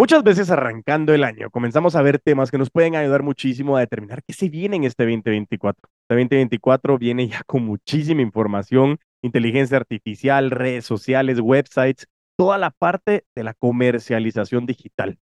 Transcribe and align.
Muchas 0.00 0.22
veces 0.22 0.50
arrancando 0.50 1.12
el 1.12 1.24
año 1.24 1.50
comenzamos 1.50 1.94
a 1.94 2.00
ver 2.00 2.18
temas 2.18 2.50
que 2.50 2.56
nos 2.56 2.70
pueden 2.70 2.96
ayudar 2.96 3.22
muchísimo 3.22 3.76
a 3.76 3.80
determinar 3.80 4.22
qué 4.26 4.32
se 4.32 4.48
viene 4.48 4.76
en 4.76 4.84
este 4.84 5.04
2024. 5.04 5.90
Este 6.08 6.14
2024 6.14 6.96
viene 6.96 7.28
ya 7.28 7.42
con 7.44 7.66
muchísima 7.66 8.22
información, 8.22 8.98
inteligencia 9.20 9.76
artificial, 9.76 10.52
redes 10.52 10.86
sociales, 10.86 11.38
websites, 11.38 12.06
toda 12.38 12.56
la 12.56 12.70
parte 12.70 13.26
de 13.36 13.44
la 13.44 13.52
comercialización 13.52 14.64
digital. 14.64 15.18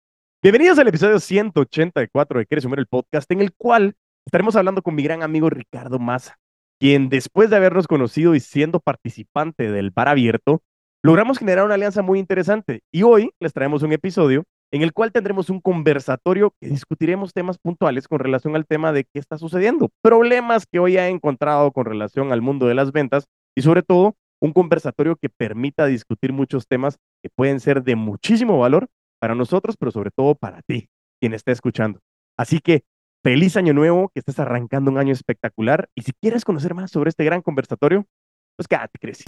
Bienvenidos 0.43 0.79
al 0.79 0.89
episodio 0.89 1.21
184 1.21 2.39
de 2.39 2.47
Quieres 2.47 2.63
Sumar 2.63 2.79
el 2.79 2.87
Podcast, 2.87 3.31
en 3.31 3.43
el 3.43 3.53
cual 3.53 3.95
estaremos 4.25 4.57
hablando 4.57 4.81
con 4.81 4.95
mi 4.95 5.03
gran 5.03 5.23
amigo 5.23 5.51
Ricardo 5.51 5.99
Maza, 5.99 6.39
quien 6.81 7.11
después 7.11 7.51
de 7.51 7.57
habernos 7.57 7.87
conocido 7.87 8.35
y 8.35 8.41
siendo 8.41 8.81
participante 8.81 9.71
del 9.71 9.91
bar 9.91 10.09
abierto, 10.09 10.63
logramos 11.03 11.39
generar 11.39 11.67
una 11.67 11.75
alianza 11.75 12.01
muy 12.01 12.19
interesante. 12.19 12.81
Y 12.91 13.03
hoy 13.03 13.35
les 13.39 13.53
traemos 13.53 13.83
un 13.83 13.93
episodio 13.93 14.47
en 14.73 14.83
el 14.83 14.93
cual 14.93 15.13
tendremos 15.13 15.51
un 15.51 15.61
conversatorio 15.61 16.55
que 16.59 16.69
discutiremos 16.69 17.35
temas 17.35 17.59
puntuales 17.59 18.09
con 18.09 18.19
relación 18.19 18.57
al 18.57 18.67
tema 18.67 18.91
de 18.91 19.05
qué 19.05 19.21
está 19.21 19.37
sucediendo, 19.37 19.91
problemas 20.03 20.67
que 20.67 20.79
hoy 20.79 20.97
ha 20.97 21.09
encontrado 21.09 21.71
con 21.73 21.85
relación 21.85 22.33
al 22.33 22.41
mundo 22.41 22.67
de 22.67 22.75
las 22.75 22.91
ventas 22.91 23.27
y 23.55 23.61
sobre 23.61 23.83
todo 23.83 24.17
un 24.41 24.53
conversatorio 24.53 25.17
que 25.17 25.29
permita 25.29 25.87
discutir 25.87 26.33
muchos 26.33 26.67
temas 26.67 26.97
que 27.23 27.29
pueden 27.29 27.61
ser 27.61 27.85
de 27.85 27.97
muchísimo 27.97 28.59
valor 28.59 28.89
para 29.21 29.35
nosotros, 29.35 29.77
pero 29.79 29.93
sobre 29.93 30.11
todo 30.11 30.35
para 30.35 30.63
ti, 30.63 30.89
quien 31.21 31.35
está 31.35 31.53
escuchando. 31.53 32.01
Así 32.39 32.59
que 32.59 32.83
feliz 33.23 33.59
año 33.59 33.75
nuevo, 33.75 34.09
que 34.09 34.21
estés 34.21 34.41
arrancando 34.41 34.91
un 34.91 34.97
año 34.97 35.13
espectacular 35.13 35.91
y 35.95 36.03
si 36.03 36.13
quieres 36.13 36.47
conocer 36.47 36.75
más 36.75 36.91
sobre 36.91 37.11
este 37.11 37.25
gran 37.25 37.43
conversatorio, 37.43 38.07
pues 38.57 38.67
quédate, 38.67 38.99
Creci. 38.99 39.25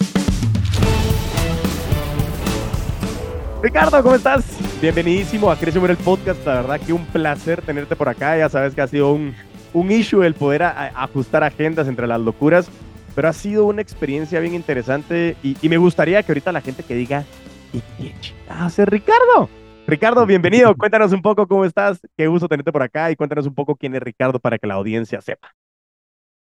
Ricardo, 3.63 4.03
¿cómo 4.03 4.15
estás? 4.15 4.74
Bienvenidísimo 4.85 5.51
a 5.51 5.57
Crece 5.57 5.79
el 5.79 5.97
Podcast. 5.97 6.47
La 6.47 6.57
verdad 6.57 6.79
que 6.79 6.93
un 6.93 7.07
placer 7.07 7.63
tenerte 7.63 7.97
por 7.97 8.11
acá. 8.11 8.37
Ya 8.37 8.51
sabes 8.51 8.75
que 8.75 8.83
ha 8.83 8.87
sido 8.87 9.15
un, 9.15 9.35
un 9.73 9.91
issue 9.91 10.23
el 10.23 10.35
poder 10.35 10.63
ajustar 10.63 11.43
agendas 11.43 11.89
entre 11.89 12.07
las 12.07 12.21
locuras, 12.21 12.69
pero 13.15 13.29
ha 13.29 13.33
sido 13.33 13.65
una 13.65 13.81
experiencia 13.81 14.41
bien 14.41 14.53
interesante 14.53 15.39
y, 15.43 15.57
me 15.71 15.79
gustaría 15.79 16.23
que 16.23 16.33
ahorita 16.33 16.53
la 16.53 16.61
gente 16.61 16.83
que 16.83 16.95
diga, 16.95 17.25
¿y 17.73 17.81
qué 17.97 18.13
hace 18.47 18.85
Ricardo? 18.85 19.49
Ricardo, 19.87 20.27
bienvenido. 20.27 20.75
Cuéntanos 20.79 21.15
un 21.15 21.23
poco 21.23 21.49
cómo 21.49 21.65
estás. 21.65 21.99
Qué 22.15 22.27
gusto 22.27 22.47
tenerte 22.47 22.71
por 22.71 22.83
acá 22.83 23.11
y 23.11 23.17
cuéntanos 23.17 23.47
un 23.47 23.55
poco 23.55 23.77
quién 23.77 23.95
es 23.95 24.03
Ricardo 24.03 24.39
para 24.39 24.59
que 24.59 24.67
la 24.67 24.75
audiencia 24.75 25.23
sepa. 25.23 25.51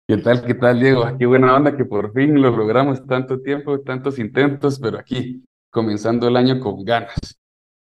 ¿Qué 0.06 0.18
tal, 0.18 0.44
qué 0.44 0.54
tal, 0.54 0.78
Diego? 0.78 1.04
Qué 1.18 1.26
buena 1.26 1.56
onda 1.56 1.76
que 1.76 1.84
por 1.84 2.12
fin 2.12 2.40
lo 2.40 2.56
logramos 2.56 3.04
tanto 3.08 3.40
tiempo, 3.40 3.80
tantos 3.80 4.20
intentos, 4.20 4.78
pero 4.78 5.00
aquí 5.00 5.42
comenzando 5.68 6.28
el 6.28 6.36
año 6.36 6.60
con 6.60 6.84
ganas. 6.84 7.39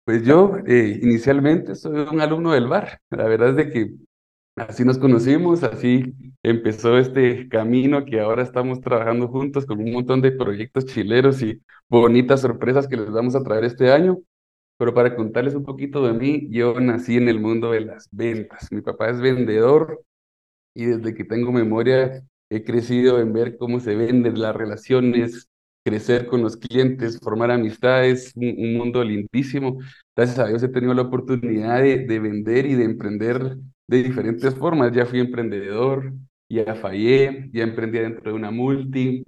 Pues 0.09 0.23
yo 0.23 0.57
eh, 0.65 0.99
inicialmente 1.03 1.75
soy 1.75 1.99
un 2.11 2.19
alumno 2.19 2.53
del 2.53 2.67
bar. 2.67 2.99
La 3.11 3.25
verdad 3.27 3.49
es 3.49 3.55
de 3.57 3.69
que 3.69 3.91
así 4.55 4.83
nos 4.83 4.97
conocimos, 4.97 5.61
así 5.61 6.15
empezó 6.41 6.97
este 6.97 7.47
camino 7.47 8.03
que 8.05 8.19
ahora 8.19 8.41
estamos 8.41 8.81
trabajando 8.81 9.27
juntos 9.27 9.67
con 9.67 9.79
un 9.79 9.91
montón 9.91 10.23
de 10.23 10.31
proyectos 10.31 10.87
chileros 10.87 11.43
y 11.43 11.61
bonitas 11.87 12.41
sorpresas 12.41 12.87
que 12.87 12.97
les 12.97 13.11
vamos 13.11 13.35
a 13.35 13.43
traer 13.43 13.65
este 13.65 13.91
año. 13.91 14.17
Pero 14.79 14.95
para 14.95 15.15
contarles 15.15 15.53
un 15.53 15.63
poquito 15.63 16.03
de 16.03 16.13
mí, 16.13 16.47
yo 16.49 16.79
nací 16.79 17.17
en 17.17 17.29
el 17.29 17.39
mundo 17.39 17.69
de 17.69 17.81
las 17.81 18.09
ventas. 18.11 18.71
Mi 18.71 18.81
papá 18.81 19.11
es 19.11 19.21
vendedor 19.21 20.03
y 20.73 20.85
desde 20.85 21.13
que 21.13 21.23
tengo 21.23 21.51
memoria 21.51 22.23
he 22.49 22.63
crecido 22.63 23.19
en 23.19 23.31
ver 23.31 23.57
cómo 23.57 23.79
se 23.79 23.95
venden 23.95 24.41
las 24.41 24.55
relaciones, 24.55 25.49
crecer 25.83 26.27
con 26.27 26.41
los 26.41 26.57
clientes, 26.57 27.19
formar 27.19 27.51
amistades, 27.51 28.33
un, 28.35 28.77
mundo 28.77 29.03
lindísimo. 29.03 29.79
Gracias 30.15 30.39
a 30.39 30.47
Dios 30.47 30.63
he 30.63 30.69
tenido 30.69 30.93
la 30.93 31.03
oportunidad 31.03 31.81
de, 31.81 32.05
de, 32.05 32.19
vender 32.19 32.65
y 32.65 32.75
de 32.75 32.85
emprender 32.85 33.57
de 33.87 34.03
diferentes 34.03 34.53
formas. 34.55 34.91
Ya 34.91 35.05
fui 35.05 35.19
emprendedor, 35.19 36.13
ya 36.49 36.75
fallé, 36.75 37.49
ya 37.53 37.63
emprendí 37.63 37.99
dentro 37.99 38.31
de 38.31 38.37
una 38.37 38.51
multi, 38.51 39.23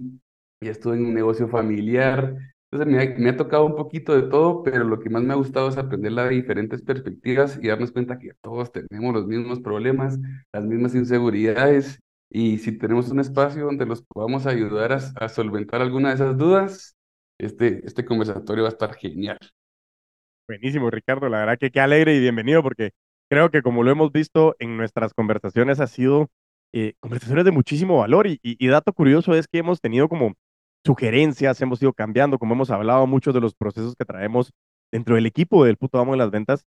ya 0.60 0.70
estuve 0.70 0.96
en 0.96 1.06
un 1.06 1.14
negocio 1.14 1.48
familiar. 1.48 2.36
Entonces 2.70 3.18
me 3.18 3.28
ha 3.28 3.36
tocado 3.36 3.66
un 3.66 3.76
poquito 3.76 4.14
de 4.14 4.28
todo, 4.30 4.62
pero 4.62 4.84
lo 4.84 4.98
que 4.98 5.10
más 5.10 5.22
me 5.22 5.32
ha 5.34 5.36
gustado 5.36 5.68
es 5.68 5.76
aprender 5.76 6.12
las 6.12 6.30
diferentes 6.30 6.80
perspectivas 6.82 7.58
y 7.62 7.68
darnos 7.68 7.92
cuenta 7.92 8.18
que 8.18 8.32
todos 8.40 8.72
tenemos 8.72 9.12
los 9.12 9.26
mismos 9.26 9.60
problemas, 9.60 10.18
las 10.52 10.64
mismas 10.64 10.94
inseguridades 10.94 12.01
y 12.34 12.56
si 12.58 12.72
tenemos 12.78 13.10
un 13.10 13.20
espacio 13.20 13.66
donde 13.66 13.84
los 13.84 14.02
podamos 14.02 14.46
ayudar 14.46 14.92
a, 14.92 15.28
solventar 15.28 15.82
alguna 15.82 16.08
de 16.08 16.14
esas 16.14 16.38
dudas, 16.38 16.96
este, 17.38 17.86
este 17.86 18.06
conversatorio 18.06 18.64
va 18.64 18.70
a 18.70 18.72
estar 18.72 18.94
genial. 18.94 19.38
Buenísimo, 20.48 20.90
Ricardo. 20.90 21.28
La 21.28 21.40
verdad 21.40 21.58
que 21.58 21.70
qué 21.70 21.80
alegre 21.80 22.16
y 22.16 22.20
bienvenido 22.20 22.62
porque 22.62 22.92
creo 23.28 23.50
que 23.50 23.60
como 23.60 23.82
lo 23.82 23.90
hemos 23.90 24.12
visto 24.12 24.56
en 24.60 24.78
nuestras 24.78 25.12
conversaciones 25.12 25.78
ha 25.78 25.86
sido 25.86 26.30
eh, 26.72 26.94
conversaciones 27.00 27.44
de 27.44 27.50
muchísimo 27.50 27.98
valor 27.98 28.26
y, 28.26 28.40
y, 28.42 28.66
dato 28.66 28.94
curioso 28.94 29.34
es 29.34 29.46
que 29.46 29.58
hemos 29.58 29.82
tenido 29.82 30.08
como 30.08 30.32
sugerencias, 30.86 31.60
hemos 31.60 31.82
ido 31.82 31.92
cambiando, 31.92 32.38
como 32.38 32.54
hemos 32.54 32.70
hablado 32.70 33.06
muchos 33.06 33.34
de 33.34 33.42
los 33.42 33.54
procesos 33.54 33.94
que 33.94 34.06
traemos 34.06 34.52
dentro 34.90 35.16
del 35.16 35.26
equipo 35.26 35.66
del 35.66 35.76
puto 35.76 35.98
amo 35.98 36.12
de 36.12 36.18
las 36.18 36.30
ventas, 36.30 36.64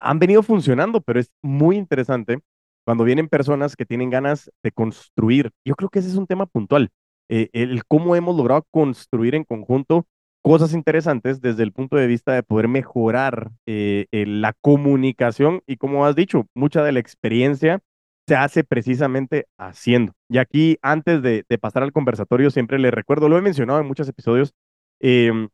han 0.00 0.18
venido 0.18 0.42
funcionando, 0.42 1.00
pero 1.00 1.20
es 1.20 1.30
muy 1.40 1.76
interesante 1.76 2.40
cuando 2.88 3.04
vienen 3.04 3.28
personas 3.28 3.76
que 3.76 3.84
tienen 3.84 4.08
ganas 4.08 4.50
de 4.62 4.72
construir. 4.72 5.50
Yo 5.62 5.74
creo 5.74 5.90
que 5.90 5.98
ese 5.98 6.08
es 6.08 6.14
un 6.14 6.26
tema 6.26 6.46
puntual, 6.46 6.88
eh, 7.28 7.50
el 7.52 7.84
cómo 7.84 8.16
hemos 8.16 8.34
logrado 8.34 8.64
construir 8.70 9.34
en 9.34 9.44
conjunto 9.44 10.06
cosas 10.42 10.72
interesantes 10.72 11.42
desde 11.42 11.64
el 11.64 11.72
punto 11.72 11.96
de 11.96 12.06
vista 12.06 12.32
de 12.32 12.42
poder 12.42 12.66
mejorar 12.66 13.50
eh, 13.66 14.06
la 14.10 14.54
comunicación 14.62 15.60
y 15.66 15.76
como 15.76 16.06
has 16.06 16.16
dicho, 16.16 16.46
mucha 16.54 16.82
de 16.82 16.92
la 16.92 17.00
experiencia 17.00 17.80
se 18.26 18.36
hace 18.36 18.64
precisamente 18.64 19.48
haciendo. 19.58 20.14
Y 20.30 20.38
aquí, 20.38 20.78
antes 20.80 21.20
de, 21.20 21.44
pasar 21.60 21.82
al 21.82 21.92
conversatorio, 21.92 22.50
siempre 22.50 22.78
le 22.78 22.90
recuerdo, 22.90 23.28
lo 23.28 23.36
he 23.36 23.42
mencionado 23.42 23.80
en 23.80 23.86
muchos 23.86 24.08
episodios, 24.08 24.54
em, 25.00 25.50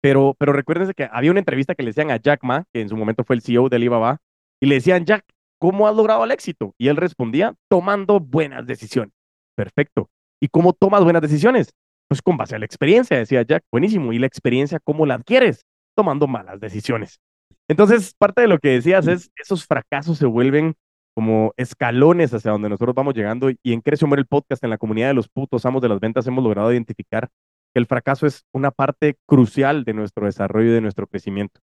pero, 0.00 0.36
pero 0.38 0.52
recuérdense 0.52 0.94
que 0.94 1.08
había 1.10 1.32
una 1.32 1.40
entrevista 1.40 1.74
que 1.74 1.82
le 1.82 1.88
decían 1.88 2.12
a 2.12 2.18
Jack 2.18 2.44
Ma, 2.44 2.66
que 2.72 2.82
en 2.82 2.88
su 2.88 2.96
momento 2.96 3.24
fue 3.24 3.34
el 3.34 3.42
CEO 3.42 3.68
de 3.68 3.74
Alibaba, 3.74 4.18
y 4.60 4.66
le 4.66 4.76
decían, 4.76 5.04
Jack, 5.04 5.24
¿Cómo 5.62 5.86
has 5.86 5.94
logrado 5.94 6.24
el 6.24 6.32
éxito? 6.32 6.74
Y 6.76 6.88
él 6.88 6.96
respondía, 6.96 7.54
tomando 7.70 8.18
buenas 8.18 8.66
decisiones. 8.66 9.14
Perfecto. 9.54 10.10
¿Y 10.40 10.48
cómo 10.48 10.72
tomas 10.72 11.04
buenas 11.04 11.22
decisiones? 11.22 11.72
Pues 12.08 12.20
con 12.20 12.36
base 12.36 12.56
a 12.56 12.58
la 12.58 12.64
experiencia, 12.64 13.16
decía 13.16 13.42
Jack. 13.42 13.62
Buenísimo. 13.70 14.12
¿Y 14.12 14.18
la 14.18 14.26
experiencia 14.26 14.80
cómo 14.82 15.06
la 15.06 15.14
adquieres? 15.14 15.64
Tomando 15.94 16.26
malas 16.26 16.58
decisiones. 16.58 17.20
Entonces, 17.68 18.12
parte 18.18 18.42
de 18.42 18.48
lo 18.48 18.58
que 18.58 18.70
decías 18.70 19.06
es, 19.06 19.30
esos 19.36 19.64
fracasos 19.64 20.18
se 20.18 20.26
vuelven 20.26 20.74
como 21.14 21.52
escalones 21.56 22.34
hacia 22.34 22.50
donde 22.50 22.68
nosotros 22.68 22.96
vamos 22.96 23.14
llegando. 23.14 23.48
Y 23.48 23.72
en 23.72 23.82
Crece 23.82 24.04
el 24.04 24.26
Podcast, 24.26 24.64
en 24.64 24.70
la 24.70 24.78
comunidad 24.78 25.06
de 25.06 25.14
los 25.14 25.28
putos 25.28 25.64
amos 25.64 25.80
de 25.80 25.90
las 25.90 26.00
ventas, 26.00 26.26
hemos 26.26 26.42
logrado 26.42 26.72
identificar 26.72 27.28
que 27.72 27.78
el 27.78 27.86
fracaso 27.86 28.26
es 28.26 28.44
una 28.52 28.72
parte 28.72 29.16
crucial 29.28 29.84
de 29.84 29.94
nuestro 29.94 30.26
desarrollo 30.26 30.70
y 30.70 30.74
de 30.74 30.80
nuestro 30.80 31.06
crecimiento. 31.06 31.60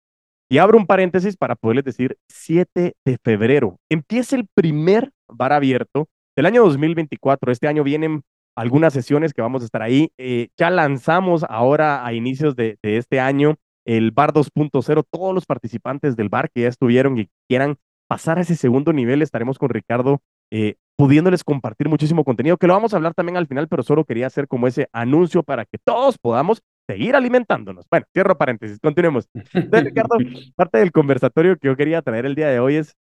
Y 0.50 0.60
abro 0.60 0.78
un 0.78 0.88
paréntesis 0.88 1.36
para 1.36 1.56
poderles 1.56 1.86
decir 1.86 2.18
7 2.30 2.94
de 3.06 3.18
febrero. 3.24 3.80
Empieza 3.90 4.36
el 4.36 4.48
primer 4.54 5.12
bar 5.28 5.52
abierto 5.52 6.08
del 6.36 6.46
año 6.46 6.64
2024. 6.64 7.52
Este 7.52 7.68
año 7.68 7.84
vienen 7.84 8.24
algunas 8.56 8.94
sesiones 8.94 9.34
que 9.34 9.42
vamos 9.42 9.62
a 9.62 9.66
estar 9.66 9.82
ahí. 9.82 10.10
Eh, 10.18 10.48
ya 10.58 10.70
lanzamos 10.70 11.46
ahora 11.50 12.06
a 12.06 12.14
inicios 12.14 12.56
de, 12.56 12.78
este 12.82 13.20
año 13.20 13.56
el 13.86 14.12
bar 14.12 14.32
2.0. 14.32 15.04
Todos 15.10 15.34
los 15.34 15.46
participantes 15.46 16.16
del 16.16 16.30
bar 16.30 16.50
que 16.50 16.62
ya 16.62 16.70
estuvieron 16.70 17.18
y 17.18 17.30
quieran 17.50 17.78
pasar 18.08 18.38
a 18.38 18.42
ese 18.42 18.56
segundo 18.56 18.94
nivel, 18.94 19.22
estaremos 19.22 19.60
con 19.60 19.70
Ricardo 19.70 20.22
eh, 20.50 20.76
pudiéndoles 20.96 21.44
compartir 21.44 21.90
muchísimo 21.90 22.24
contenido, 22.24 22.58
que 22.58 22.68
lo 22.68 22.74
vamos 22.74 22.94
a 22.94 22.98
hablar 22.98 23.14
también 23.14 23.38
al 23.38 23.48
final, 23.48 23.68
pero 23.68 23.84
solo 23.84 24.06
quería 24.06 24.28
hacer 24.28 24.48
como 24.48 24.66
ese 24.68 24.88
anuncio 24.94 25.44
para 25.44 25.66
que 25.66 25.78
todos 25.78 26.18
podamos 26.18 26.62
seguir 26.88 27.16
alimentándonos. 27.16 27.86
Bueno, 27.90 28.06
cierro 28.14 28.38
paréntesis, 28.38 28.80
continuemos. 28.80 29.30
Entonces, 29.34 29.84
Ricardo, 29.84 30.16
parte 30.56 30.80
del 30.80 30.92
conversatorio 30.92 31.58
que 31.58 31.68
yo 31.68 31.76
quería 31.76 32.02
traer 32.02 32.26
el 32.26 32.36
día 32.36 32.48
de 32.48 32.60
hoy 32.60 32.78
es, 32.78 32.96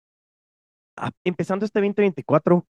ah, 0.96 1.10
empezando 1.22 1.64
este 1.64 1.78
2024, 1.80 2.66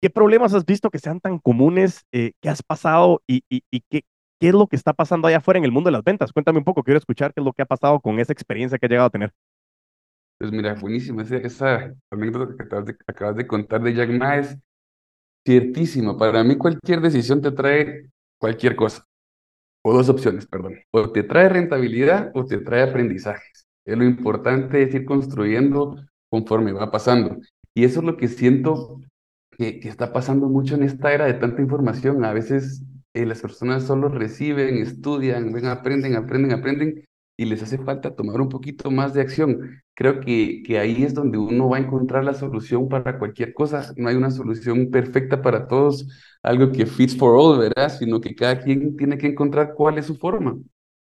¿qué 0.00 0.10
problemas 0.10 0.54
has 0.54 0.66
visto 0.66 0.90
que 0.90 0.98
sean 0.98 1.20
tan 1.20 1.38
comunes? 1.38 2.04
Eh, 2.12 2.32
¿Qué 2.40 2.50
has 2.50 2.62
pasado 2.62 3.22
y, 3.26 3.42
y, 3.48 3.62
qué, 3.88 4.02
qué, 4.38 4.48
es 4.48 4.54
lo 4.54 4.66
que 4.66 4.76
está 4.76 4.92
pasando 4.92 5.26
allá 5.26 5.38
afuera 5.38 5.58
en 5.58 5.64
el 5.64 5.72
mundo 5.72 5.88
de 5.88 5.92
las 5.92 6.04
ventas? 6.04 6.32
Cuéntame 6.32 6.58
un 6.58 6.64
poco, 6.64 6.84
quiero 6.84 6.98
escuchar 6.98 7.32
qué 7.32 7.40
es 7.40 7.44
lo 7.44 7.54
que 7.54 7.62
ha 7.62 7.66
pasado 7.66 7.98
con 8.00 8.20
esa 8.20 8.32
experiencia 8.32 8.78
que 8.78 8.86
has 8.86 8.90
llegado 8.90 9.08
a 9.08 9.10
tener. 9.10 9.32
Pues 10.38 10.52
mira, 10.52 10.74
buenísimo, 10.74 11.22
esa, 11.22 11.36
esa 11.38 11.94
anécdota 12.10 12.54
que 12.56 12.62
acabas 12.64 12.86
de, 12.86 12.96
acabas 13.06 13.36
de 13.36 13.46
contar 13.46 13.82
de 13.82 13.94
Jack 13.94 14.10
Ma 14.10 14.36
es 14.36 14.58
ciertísimo. 15.46 16.18
Para 16.18 16.44
mí 16.44 16.58
cualquier 16.58 17.00
decisión 17.00 17.40
te 17.40 17.52
trae 17.52 18.10
cualquier 18.38 18.76
cosa 18.76 19.06
o 19.84 19.92
dos 19.92 20.08
opciones, 20.08 20.46
perdón. 20.46 20.78
O 20.90 21.10
te 21.10 21.22
trae 21.22 21.48
rentabilidad 21.48 22.30
o 22.34 22.44
te 22.46 22.58
trae 22.58 22.82
aprendizajes. 22.82 23.66
Es 23.84 23.98
lo 23.98 24.04
importante 24.04 24.82
es 24.82 24.94
ir 24.94 25.04
construyendo 25.04 25.96
conforme 26.30 26.72
va 26.72 26.90
pasando. 26.90 27.36
Y 27.74 27.84
eso 27.84 28.00
es 28.00 28.06
lo 28.06 28.16
que 28.16 28.28
siento 28.28 29.00
que, 29.58 29.80
que 29.80 29.88
está 29.88 30.12
pasando 30.12 30.48
mucho 30.48 30.74
en 30.74 30.84
esta 30.84 31.12
era 31.12 31.26
de 31.26 31.34
tanta 31.34 31.60
información. 31.60 32.24
A 32.24 32.32
veces 32.32 32.82
eh, 33.12 33.26
las 33.26 33.42
personas 33.42 33.84
solo 33.84 34.08
reciben, 34.08 34.78
estudian, 34.78 35.52
ven, 35.52 35.66
aprenden, 35.66 36.16
aprenden, 36.16 36.52
aprenden, 36.52 37.04
y 37.36 37.44
les 37.46 37.62
hace 37.62 37.78
falta 37.78 38.14
tomar 38.14 38.40
un 38.40 38.48
poquito 38.48 38.90
más 38.90 39.14
de 39.14 39.20
acción. 39.22 39.82
Creo 39.94 40.20
que, 40.20 40.62
que 40.64 40.78
ahí 40.78 41.02
es 41.04 41.14
donde 41.14 41.38
uno 41.38 41.68
va 41.68 41.78
a 41.78 41.80
encontrar 41.80 42.24
la 42.24 42.34
solución 42.34 42.88
para 42.88 43.18
cualquier 43.18 43.54
cosa. 43.54 43.92
No 43.96 44.08
hay 44.08 44.16
una 44.16 44.30
solución 44.30 44.90
perfecta 44.90 45.42
para 45.42 45.66
todos, 45.68 46.06
algo 46.42 46.70
que 46.72 46.86
fits 46.86 47.16
for 47.16 47.34
all, 47.36 47.58
¿verdad? 47.58 47.90
Sino 47.98 48.20
que 48.20 48.34
cada 48.34 48.60
quien 48.60 48.96
tiene 48.96 49.18
que 49.18 49.26
encontrar 49.28 49.74
cuál 49.74 49.98
es 49.98 50.06
su 50.06 50.16
forma. 50.16 50.56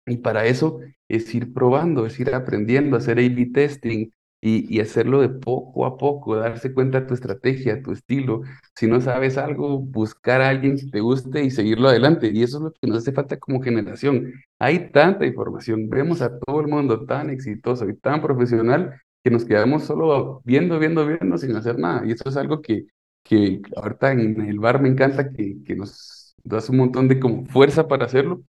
Y 0.06 0.18
para 0.18 0.46
eso 0.46 0.80
es 1.08 1.34
ir 1.34 1.52
probando, 1.52 2.06
es 2.06 2.18
ir 2.20 2.34
aprendiendo, 2.34 2.96
hacer 2.96 3.18
A-B 3.18 3.50
testing, 3.54 4.10
y, 4.46 4.80
hacerlo 4.80 5.22
de 5.22 5.30
poco 5.30 5.86
a 5.86 5.96
poco, 5.96 6.36
darse 6.36 6.74
cuenta 6.74 7.00
de 7.00 7.06
tu 7.06 7.14
estrategia, 7.14 7.82
tu 7.82 7.92
estilo. 7.92 8.42
Si 8.74 8.86
no 8.86 9.00
sabes 9.00 9.38
algo, 9.38 9.78
buscar 9.78 10.42
a 10.42 10.50
alguien 10.50 10.76
que 10.76 10.86
te 10.86 11.00
guste 11.00 11.42
y 11.44 11.50
seguirlo 11.50 11.88
adelante. 11.88 12.30
Y 12.32 12.42
eso 12.42 12.58
es 12.58 12.64
lo 12.64 12.72
que 12.72 12.86
nos 12.86 12.98
hace 12.98 13.12
falta 13.12 13.38
como 13.38 13.62
generación. 13.62 14.34
Hay 14.58 14.90
tanta 14.90 15.24
información, 15.24 15.88
vemos 15.88 16.20
a 16.20 16.38
todo 16.38 16.60
el 16.60 16.68
mundo 16.68 17.06
tan 17.06 17.30
exitoso 17.30 17.88
y 17.88 17.96
tan 17.96 18.20
profesional 18.20 19.00
que 19.22 19.30
nos 19.30 19.46
quedamos 19.46 19.84
solo 19.84 20.42
viendo, 20.44 20.78
viendo, 20.78 21.06
viendo 21.06 21.38
sin 21.38 21.56
hacer 21.56 21.78
nada. 21.78 22.06
Y 22.06 22.12
eso 22.12 22.28
es 22.28 22.36
algo 22.36 22.60
que, 22.60 22.86
que 23.22 23.62
ahorita 23.76 24.12
en 24.12 24.42
el 24.42 24.58
bar 24.58 24.80
me 24.82 24.90
encanta 24.90 25.30
que, 25.30 25.56
que 25.64 25.74
nos 25.76 26.36
das 26.44 26.68
un 26.68 26.76
montón 26.78 27.08
de 27.08 27.18
como 27.18 27.46
fuerza 27.46 27.88
para 27.88 28.04
hacerlo 28.06 28.42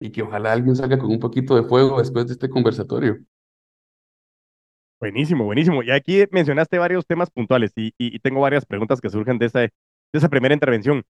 y 0.00 0.10
que 0.12 0.22
ojalá 0.22 0.52
alguien 0.52 0.76
salga 0.76 0.98
con 0.98 1.10
un 1.10 1.20
poquito 1.20 1.56
de 1.56 1.62
fuego 1.64 1.98
después 2.00 2.26
de 2.26 2.34
este 2.34 2.50
conversatorio. 2.50 3.18
Buenísimo, 5.00 5.44
buenísimo. 5.44 5.82
Y 5.82 5.90
aquí 5.90 6.24
mencionaste 6.30 6.78
varios 6.78 7.06
temas 7.06 7.30
puntuales 7.30 7.72
y, 7.76 8.18
tengo 8.20 8.40
varias 8.40 8.64
preguntas 8.64 9.00
que 9.00 9.10
surgen 9.10 9.38
de 9.38 9.46
esa, 9.46 9.60
de 9.60 9.70
esa 10.12 10.28
primera 10.30 10.54
intervención. 10.54 11.04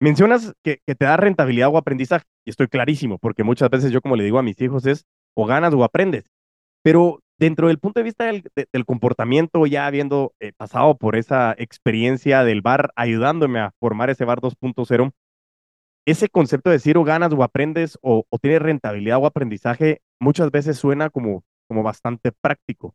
Mencionas 0.00 0.54
que, 0.62 0.80
te 0.84 1.04
da 1.04 1.16
rentabilidad 1.16 1.70
o 1.70 1.78
aprendizaje, 1.78 2.26
y 2.44 2.50
estoy 2.50 2.68
clarísimo, 2.68 3.18
porque 3.18 3.44
muchas 3.44 3.70
veces 3.70 3.92
yo 3.92 4.02
como 4.02 4.16
le 4.16 4.24
digo 4.24 4.38
a 4.38 4.42
mis 4.42 4.60
hijos 4.60 4.86
es 4.86 5.06
o 5.34 5.46
ganas 5.46 5.72
o 5.74 5.84
aprendes. 5.84 6.24
Pero 6.82 7.20
dentro 7.38 7.68
del 7.68 7.78
punto 7.78 8.00
de 8.00 8.04
vista 8.04 8.26
del, 8.26 8.84
comportamiento, 8.86 9.66
ya 9.66 9.86
habiendo 9.86 10.34
eh, 10.40 10.52
pasado 10.56 10.96
por 10.98 11.16
esa 11.16 11.54
experiencia 11.58 12.44
del 12.44 12.60
bar, 12.62 12.92
ayudándome 12.96 13.60
a 13.60 13.72
formar 13.80 14.10
ese 14.10 14.26
bar 14.26 14.40
2.0, 14.40 15.12
ese 16.06 16.28
concepto 16.28 16.70
de 16.70 16.76
decir 16.76 16.98
o 16.98 17.04
ganas 17.04 17.32
o 17.32 17.42
aprendes 17.42 17.98
o, 18.02 18.26
o 18.28 18.38
tienes 18.38 18.60
rentabilidad 18.60 19.18
o 19.18 19.26
aprendizaje, 19.26 20.02
muchas 20.20 20.50
veces 20.50 20.76
suena 20.78 21.08
como, 21.10 21.44
como 21.68 21.82
bastante 21.82 22.32
práctico 22.32 22.94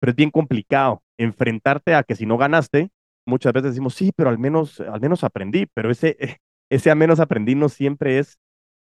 pero 0.00 0.10
es 0.10 0.16
bien 0.16 0.30
complicado 0.30 1.02
enfrentarte 1.18 1.94
a 1.94 2.02
que 2.02 2.14
si 2.14 2.26
no 2.26 2.38
ganaste, 2.38 2.90
muchas 3.26 3.52
veces 3.52 3.72
decimos, 3.72 3.94
sí, 3.94 4.12
pero 4.16 4.30
al 4.30 4.38
menos, 4.38 4.80
al 4.80 5.00
menos 5.00 5.24
aprendí, 5.24 5.66
pero 5.74 5.90
ese, 5.90 6.38
ese 6.70 6.90
al 6.90 6.96
menos 6.96 7.20
aprendí 7.20 7.54
no 7.54 7.68
siempre 7.68 8.18
es 8.18 8.38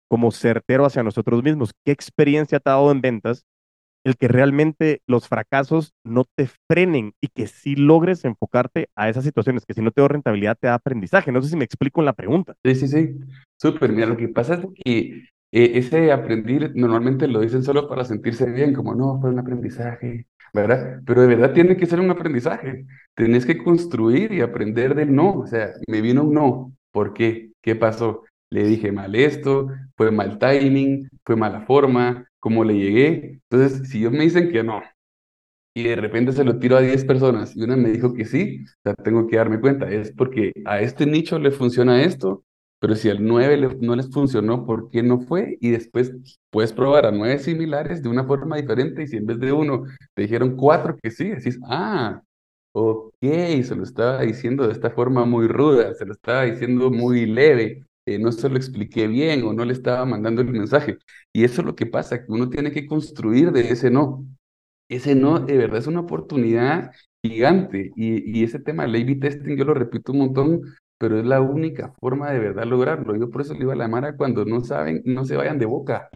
como 0.10 0.32
certero 0.32 0.86
hacia 0.86 1.04
nosotros 1.04 1.44
mismos. 1.44 1.72
¿Qué 1.86 1.92
experiencia 1.92 2.60
te 2.60 2.70
ha 2.70 2.74
dado 2.74 2.92
en 2.92 3.02
ventas 3.02 3.46
el 4.06 4.16
que 4.16 4.28
realmente 4.28 5.02
los 5.08 5.28
fracasos 5.28 5.94
no 6.06 6.26
te 6.36 6.50
frenen 6.70 7.14
y 7.22 7.28
que 7.28 7.48
sí 7.48 7.76
logres 7.76 8.24
enfocarte 8.26 8.90
a 8.96 9.10
esas 9.10 9.24
situaciones, 9.24 9.66
que 9.66 9.74
si 9.74 9.82
no 9.82 9.92
te 9.92 10.02
da 10.02 10.08
rentabilidad 10.08 10.58
te 10.60 10.68
da 10.68 10.76
aprendizaje? 10.76 11.32
No 11.32 11.42
sé 11.42 11.50
si 11.50 11.58
me 11.58 11.66
explico 11.66 12.02
en 12.02 12.06
la 12.06 12.14
pregunta. 12.14 12.56
Sí, 12.64 12.76
sí, 12.76 12.88
sí. 12.88 13.20
Súper. 13.60 13.92
Mira, 13.92 14.08
lo 14.08 14.18
que 14.18 14.30
pasa 14.30 14.56
es 14.56 14.66
que 14.84 15.26
eh, 15.52 15.72
ese 15.76 16.12
aprender 16.12 16.72
normalmente 16.76 17.28
lo 17.28 17.42
dicen 17.42 17.64
solo 17.64 17.88
para 17.88 18.06
sentirse 18.06 18.46
bien, 18.52 18.74
como 18.74 18.96
no, 18.96 19.20
fue 19.20 19.32
un 19.32 19.40
aprendizaje, 19.40 20.28
¿verdad? 20.54 21.02
Pero 21.06 21.22
de 21.22 21.28
verdad 21.28 21.54
tiene 21.54 21.78
que 21.78 21.86
ser 21.86 22.00
un 22.00 22.10
aprendizaje. 22.12 22.86
Tienes 23.16 23.46
que 23.46 23.58
construir 23.58 24.32
y 24.32 24.42
aprender 24.42 24.96
del 24.96 25.14
no. 25.14 25.34
O 25.34 25.48
sea, 25.48 25.72
me 25.88 26.02
vino 26.02 26.24
un 26.24 26.34
no. 26.34 26.74
¿Por 26.92 27.14
qué? 27.14 27.52
¿Qué 27.62 27.76
pasó? 27.76 28.24
Le 28.50 28.64
dije 28.66 28.92
mal 28.92 29.16
esto, 29.16 29.68
fue 29.96 30.12
mal 30.12 30.40
timing, 30.40 31.08
fue 31.26 31.36
mala 31.36 31.62
forma, 31.62 32.28
cómo 32.40 32.64
le 32.64 32.76
llegué. 32.76 33.42
Entonces, 33.50 33.90
si 33.90 34.00
ellos 34.00 34.12
me 34.14 34.24
dicen 34.24 34.52
que 34.52 34.64
no, 34.64 34.82
y 35.74 35.84
de 35.84 35.96
repente 35.96 36.32
se 36.34 36.44
lo 36.44 36.60
tiro 36.60 36.78
a 36.78 36.82
10 36.82 37.06
personas 37.06 37.56
y 37.56 37.64
una 37.64 37.76
me 37.76 37.90
dijo 37.92 38.14
que 38.14 38.26
sí, 38.26 38.66
o 38.84 38.94
tengo 38.96 39.28
que 39.28 39.38
darme 39.38 39.60
cuenta, 39.62 39.90
es 39.90 40.12
porque 40.12 40.52
a 40.66 40.82
este 40.82 41.06
nicho 41.06 41.40
le 41.40 41.52
funciona 41.52 42.04
esto, 42.04 42.44
pero 42.80 42.96
si 42.96 43.10
al 43.10 43.26
9 43.26 43.78
no 43.82 43.96
les 43.96 44.10
funcionó, 44.12 44.66
¿por 44.66 44.90
qué 44.90 45.04
no 45.04 45.20
fue? 45.20 45.58
Y 45.62 45.72
después 45.72 46.14
puedes 46.50 46.74
probar 46.74 47.06
a 47.06 47.12
9 47.12 47.40
similares 47.40 48.02
de 48.02 48.10
una 48.10 48.26
forma 48.26 48.58
diferente 48.58 49.04
y 49.04 49.08
si 49.08 49.18
en 49.18 49.26
vez 49.26 49.40
de 49.40 49.52
uno 49.52 49.84
te 50.14 50.24
dijeron 50.24 50.56
cuatro 50.56 50.96
que 51.02 51.12
sí, 51.12 51.30
decís, 51.30 51.60
ah, 51.66 52.22
ok, 52.74 53.14
se 53.22 53.76
lo 53.76 53.84
estaba 53.84 54.22
diciendo 54.22 54.66
de 54.68 54.74
esta 54.74 54.92
forma 54.92 55.26
muy 55.26 55.48
ruda, 55.48 55.94
se 55.96 56.06
lo 56.06 56.14
estaba 56.14 56.44
diciendo 56.44 56.90
muy 56.92 57.26
leve, 57.26 57.86
eh, 58.06 58.20
no 58.20 58.32
se 58.32 58.50
lo 58.50 58.58
expliqué 58.58 59.08
bien 59.08 59.44
o 59.44 59.54
no 59.54 59.66
le 59.66 59.74
estaba 59.74 60.06
mandando 60.06 60.42
el 60.42 60.48
mensaje. 60.50 60.98
Y 61.34 61.44
eso 61.44 61.62
es 61.62 61.68
lo 61.68 61.76
que 61.76 61.86
pasa, 61.86 62.24
uno 62.28 62.50
tiene 62.50 62.72
que 62.72 62.86
construir 62.88 63.52
de 63.52 63.70
ese 63.72 63.90
no. 63.92 64.26
Ese 64.90 65.16
no 65.16 65.40
de 65.40 65.58
verdad 65.58 65.80
es 65.80 65.88
una 65.88 66.02
oportunidad 66.02 66.92
gigante 67.24 67.92
y, 67.96 68.40
y 68.40 68.44
ese 68.44 68.60
tema 68.60 68.84
del 68.86 68.96
A-B 69.04 69.16
testing 69.18 69.56
yo 69.58 69.66
lo 69.66 69.74
repito 69.74 70.12
un 70.14 70.20
montón 70.20 70.62
pero 71.00 71.20
es 71.20 71.26
la 71.26 71.42
única 71.42 71.94
forma 72.00 72.32
de 72.32 72.40
verdad 72.40 72.66
lograrlo. 72.66 73.16
Yo 73.16 73.30
por 73.32 73.42
eso 73.42 73.54
le 73.54 73.60
digo 73.60 73.72
a 73.72 73.76
la 73.76 73.88
Mara, 73.88 74.16
cuando 74.18 74.46
no 74.46 74.62
saben, 74.64 75.02
no 75.06 75.26
se 75.26 75.38
vayan 75.38 75.58
de 75.60 75.66
boca. 75.66 76.10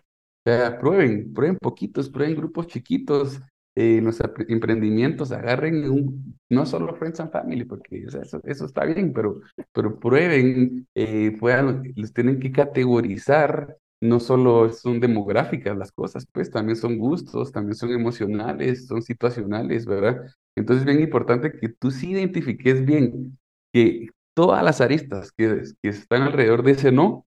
O 0.46 0.50
sea, 0.50 0.78
prueben, 0.78 1.34
prueben 1.34 1.58
poquitos, 1.58 2.10
prueben 2.10 2.36
grupos 2.36 2.68
chiquitos, 2.68 3.42
eh, 3.76 4.02
los 4.04 4.20
emprendimientos, 4.50 5.32
agarren 5.32 5.90
un, 5.90 6.38
no 6.50 6.66
solo 6.66 6.96
Friends 6.96 7.20
and 7.22 7.32
Family, 7.32 7.66
porque 7.66 8.04
eso, 8.04 8.42
eso, 8.44 8.66
está 8.66 8.86
bien, 8.86 9.14
pero, 9.14 9.40
pero 9.72 10.00
prueben, 10.00 10.88
eh, 10.94 11.36
puedan, 11.40 11.84
les 11.96 12.14
tienen 12.14 12.40
que 12.40 12.52
categorizar, 12.52 13.78
no 14.02 14.20
solo 14.20 14.70
son 14.72 15.00
demográficas 15.00 15.78
las 15.78 15.92
cosas, 15.92 16.28
pues 16.32 16.52
también 16.52 16.76
son 16.76 16.98
gustos, 17.00 17.52
también 17.52 17.76
son 17.76 17.92
emocionales, 17.92 18.86
son 18.88 19.02
situacionales, 19.02 19.86
¿verdad? 19.86 20.22
Entonces 20.56 20.82
es 20.82 20.86
bien 20.86 21.02
importante 21.02 21.54
que 21.54 21.70
tú 21.70 21.90
sí 21.90 22.12
identifiques 22.12 22.86
bien 22.86 23.40
que 23.72 24.10
todas 24.34 24.64
las 24.64 24.82
aristas 24.82 25.32
que, 25.32 25.64
están 25.84 26.24
alrededor 26.24 26.64
de 26.64 26.72
ese 26.72 26.92
no 26.92 27.26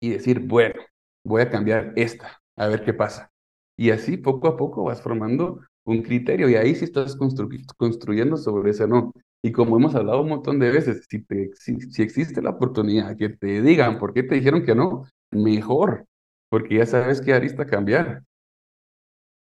y 0.00 0.10
decir, 0.10 0.40
bueno, 0.40 0.80
voy 1.24 1.42
a 1.42 1.50
cambiar 1.50 1.92
esta, 1.96 2.40
a 2.56 2.66
ver 2.68 2.84
qué 2.84 2.94
pasa. 2.94 3.30
Y 3.78 3.90
así 3.90 4.16
poco 4.16 4.48
a 4.48 4.56
poco 4.56 4.84
vas 4.84 5.02
formando 5.02 5.60
un 5.84 6.02
criterio 6.02 6.48
y 6.48 6.56
ahí 6.56 6.74
sí 6.74 6.84
estás 6.84 7.16
construyendo 7.16 8.36
sobre 8.36 8.70
ese 8.70 8.86
no. 8.86 9.12
Y 9.42 9.52
como 9.52 9.76
hemos 9.76 9.94
hablado 9.94 10.20
un 10.20 10.28
montón 10.28 10.58
de 10.58 10.70
veces, 10.70 11.06
si, 11.08 12.02
existe 12.02 12.42
la 12.42 12.50
oportunidad 12.50 13.16
que 13.16 13.30
te 13.30 13.62
digan 13.62 13.98
por 13.98 14.12
qué 14.12 14.22
te 14.22 14.34
dijeron 14.34 14.64
que 14.64 14.74
no, 14.74 15.06
mejor, 15.30 16.04
porque 16.50 16.76
ya 16.76 16.86
sabes 16.86 17.22
qué 17.22 17.32
arista 17.32 17.66
cambiar. 17.66 18.22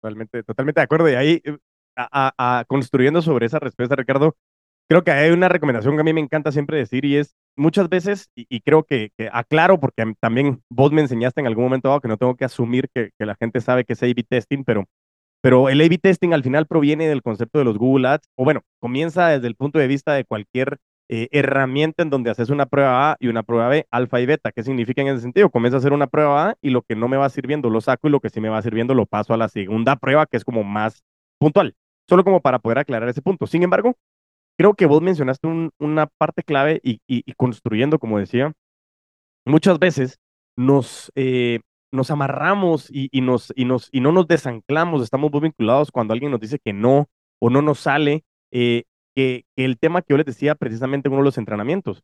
Totalmente, 0.00 0.43
totalmente 0.43 0.81
de 0.81 0.85
acuerdo. 0.85 1.09
Y 1.09 1.15
ahí, 1.15 1.43
eh, 1.43 1.56
a, 1.97 2.65
construyendo 2.69 3.22
sobre 3.22 3.46
esa 3.46 3.58
respuesta, 3.58 3.96
Ricardo, 3.96 4.37
creo 4.89 5.05
que 5.05 5.11
hay 5.11 5.31
una 5.31 5.49
recomendación 5.49 5.95
que 5.95 6.01
a 6.01 6.05
mí 6.05 6.13
me 6.13 6.21
encanta 6.21 6.51
siempre 6.51 6.79
decir 6.79 7.05
y 7.05 7.17
es 7.17 7.35
muchas 7.57 7.89
veces, 7.89 8.31
y, 8.35 8.61
creo 8.61 8.85
que, 8.85 9.11
aclaro 9.33 9.81
porque 9.81 10.15
también 10.21 10.63
vos 10.71 10.93
me 10.93 11.01
enseñaste 11.01 11.41
en 11.41 11.47
algún 11.47 11.65
momento 11.65 11.89
dado 11.89 12.01
que 12.01 12.09
no 12.09 12.17
tengo 12.17 12.37
que 12.37 12.45
asumir 12.45 12.89
que, 12.95 13.11
la 13.19 13.35
gente 13.35 13.61
sabe 13.61 13.85
que 13.85 13.95
es 13.95 14.03
A-B 14.03 14.25
testing, 14.29 14.65
pero, 14.65 14.85
pero 15.43 15.69
el 15.69 15.81
A-B 15.81 15.99
testing 15.99 16.33
al 16.33 16.45
final 16.45 16.67
proviene 16.67 17.09
del 17.09 17.23
concepto 17.23 17.59
de 17.59 17.65
los 17.65 17.77
Google 17.77 18.09
Ads, 18.09 18.29
o 18.37 18.45
bueno, 18.45 18.63
comienza 18.81 19.29
desde 19.29 19.49
el 19.49 19.57
punto 19.57 19.79
de 19.79 19.89
vista 19.89 20.15
de 20.15 20.25
cualquier 20.25 20.79
eh, 21.11 21.29
herramienta 21.33 22.03
en 22.03 22.11
donde 22.11 22.31
haces 22.31 22.51
una 22.51 22.67
prueba 22.67 23.13
A 23.13 23.17
y 23.19 23.29
una 23.29 23.43
prueba 23.43 23.69
B, 23.69 23.87
alfa 23.91 24.21
y 24.21 24.27
beta. 24.27 24.53
¿Qué 24.53 24.63
significa 24.63 25.01
en 25.01 25.09
ese 25.09 25.23
sentido? 25.23 25.51
Comienzo 25.51 25.77
a 25.77 25.81
hacer 25.81 25.95
una 25.95 26.07
prueba 26.07 26.51
A 26.51 26.55
y 26.61 26.71
lo 26.71 26.83
que 26.83 26.97
no 26.97 27.09
me 27.09 27.17
va 27.17 27.29
sirviendo 27.31 27.71
lo 27.71 27.81
saco 27.81 28.09
y 28.09 28.11
lo 28.11 28.21
que 28.21 28.29
sí 28.29 28.41
me 28.41 28.51
va 28.51 28.61
sirviendo 28.63 28.95
lo 28.95 29.07
paso 29.07 29.33
a 29.33 29.39
la 29.39 29.49
segunda 29.49 29.97
prueba, 29.97 30.27
que 30.27 30.37
es 30.37 30.45
como 30.45 30.65
más 30.65 31.03
puntual. 31.39 31.75
Solo 32.09 32.25
como 32.25 32.41
para 32.41 32.59
poder 32.59 32.79
aclarar 32.79 33.09
ese 33.09 33.23
punto. 33.23 33.47
Sin 33.47 33.63
embargo, 33.63 33.97
creo 34.58 34.74
que 34.74 34.86
vos 34.86 35.00
mencionaste 35.00 35.46
una 35.79 36.06
parte 36.06 36.43
clave 36.43 36.81
y, 36.82 37.32
construyendo, 37.34 37.98
como 37.98 38.19
decía, 38.19 38.53
muchas 39.46 39.79
veces 39.79 40.19
nos, 40.56 41.12
eh, 41.15 41.60
nos 41.93 42.10
amarramos 42.10 42.88
y, 42.91 43.08
nos, 43.20 43.53
y, 43.55 43.65
nos, 43.65 43.88
y 43.93 44.00
no 44.00 44.10
nos 44.10 44.27
desanclamos, 44.27 45.03
estamos 45.03 45.31
muy 45.31 45.41
vinculados 45.43 45.93
cuando 45.93 46.12
alguien 46.12 46.32
nos 46.32 46.41
dice 46.41 46.58
que 46.58 46.72
no 46.72 47.06
o 47.41 47.50
no 47.50 47.62
nos 47.62 47.79
sale, 47.79 48.24
eh, 48.50 48.82
que, 49.15 49.44
el 49.56 49.79
tema 49.79 50.03
que 50.03 50.08
yo 50.10 50.17
les 50.17 50.27
decía 50.27 50.56
precisamente 50.56 51.08
en 51.08 51.12
uno 51.12 51.22
de 51.22 51.27
los 51.27 51.38
entrenamientos, 51.38 52.03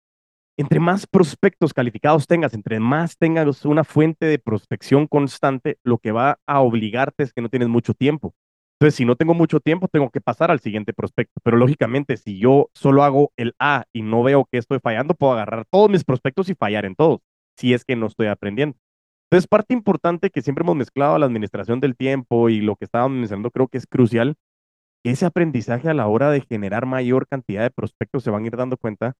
entre 0.56 0.78
más 0.78 1.08
prospectos 1.08 1.74
calificados 1.74 2.28
tengas, 2.28 2.54
entre 2.54 2.78
más 2.78 3.18
tengas 3.18 3.64
una 3.64 3.82
fuente 3.82 4.26
de 4.26 4.38
prospección 4.38 5.08
constante, 5.08 5.78
lo 5.82 5.98
que 5.98 6.12
va 6.12 6.38
a 6.46 6.60
obligarte 6.60 7.24
es 7.24 7.32
que 7.32 7.42
no 7.42 7.48
tienes 7.48 7.68
mucho 7.68 7.94
tiempo. 7.94 8.32
Entonces, 8.80 8.96
si 8.96 9.04
no 9.04 9.16
tengo 9.16 9.34
mucho 9.34 9.60
tiempo, 9.60 9.88
tengo 9.88 10.10
que 10.10 10.20
pasar 10.20 10.50
al 10.50 10.60
siguiente 10.60 10.92
prospecto. 10.92 11.40
Pero 11.42 11.56
lógicamente, 11.56 12.16
si 12.16 12.38
yo 12.38 12.70
solo 12.74 13.04
hago 13.04 13.32
el 13.36 13.54
A 13.58 13.84
y 13.92 14.02
no 14.02 14.22
veo 14.22 14.46
que 14.50 14.58
estoy 14.58 14.78
fallando, 14.80 15.14
puedo 15.14 15.32
agarrar 15.32 15.64
todos 15.70 15.90
mis 15.90 16.04
prospectos 16.04 16.48
y 16.48 16.54
fallar 16.54 16.84
en 16.84 16.94
todos, 16.96 17.20
si 17.56 17.72
es 17.72 17.84
que 17.84 17.96
no 17.96 18.06
estoy 18.06 18.26
aprendiendo. 18.26 18.76
Entonces, 19.30 19.48
parte 19.48 19.74
importante 19.74 20.30
que 20.30 20.42
siempre 20.42 20.62
hemos 20.62 20.76
mezclado 20.76 21.18
la 21.18 21.26
administración 21.26 21.80
del 21.80 21.96
tiempo 21.96 22.48
y 22.50 22.60
lo 22.60 22.76
que 22.76 22.84
estábamos 22.84 23.16
mencionando, 23.18 23.50
creo 23.50 23.68
que 23.68 23.78
es 23.78 23.86
crucial, 23.86 24.36
ese 25.04 25.26
aprendizaje 25.26 25.88
a 25.88 25.94
la 25.94 26.06
hora 26.06 26.30
de 26.30 26.40
generar 26.40 26.86
mayor 26.86 27.26
cantidad 27.28 27.62
de 27.62 27.70
prospectos 27.70 28.24
se 28.24 28.30
van 28.30 28.44
a 28.44 28.46
ir 28.46 28.56
dando 28.56 28.76
cuenta 28.76 29.14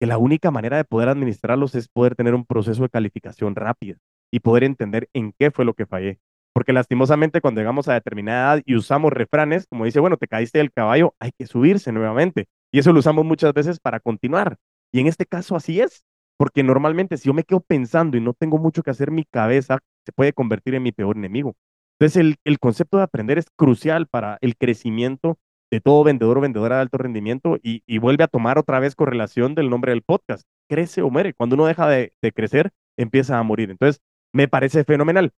que 0.00 0.06
la 0.06 0.18
única 0.18 0.50
manera 0.50 0.76
de 0.76 0.84
poder 0.84 1.08
administrarlos 1.08 1.74
es 1.74 1.88
poder 1.88 2.14
tener 2.14 2.34
un 2.34 2.44
proceso 2.44 2.82
de 2.82 2.88
calificación 2.88 3.54
rápida 3.54 3.98
y 4.32 4.40
poder 4.40 4.64
entender 4.64 5.08
en 5.12 5.32
qué 5.38 5.50
fue 5.50 5.64
lo 5.64 5.74
que 5.74 5.86
fallé. 5.86 6.18
Porque 6.58 6.72
lastimosamente 6.72 7.40
cuando 7.40 7.60
llegamos 7.60 7.86
a 7.86 7.94
determinada 7.94 8.54
edad 8.54 8.62
y 8.66 8.74
usamos 8.74 9.12
refranes, 9.12 9.68
como 9.68 9.84
dice, 9.84 10.00
bueno, 10.00 10.16
te 10.16 10.26
caíste 10.26 10.58
del 10.58 10.72
caballo, 10.72 11.14
hay 11.20 11.30
que 11.30 11.46
subirse 11.46 11.92
nuevamente. 11.92 12.48
Y 12.72 12.80
eso 12.80 12.92
lo 12.92 12.98
usamos 12.98 13.24
muchas 13.24 13.54
veces 13.54 13.78
para 13.78 14.00
continuar. 14.00 14.56
Y 14.90 14.98
en 14.98 15.06
este 15.06 15.24
caso 15.24 15.54
así 15.54 15.80
es, 15.80 16.02
porque 16.36 16.64
normalmente 16.64 17.16
si 17.16 17.28
yo 17.28 17.32
me 17.32 17.44
quedo 17.44 17.60
pensando 17.60 18.16
y 18.16 18.20
no 18.20 18.34
tengo 18.34 18.58
mucho 18.58 18.82
que 18.82 18.90
hacer, 18.90 19.12
mi 19.12 19.22
cabeza 19.22 19.78
se 20.04 20.10
puede 20.10 20.32
convertir 20.32 20.74
en 20.74 20.82
mi 20.82 20.90
peor 20.90 21.16
enemigo. 21.16 21.54
Entonces 21.96 22.16
el, 22.16 22.34
el 22.42 22.58
concepto 22.58 22.96
de 22.96 23.04
aprender 23.04 23.38
es 23.38 23.46
crucial 23.54 24.08
para 24.08 24.36
el 24.40 24.56
crecimiento 24.56 25.38
de 25.70 25.80
todo 25.80 26.02
vendedor 26.02 26.38
o 26.38 26.40
vendedora 26.40 26.74
de 26.74 26.82
alto 26.82 26.98
rendimiento 26.98 27.56
y, 27.62 27.98
vuelve 27.98 28.24
a 28.24 28.26
tomar 28.26 28.58
otra 28.58 28.80
vez 28.80 28.96
correlación 28.96 29.54
del 29.54 29.70
nombre 29.70 29.92
del 29.92 30.02
podcast. 30.02 30.42
Crece 30.68 31.02
o 31.02 31.10
muere. 31.10 31.34
Cuando 31.34 31.54
uno 31.54 31.66
deja 31.66 31.88
de, 31.88 32.14
de 32.20 32.32
crecer, 32.32 32.72
empieza 32.96 33.38
a 33.38 33.44
morir. 33.44 33.70
Entonces, 33.70 34.02
me 34.32 34.48
parece 34.48 34.82
fenomenal. 34.82 35.32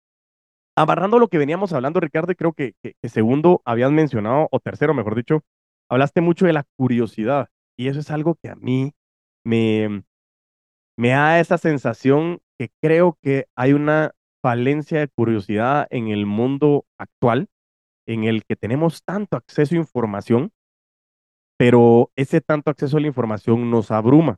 Amarrando 0.79 1.19
lo 1.19 1.27
que 1.27 1.37
veníamos 1.37 1.73
hablando, 1.73 1.99
Ricardo, 1.99 2.31
y 2.31 2.35
creo 2.35 2.53
que, 2.53 2.73
segundo 3.03 3.61
habías 3.65 3.91
mencionado, 3.91 4.47
o 4.49 4.61
tercero, 4.61 4.93
mejor 4.93 5.13
dicho, 5.13 5.41
hablaste 5.89 6.21
mucho 6.21 6.45
de 6.45 6.53
la 6.53 6.63
curiosidad. 6.77 7.49
Y 7.77 7.89
eso 7.89 7.99
es 7.99 8.09
algo 8.11 8.35
que 8.35 8.47
a 8.47 8.55
mí 8.55 8.93
me, 9.43 10.05
me 10.97 11.09
da 11.09 11.41
esa 11.41 11.57
sensación 11.57 12.39
que 12.57 12.69
creo 12.81 13.17
que 13.21 13.47
hay 13.57 13.73
una 13.73 14.11
falencia 14.41 15.01
de 15.01 15.09
curiosidad 15.09 15.85
en 15.89 16.07
el 16.07 16.25
mundo 16.25 16.85
actual, 16.97 17.49
en 18.07 18.23
el 18.23 18.45
que 18.45 18.55
tenemos 18.55 19.03
tanto 19.03 19.35
acceso 19.35 19.75
a 19.75 19.79
información, 19.79 20.53
pero 21.57 22.09
ese 22.15 22.39
tanto 22.39 22.71
acceso 22.71 22.95
a 22.95 23.01
la 23.01 23.07
información 23.07 23.69
nos 23.69 23.91
abruma. 23.91 24.37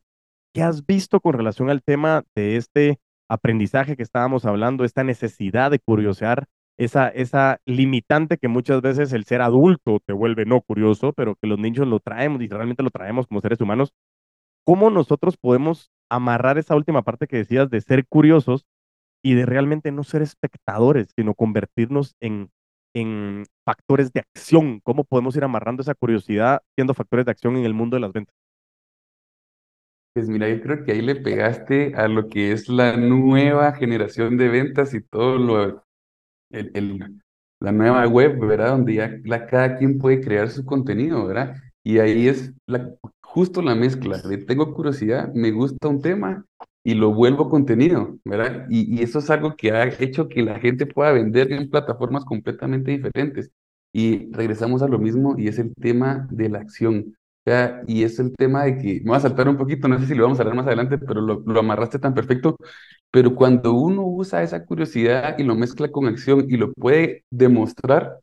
¿Qué 0.55 0.63
has 0.63 0.87
visto 0.87 1.19
con 1.19 1.33
relación 1.33 1.69
al 1.69 1.83
tema 1.83 2.23
de 2.35 2.55
este 2.55 2.99
aprendizaje 3.31 3.95
que 3.95 4.03
estábamos 4.03 4.45
hablando, 4.45 4.83
esta 4.83 5.03
necesidad 5.03 5.71
de 5.71 5.79
curiosear, 5.79 6.47
esa, 6.77 7.07
esa 7.09 7.61
limitante 7.65 8.37
que 8.37 8.47
muchas 8.47 8.81
veces 8.81 9.13
el 9.13 9.25
ser 9.25 9.41
adulto 9.41 9.99
te 10.05 10.13
vuelve 10.13 10.45
no 10.45 10.61
curioso, 10.61 11.13
pero 11.13 11.35
que 11.35 11.47
los 11.47 11.59
niños 11.59 11.87
lo 11.87 11.99
traemos 11.99 12.41
y 12.41 12.47
realmente 12.47 12.83
lo 12.83 12.89
traemos 12.89 13.27
como 13.27 13.41
seres 13.41 13.61
humanos? 13.61 13.93
¿Cómo 14.65 14.89
nosotros 14.89 15.37
podemos 15.37 15.91
amarrar 16.09 16.57
esa 16.57 16.75
última 16.75 17.03
parte 17.03 17.27
que 17.27 17.37
decías 17.37 17.69
de 17.69 17.81
ser 17.81 18.05
curiosos 18.07 18.65
y 19.23 19.35
de 19.35 19.45
realmente 19.45 19.91
no 19.91 20.03
ser 20.03 20.21
espectadores, 20.21 21.13
sino 21.15 21.35
convertirnos 21.35 22.15
en, 22.19 22.51
en 22.93 23.45
factores 23.65 24.11
de 24.11 24.21
acción. 24.21 24.81
¿Cómo 24.81 25.03
podemos 25.03 25.35
ir 25.35 25.43
amarrando 25.43 25.81
esa 25.83 25.95
curiosidad 25.95 26.61
siendo 26.75 26.93
factores 26.93 27.25
de 27.25 27.31
acción 27.31 27.55
en 27.57 27.65
el 27.65 27.73
mundo 27.73 27.95
de 27.95 28.01
las 28.01 28.13
ventas? 28.13 28.35
Pues 30.13 30.27
mira, 30.27 30.49
yo 30.49 30.61
creo 30.61 30.83
que 30.83 30.91
ahí 30.91 31.01
le 31.01 31.15
pegaste 31.15 31.93
a 31.95 32.07
lo 32.07 32.27
que 32.27 32.51
es 32.51 32.67
la 32.67 32.97
nueva 32.97 33.71
generación 33.73 34.37
de 34.37 34.49
ventas 34.49 34.93
y 34.93 35.01
todo 35.01 35.37
lo, 35.37 35.85
el, 36.51 36.71
el, 36.73 37.21
la 37.61 37.71
nueva 37.71 38.07
web, 38.07 38.39
¿verdad? 38.39 38.71
Donde 38.71 38.95
ya 38.95 39.19
la, 39.23 39.47
cada 39.47 39.77
quien 39.77 39.99
puede 39.99 40.21
crear 40.21 40.49
su 40.49 40.65
contenido, 40.65 41.25
¿verdad? 41.27 41.55
Y 41.83 41.99
ahí 41.99 42.27
es 42.27 42.53
la, 42.67 42.93
justo 43.21 43.61
la 43.61 43.75
mezcla 43.75 44.21
tengo 44.45 44.73
curiosidad, 44.73 45.33
me 45.33 45.51
gusta 45.51 45.87
un 45.87 46.01
tema 46.01 46.45
y 46.83 46.95
lo 46.95 47.13
vuelvo 47.13 47.49
contenido, 47.49 48.17
¿verdad? 48.25 48.65
Y, 48.69 49.01
eso 49.01 49.19
es 49.19 49.29
algo 49.29 49.55
que 49.55 49.71
ha 49.71 49.85
hecho 49.85 50.27
que 50.27 50.41
la 50.43 50.59
gente 50.59 50.85
pueda 50.85 51.11
vender 51.11 51.51
en 51.53 51.69
plataformas 51.69 52.25
completamente 52.25 52.91
diferentes. 52.91 53.51
Y 53.93 54.31
regresamos 54.33 54.81
a 54.81 54.87
lo 54.87 54.99
mismo 54.99 55.35
y 55.37 55.47
es 55.47 55.59
el 55.59 55.73
tema 55.75 56.27
de 56.31 56.49
la 56.49 56.59
acción. 56.59 57.15
Y 57.87 58.03
es 58.03 58.19
el 58.19 58.35
tema 58.35 58.65
de 58.65 58.77
que, 58.77 59.01
me 59.01 59.09
voy 59.09 59.17
a 59.17 59.19
saltar 59.19 59.49
un 59.49 59.57
poquito, 59.57 59.87
no 59.87 59.99
sé 59.99 60.05
si 60.05 60.15
lo 60.15 60.23
vamos 60.23 60.39
a 60.39 60.43
hablar 60.43 60.55
más 60.55 60.67
adelante, 60.67 60.97
pero 60.97 61.21
lo, 61.21 61.59
amarraste 61.59 61.99
tan 61.99 62.13
perfecto. 62.13 62.57
Pero 63.11 63.35
cuando 63.35 63.73
uno 63.73 64.03
usa 64.05 64.43
esa 64.43 64.65
curiosidad 64.65 65.37
y 65.37 65.43
lo 65.43 65.55
mezcla 65.55 65.91
con 65.91 66.05
acción 66.07 66.45
y 66.49 66.57
lo 66.57 66.71
puede 66.73 67.25
demostrar, 67.31 68.19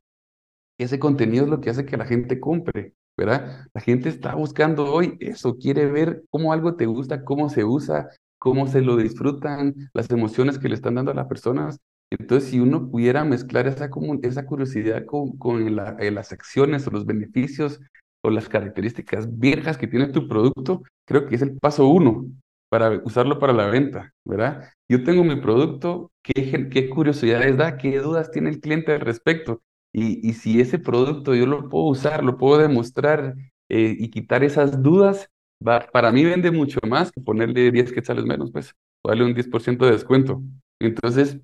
ese 0.79 0.99
contenido 0.99 1.45
es 1.45 1.51
lo 1.51 1.61
que 1.61 1.71
hace 1.71 1.87
que 1.87 1.97
la 1.97 2.07
gente 2.07 2.41
compre. 2.41 2.95
¿verdad? 3.17 3.67
La 3.75 3.81
gente 3.81 4.09
está 4.09 4.37
buscando 4.37 4.93
hoy 4.93 5.17
eso, 5.19 5.59
quiere 5.59 5.87
ver 5.87 6.23
cómo 6.31 6.53
algo 6.53 6.77
te 6.77 6.87
gusta, 6.87 7.25
cómo 7.25 7.49
se 7.49 7.65
usa, 7.65 8.09
cómo 8.39 8.69
se 8.69 8.81
lo 8.81 8.97
disfrutan, 8.97 9.91
las 9.93 10.09
emociones 10.11 10.59
que 10.61 10.69
le 10.69 10.77
están 10.77 10.95
dando 10.95 11.11
a 11.11 11.15
las 11.15 11.27
personas. 11.27 11.81
Entonces, 12.11 12.51
si 12.51 12.61
uno 12.61 12.89
pudiera 12.89 13.25
mezclar 13.25 13.67
esa, 13.67 13.91
curiosidad 13.91 15.05
con, 15.05 15.79
eh, 15.99 16.11
las 16.13 16.33
acciones 16.33 16.87
o 16.87 16.91
los 16.93 17.07
beneficios 17.07 17.81
o 18.23 18.31
las 18.31 18.49
características 18.49 19.39
viejas 19.39 19.79
que 19.79 19.87
tiene 19.87 20.09
tu 20.09 20.29
producto, 20.29 20.83
creo 21.07 21.27
que 21.27 21.37
es 21.37 21.43
el 21.43 21.57
paso 21.59 21.87
uno 21.89 22.27
para 22.69 23.01
usarlo 23.05 23.39
para 23.39 23.53
la 23.53 23.67
venta, 23.67 24.13
¿verdad? 24.25 24.71
Yo 24.89 25.03
tengo 25.05 25.25
mi 25.25 25.37
producto, 25.37 26.11
¿qué, 26.23 26.69
qué 26.71 26.91
curiosidades 26.91 27.57
da? 27.57 27.79
¿Qué 27.79 27.99
dudas 27.99 28.31
tiene 28.31 28.51
el 28.51 28.61
cliente 28.61 28.93
al 28.93 29.01
respecto? 29.01 29.63
Y, 29.93 30.29
y 30.29 30.35
si 30.35 30.61
ese 30.61 30.79
producto 30.79 31.35
yo 31.35 31.47
lo 31.47 31.69
puedo 31.69 31.87
usar, 31.87 32.23
lo 32.23 32.37
puedo 32.37 32.59
demostrar 32.59 33.35
eh, 33.71 33.97
y 33.99 34.11
quitar 34.11 34.45
esas 34.45 34.83
dudas, 34.83 35.29
va, 35.67 35.81
para 35.81 36.13
mí 36.13 36.25
vende 36.25 36.51
mucho 36.51 36.79
más 36.87 37.11
que 37.11 37.21
ponerle 37.21 37.71
10 37.71 37.93
quetzales 37.93 38.25
menos, 38.25 38.51
pues, 38.53 38.75
o 39.03 39.09
darle 39.09 39.25
un 39.25 39.35
10% 39.35 39.87
de 39.87 39.93
descuento. 39.93 40.43
Entonces, 40.81 41.41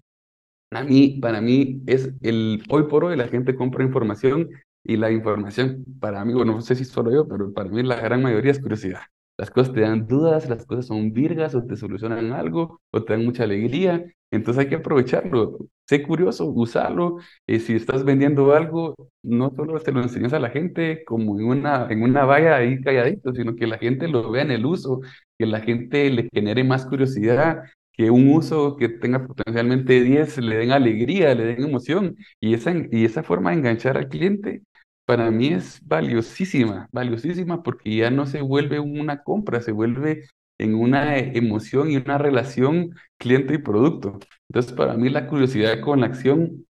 a 0.71 0.83
mí, 0.85 1.19
para 1.21 1.41
mí 1.41 1.83
es 1.87 2.13
el, 2.23 2.63
hoy 2.69 2.85
por 2.85 3.05
hoy 3.05 3.17
la 3.17 3.29
gente 3.29 3.55
compra 3.55 3.85
información 3.85 4.51
y 4.85 4.97
la 4.97 5.11
información, 5.11 5.85
para 6.01 6.25
mí, 6.25 6.35
bueno, 6.35 6.53
no 6.55 6.61
sé 6.61 6.75
si 6.77 6.85
solo 6.85 7.13
yo, 7.13 7.27
pero 7.27 7.53
para 7.53 7.71
mí 7.71 7.83
la 7.83 7.97
gran 7.97 8.23
mayoría 8.23 8.53
es 8.53 8.61
curiosidad. 8.61 9.01
Las 9.37 9.51
cosas 9.51 9.73
te 9.75 9.81
dan 9.81 10.07
dudas, 10.07 10.49
las 10.49 10.65
cosas 10.67 10.87
son 10.87 11.13
virgas 11.13 11.55
o 11.55 11.65
te 11.67 11.77
solucionan 11.77 12.33
algo 12.33 12.81
o 12.93 13.03
te 13.05 13.15
dan 13.15 13.25
mucha 13.25 13.45
alegría. 13.45 14.05
Entonces 14.31 14.63
hay 14.65 14.69
que 14.69 14.77
aprovecharlo. 14.77 15.59
Sé 15.89 16.03
curioso, 16.03 16.47
usarlo. 16.47 17.19
y 17.47 17.59
si 17.61 17.75
estás 17.75 18.05
vendiendo 18.05 18.53
algo, 18.55 18.95
no 19.23 19.51
solo 19.55 19.81
te 19.81 19.93
lo 19.93 20.03
enseñas 20.03 20.33
a 20.35 20.39
la 20.39 20.51
gente 20.51 21.05
como 21.05 21.39
en 21.39 21.47
una, 21.47 21.87
en 21.91 22.03
una 22.03 22.25
valla 22.25 22.57
ahí 22.57 22.81
calladito, 22.81 23.33
sino 23.35 23.57
que 23.57 23.67
la 23.67 23.79
gente 23.79 24.07
lo 24.09 24.31
vea 24.31 24.43
en 24.43 24.51
el 24.53 24.67
uso, 24.67 25.01
que 25.39 25.47
la 25.47 25.61
gente 25.61 26.11
le 26.11 26.29
genere 26.33 26.63
más 26.65 26.87
curiosidad, 26.87 27.63
que 27.93 28.11
un 28.11 28.29
uso 28.33 28.77
que 28.77 28.89
tenga 28.89 29.27
potencialmente 29.27 30.01
10 30.03 30.39
le 30.39 30.57
den 30.57 30.73
alegría, 30.73 31.35
le 31.35 31.45
den 31.45 31.63
emoción. 31.65 32.17
Y 32.41 32.55
esa, 32.55 32.73
y 32.91 33.05
esa 33.05 33.23
forma 33.23 33.51
de 33.51 33.57
enganchar 33.59 33.97
al 33.97 34.09
cliente 34.09 34.63
para 35.07 35.31
mí 35.31 35.49
es 35.49 35.81
valiosísima, 35.87 36.89
valiosísima 36.93 37.63
porque 37.63 37.97
ya 37.97 38.11
no 38.11 38.27
se 38.27 38.41
vuelve 38.41 38.81
una 38.81 39.23
compra, 39.23 39.61
se 39.61 39.73
vuelve 39.73 40.29
en 40.59 40.75
una 40.75 41.19
emoción 41.19 41.91
y 41.91 41.97
una 41.97 42.19
relación 42.19 42.95
cliente 43.19 43.55
y 43.55 43.59
producto. 43.59 44.19
Entonces, 44.49 44.73
para 44.73 44.95
mí 44.95 45.09
la 45.11 45.27
curiosidad 45.27 45.81
con 45.81 46.01
la 46.01 46.07
acción 46.07 46.67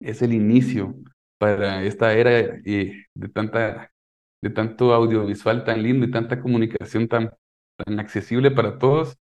es 0.00 0.22
el 0.22 0.34
inicio 0.34 0.94
para 1.38 1.82
esta 1.84 2.14
era 2.14 2.38
eh, 2.64 3.04
de 3.14 4.50
tanto 4.50 4.94
audiovisual 4.94 5.64
tan 5.64 5.82
lindo 5.82 6.06
y 6.06 6.10
tanta 6.10 6.40
comunicación 6.40 7.08
tan, 7.08 7.32
tan 7.76 8.00
accesible 8.00 8.50
para 8.50 8.78
todos. 8.78 9.16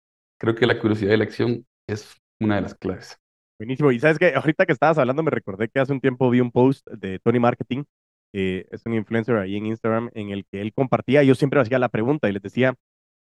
Creo 0.41 0.55
que 0.55 0.67
la 0.67 0.79
curiosidad 0.79 1.15
y 1.15 1.17
la 1.17 1.25
acción 1.25 1.67
es 1.89 2.17
una 2.41 2.57
de 2.57 2.63
las 2.63 2.75
claves. 2.75 3.19
Buenísimo. 3.59 3.91
Y 3.91 3.99
sabes 3.99 4.19
que 4.19 4.35
ahorita 4.35 4.67
que 4.67 4.73
estabas 4.73 4.99
hablando 4.99 5.23
me 5.23 5.31
recordé 5.31 5.69
que 5.69 5.81
hace 5.81 5.93
un 5.93 6.01
tiempo 6.01 6.31
vi 6.31 6.41
un 6.41 6.53
post 6.53 6.87
de 6.89 7.19
Tony 7.19 7.41
Marketing 7.41 7.85
eh, 8.33 8.67
es 8.71 8.85
un 8.87 8.95
influencer 8.95 9.37
ahí 9.37 9.57
en 9.57 9.67
Instagram, 9.67 10.11
en 10.15 10.31
el 10.31 10.45
que 10.47 10.61
él 10.61 10.73
compartía, 10.73 11.23
yo 11.23 11.35
siempre 11.35 11.61
hacía 11.61 11.79
la 11.79 11.89
pregunta 11.89 12.29
y 12.29 12.33
les 12.33 12.43
decía, 12.43 12.75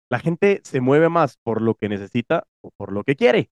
la 0.10 0.20
gente 0.20 0.62
se 0.64 0.82
mueve 0.82 1.10
más 1.10 1.38
por 1.38 1.62
lo 1.62 1.76
que 1.76 1.90
necesita 1.90 2.48
o 2.62 2.72
por 2.78 2.92
lo 2.92 3.04
que 3.04 3.16
quiere. 3.16 3.50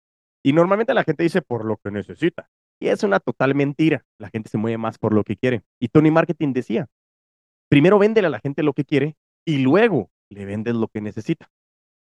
Y 0.44 0.52
normalmente 0.52 0.94
la 0.94 1.04
gente 1.04 1.22
dice 1.22 1.42
por 1.42 1.64
lo 1.64 1.76
que 1.78 1.90
necesita. 1.90 2.48
Y 2.80 2.88
es 2.88 3.02
una 3.02 3.20
total 3.20 3.54
mentira. 3.54 4.04
La 4.18 4.28
gente 4.28 4.48
se 4.48 4.58
mueve 4.58 4.78
más 4.78 4.98
por 4.98 5.12
lo 5.12 5.24
que 5.24 5.36
quiere. 5.36 5.62
Y 5.80 5.88
Tony 5.88 6.10
Marketing 6.10 6.52
decía, 6.52 6.88
primero 7.68 7.98
véndele 7.98 8.28
a 8.28 8.30
la 8.30 8.38
gente 8.38 8.62
lo 8.62 8.72
que 8.72 8.84
quiere 8.84 9.16
y 9.44 9.58
luego 9.58 10.10
le 10.30 10.44
vendes 10.44 10.74
lo 10.74 10.88
que 10.88 11.00
necesita. 11.00 11.48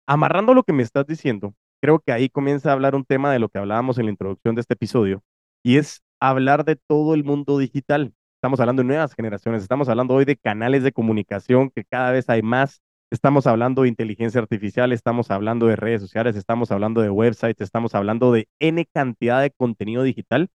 Amarrando 0.07 0.53
lo 0.53 0.63
que 0.63 0.73
me 0.73 0.83
estás 0.83 1.07
diciendo, 1.07 1.55
creo 1.81 1.99
que 1.99 2.11
ahí 2.11 2.29
comienza 2.29 2.69
a 2.69 2.73
hablar 2.73 2.95
un 2.95 3.05
tema 3.05 3.31
de 3.31 3.39
lo 3.39 3.49
que 3.49 3.57
hablábamos 3.57 3.97
en 3.97 4.05
la 4.05 4.11
introducción 4.11 4.55
de 4.55 4.61
este 4.61 4.73
episodio, 4.73 5.23
y 5.63 5.77
es 5.77 6.03
hablar 6.19 6.65
de 6.65 6.75
todo 6.75 7.13
el 7.13 7.23
mundo 7.23 7.57
digital 7.57 8.13
estamos 8.45 8.59
hablando 8.59 8.83
de 8.83 8.87
nuevas 8.89 9.15
generaciones, 9.15 9.63
estamos 9.63 9.89
hablando 9.89 10.13
hoy 10.13 10.23
de 10.23 10.37
canales 10.37 10.83
de 10.83 10.91
comunicación 10.91 11.71
que 11.71 11.83
cada 11.83 12.11
vez 12.11 12.29
hay 12.29 12.43
más, 12.43 12.83
estamos 13.11 13.47
hablando 13.47 13.81
de 13.81 13.87
inteligencia 13.87 14.39
artificial, 14.39 14.91
estamos 14.91 15.31
hablando 15.31 15.65
de 15.65 15.75
redes 15.75 15.99
sociales, 15.99 16.35
estamos 16.35 16.69
hablando 16.69 17.01
de 17.01 17.09
websites, 17.09 17.59
estamos 17.61 17.95
hablando 17.95 18.31
de 18.31 18.47
N 18.59 18.85
cantidad 18.93 19.41
de 19.41 19.49
contenido 19.49 20.03
digital 20.03 20.49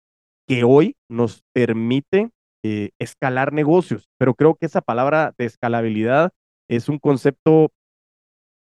que 0.48 0.64
hoy 0.64 0.96
nos 1.08 1.44
permite 1.52 2.30
eh, 2.64 2.90
escalar 2.98 3.52
negocios. 3.52 4.08
Pero 4.18 4.34
creo 4.34 4.56
que 4.56 4.66
esa 4.66 4.80
palabra 4.80 5.32
de 5.38 5.44
escalabilidad 5.44 6.32
es 6.68 6.88
un 6.88 6.98
concepto, 6.98 7.70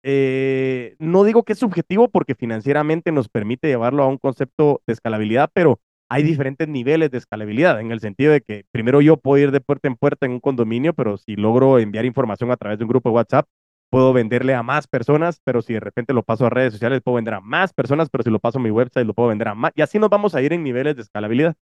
eh, 0.03 0.95
no 0.99 1.23
digo 1.23 1.41
que 1.41 1.53
es 1.53 1.59
subjetivo 1.59 2.09
porque 2.09 2.35
financieramente 2.35 3.11
nos 3.11 3.27
permite 3.27 3.69
llevarlo 3.69 4.03
a 4.03 4.07
un 4.07 4.19
concepto 4.19 4.83
de 4.85 4.93
escalabilidad, 4.93 5.49
pero 5.51 5.79
hay 6.09 6.23
diferentes 6.23 6.67
niveles 6.67 7.11
de 7.11 7.17
escalabilidad, 7.17 7.79
en 7.79 7.91
el 7.91 7.99
sentido 7.99 8.31
de 8.31 8.41
que 8.41 8.65
primero 8.71 9.01
yo 9.01 9.17
puedo 9.17 9.41
ir 9.41 9.51
de 9.51 9.61
puerta 9.61 9.87
en 9.87 9.95
puerta 9.95 10.25
en 10.25 10.33
un 10.33 10.39
condominio, 10.39 10.93
pero 10.93 11.17
si 11.17 11.35
logro 11.35 11.79
enviar 11.79 12.05
información 12.05 12.51
a 12.51 12.57
través 12.57 12.77
de 12.77 12.85
un 12.85 12.89
grupo 12.89 13.09
de 13.09 13.15
WhatsApp, 13.15 13.47
puedo 13.89 14.13
venderle 14.13 14.53
a 14.53 14.63
más 14.63 14.87
personas, 14.87 15.39
pero 15.43 15.61
si 15.61 15.73
de 15.73 15.79
repente 15.79 16.13
lo 16.13 16.23
paso 16.23 16.45
a 16.45 16.49
redes 16.49 16.73
sociales, 16.73 17.01
puedo 17.03 17.15
vender 17.15 17.35
a 17.35 17.41
más 17.41 17.73
personas, 17.73 18.09
pero 18.09 18.23
si 18.23 18.29
lo 18.29 18.39
paso 18.39 18.59
a 18.59 18.61
mi 18.61 18.69
website, 18.69 19.05
lo 19.05 19.13
puedo 19.13 19.29
vender 19.29 19.47
a 19.47 19.55
más. 19.55 19.71
Y 19.75 19.81
así 19.81 19.99
nos 19.99 20.09
vamos 20.09 20.35
a 20.35 20.41
ir 20.41 20.53
en 20.53 20.63
niveles 20.63 20.95
de 20.95 21.01
escalabilidad. 21.01 21.55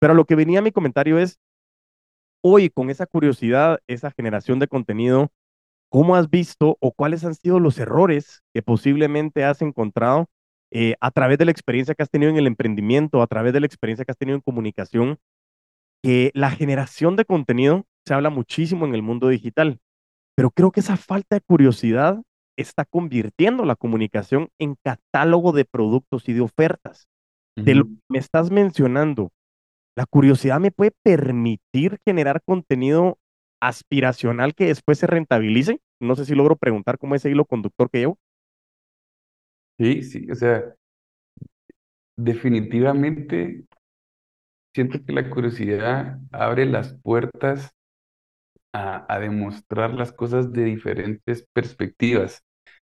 Pero 0.00 0.14
lo 0.14 0.24
que 0.24 0.36
venía 0.36 0.60
a 0.60 0.62
mi 0.62 0.72
comentario 0.72 1.18
es, 1.18 1.38
hoy 2.42 2.70
con 2.70 2.90
esa 2.90 3.06
curiosidad, 3.06 3.80
esa 3.86 4.10
generación 4.10 4.58
de 4.58 4.68
contenido, 4.68 5.30
¿cómo 5.90 6.16
has 6.16 6.30
visto 6.30 6.76
o 6.80 6.92
cuáles 6.92 7.24
han 7.24 7.34
sido 7.34 7.60
los 7.60 7.78
errores 7.78 8.42
que 8.52 8.62
posiblemente 8.62 9.44
has 9.44 9.62
encontrado 9.62 10.26
eh, 10.78 10.94
a 11.00 11.10
través 11.10 11.38
de 11.38 11.46
la 11.46 11.52
experiencia 11.52 11.94
que 11.94 12.02
has 12.02 12.10
tenido 12.10 12.30
en 12.30 12.36
el 12.36 12.46
emprendimiento, 12.46 13.22
a 13.22 13.26
través 13.26 13.54
de 13.54 13.60
la 13.60 13.66
experiencia 13.66 14.04
que 14.04 14.12
has 14.12 14.18
tenido 14.18 14.36
en 14.36 14.42
comunicación, 14.42 15.16
que 16.02 16.30
la 16.34 16.50
generación 16.50 17.16
de 17.16 17.24
contenido 17.24 17.86
se 18.04 18.12
habla 18.12 18.28
muchísimo 18.28 18.84
en 18.84 18.94
el 18.94 19.00
mundo 19.00 19.28
digital, 19.28 19.78
pero 20.36 20.50
creo 20.50 20.72
que 20.72 20.80
esa 20.80 20.98
falta 20.98 21.36
de 21.36 21.40
curiosidad 21.40 22.20
está 22.58 22.84
convirtiendo 22.84 23.64
la 23.64 23.74
comunicación 23.74 24.50
en 24.58 24.76
catálogo 24.84 25.52
de 25.52 25.64
productos 25.64 26.28
y 26.28 26.34
de 26.34 26.42
ofertas. 26.42 27.08
De 27.56 27.74
lo 27.74 27.84
que 27.84 27.96
me 28.10 28.18
estás 28.18 28.50
mencionando, 28.50 29.30
la 29.96 30.04
curiosidad 30.04 30.60
me 30.60 30.72
puede 30.72 30.92
permitir 31.02 31.96
generar 32.04 32.42
contenido 32.44 33.16
aspiracional 33.62 34.54
que 34.54 34.66
después 34.66 34.98
se 34.98 35.06
rentabilice. 35.06 35.80
No 36.02 36.16
sé 36.16 36.26
si 36.26 36.34
logro 36.34 36.56
preguntar 36.56 36.98
cómo 36.98 37.14
es 37.14 37.24
el 37.24 37.32
hilo 37.32 37.46
conductor 37.46 37.88
que 37.88 38.00
llevo. 38.00 38.18
Sí, 39.78 40.02
sí, 40.02 40.26
o 40.30 40.34
sea, 40.34 40.74
definitivamente 42.18 43.64
siento 44.74 45.04
que 45.04 45.12
la 45.12 45.28
curiosidad 45.30 46.18
abre 46.32 46.66
las 46.66 46.94
puertas 47.02 47.74
a, 48.72 49.06
a 49.14 49.18
demostrar 49.20 49.94
las 49.94 50.12
cosas 50.12 50.52
de 50.52 50.64
diferentes 50.64 51.46
perspectivas. 51.52 52.42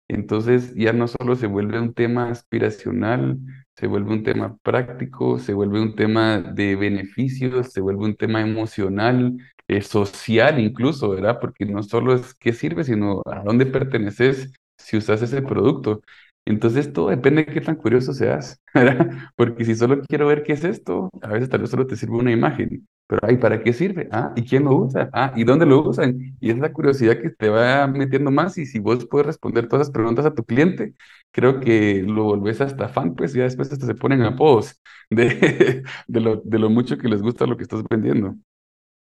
Entonces 0.08 0.74
ya 0.76 0.92
no 0.92 1.08
solo 1.08 1.36
se 1.36 1.46
vuelve 1.48 1.80
un 1.80 1.94
tema 1.94 2.30
aspiracional, 2.30 3.38
se 3.76 3.86
vuelve 3.88 4.12
un 4.12 4.24
tema 4.24 4.58
práctico, 4.62 5.38
se 5.38 5.54
vuelve 5.54 5.80
un 5.82 5.96
tema 5.96 6.40
de 6.40 6.76
beneficios, 6.76 7.72
se 7.72 7.80
vuelve 7.80 8.04
un 8.06 8.16
tema 8.16 8.42
emocional, 8.42 9.36
eh, 9.68 9.82
social 9.82 10.60
incluso, 10.60 11.10
¿verdad? 11.10 11.38
Porque 11.40 11.66
no 11.66 11.82
solo 11.82 12.14
es 12.14 12.34
qué 12.34 12.52
sirve, 12.52 12.84
sino 12.84 13.22
a 13.26 13.42
dónde 13.44 13.66
perteneces 13.66 14.52
si 14.78 14.96
usas 14.98 15.22
ese 15.22 15.42
producto. 15.42 16.02
Entonces 16.46 16.92
todo 16.92 17.10
depende 17.10 17.44
de 17.44 17.52
qué 17.52 17.60
tan 17.60 17.76
curioso 17.76 18.12
seas, 18.12 18.60
¿verdad? 18.74 19.10
Porque 19.36 19.64
si 19.64 19.74
solo 19.76 20.02
quiero 20.02 20.26
ver 20.26 20.42
qué 20.42 20.54
es 20.54 20.64
esto, 20.64 21.10
a 21.22 21.28
veces 21.28 21.48
tal 21.48 21.60
vez 21.60 21.70
solo 21.70 21.86
te 21.86 21.96
sirve 21.96 22.16
una 22.16 22.32
imagen. 22.32 22.86
Pero, 23.06 23.20
ay, 23.26 23.36
¿para 23.38 23.62
qué 23.62 23.72
sirve? 23.72 24.08
Ah, 24.12 24.32
¿y 24.36 24.44
quién 24.44 24.64
lo 24.64 24.74
usa? 24.76 25.10
Ah, 25.12 25.32
¿y 25.36 25.42
dónde 25.44 25.66
lo 25.66 25.82
usan? 25.88 26.36
Y 26.40 26.50
es 26.50 26.58
la 26.58 26.72
curiosidad 26.72 27.20
que 27.20 27.30
te 27.30 27.48
va 27.48 27.86
metiendo 27.88 28.30
más 28.30 28.56
y 28.58 28.66
si 28.66 28.78
vos 28.78 29.06
puedes 29.06 29.26
responder 29.26 29.66
todas 29.68 29.86
las 29.88 29.92
preguntas 29.92 30.24
a 30.26 30.34
tu 30.34 30.44
cliente, 30.44 30.94
creo 31.32 31.58
que 31.60 32.02
lo 32.06 32.24
volvés 32.24 32.60
hasta 32.60 32.88
fan, 32.88 33.14
pues 33.16 33.32
ya 33.32 33.42
después 33.44 33.72
hasta 33.72 33.86
se 33.86 33.94
ponen 33.96 34.22
apodos 34.22 34.80
de, 35.10 35.82
de, 36.08 36.20
lo, 36.20 36.36
de 36.44 36.58
lo 36.58 36.70
mucho 36.70 36.98
que 36.98 37.08
les 37.08 37.20
gusta 37.22 37.46
lo 37.46 37.56
que 37.56 37.64
estás 37.64 37.82
vendiendo. 37.90 38.36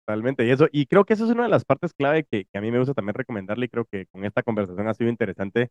Totalmente, 0.06 0.46
y 0.46 0.52
eso, 0.52 0.68
y 0.72 0.86
creo 0.86 1.06
que 1.06 1.14
eso 1.14 1.24
es 1.26 1.32
una 1.32 1.44
de 1.44 1.50
las 1.50 1.64
partes 1.64 1.94
clave 1.94 2.26
que, 2.30 2.44
que 2.46 2.58
a 2.58 2.62
mí 2.62 2.72
me 2.72 2.80
gusta 2.80 2.94
también 2.94 3.14
recomendarle 3.16 3.68
y 3.68 3.70
creo 3.70 3.86
que 3.86 4.06
con 4.08 4.26
esta 4.26 4.44
conversación 4.44 4.88
ha 4.90 4.94
sido 4.94 5.10
interesante. 5.10 5.70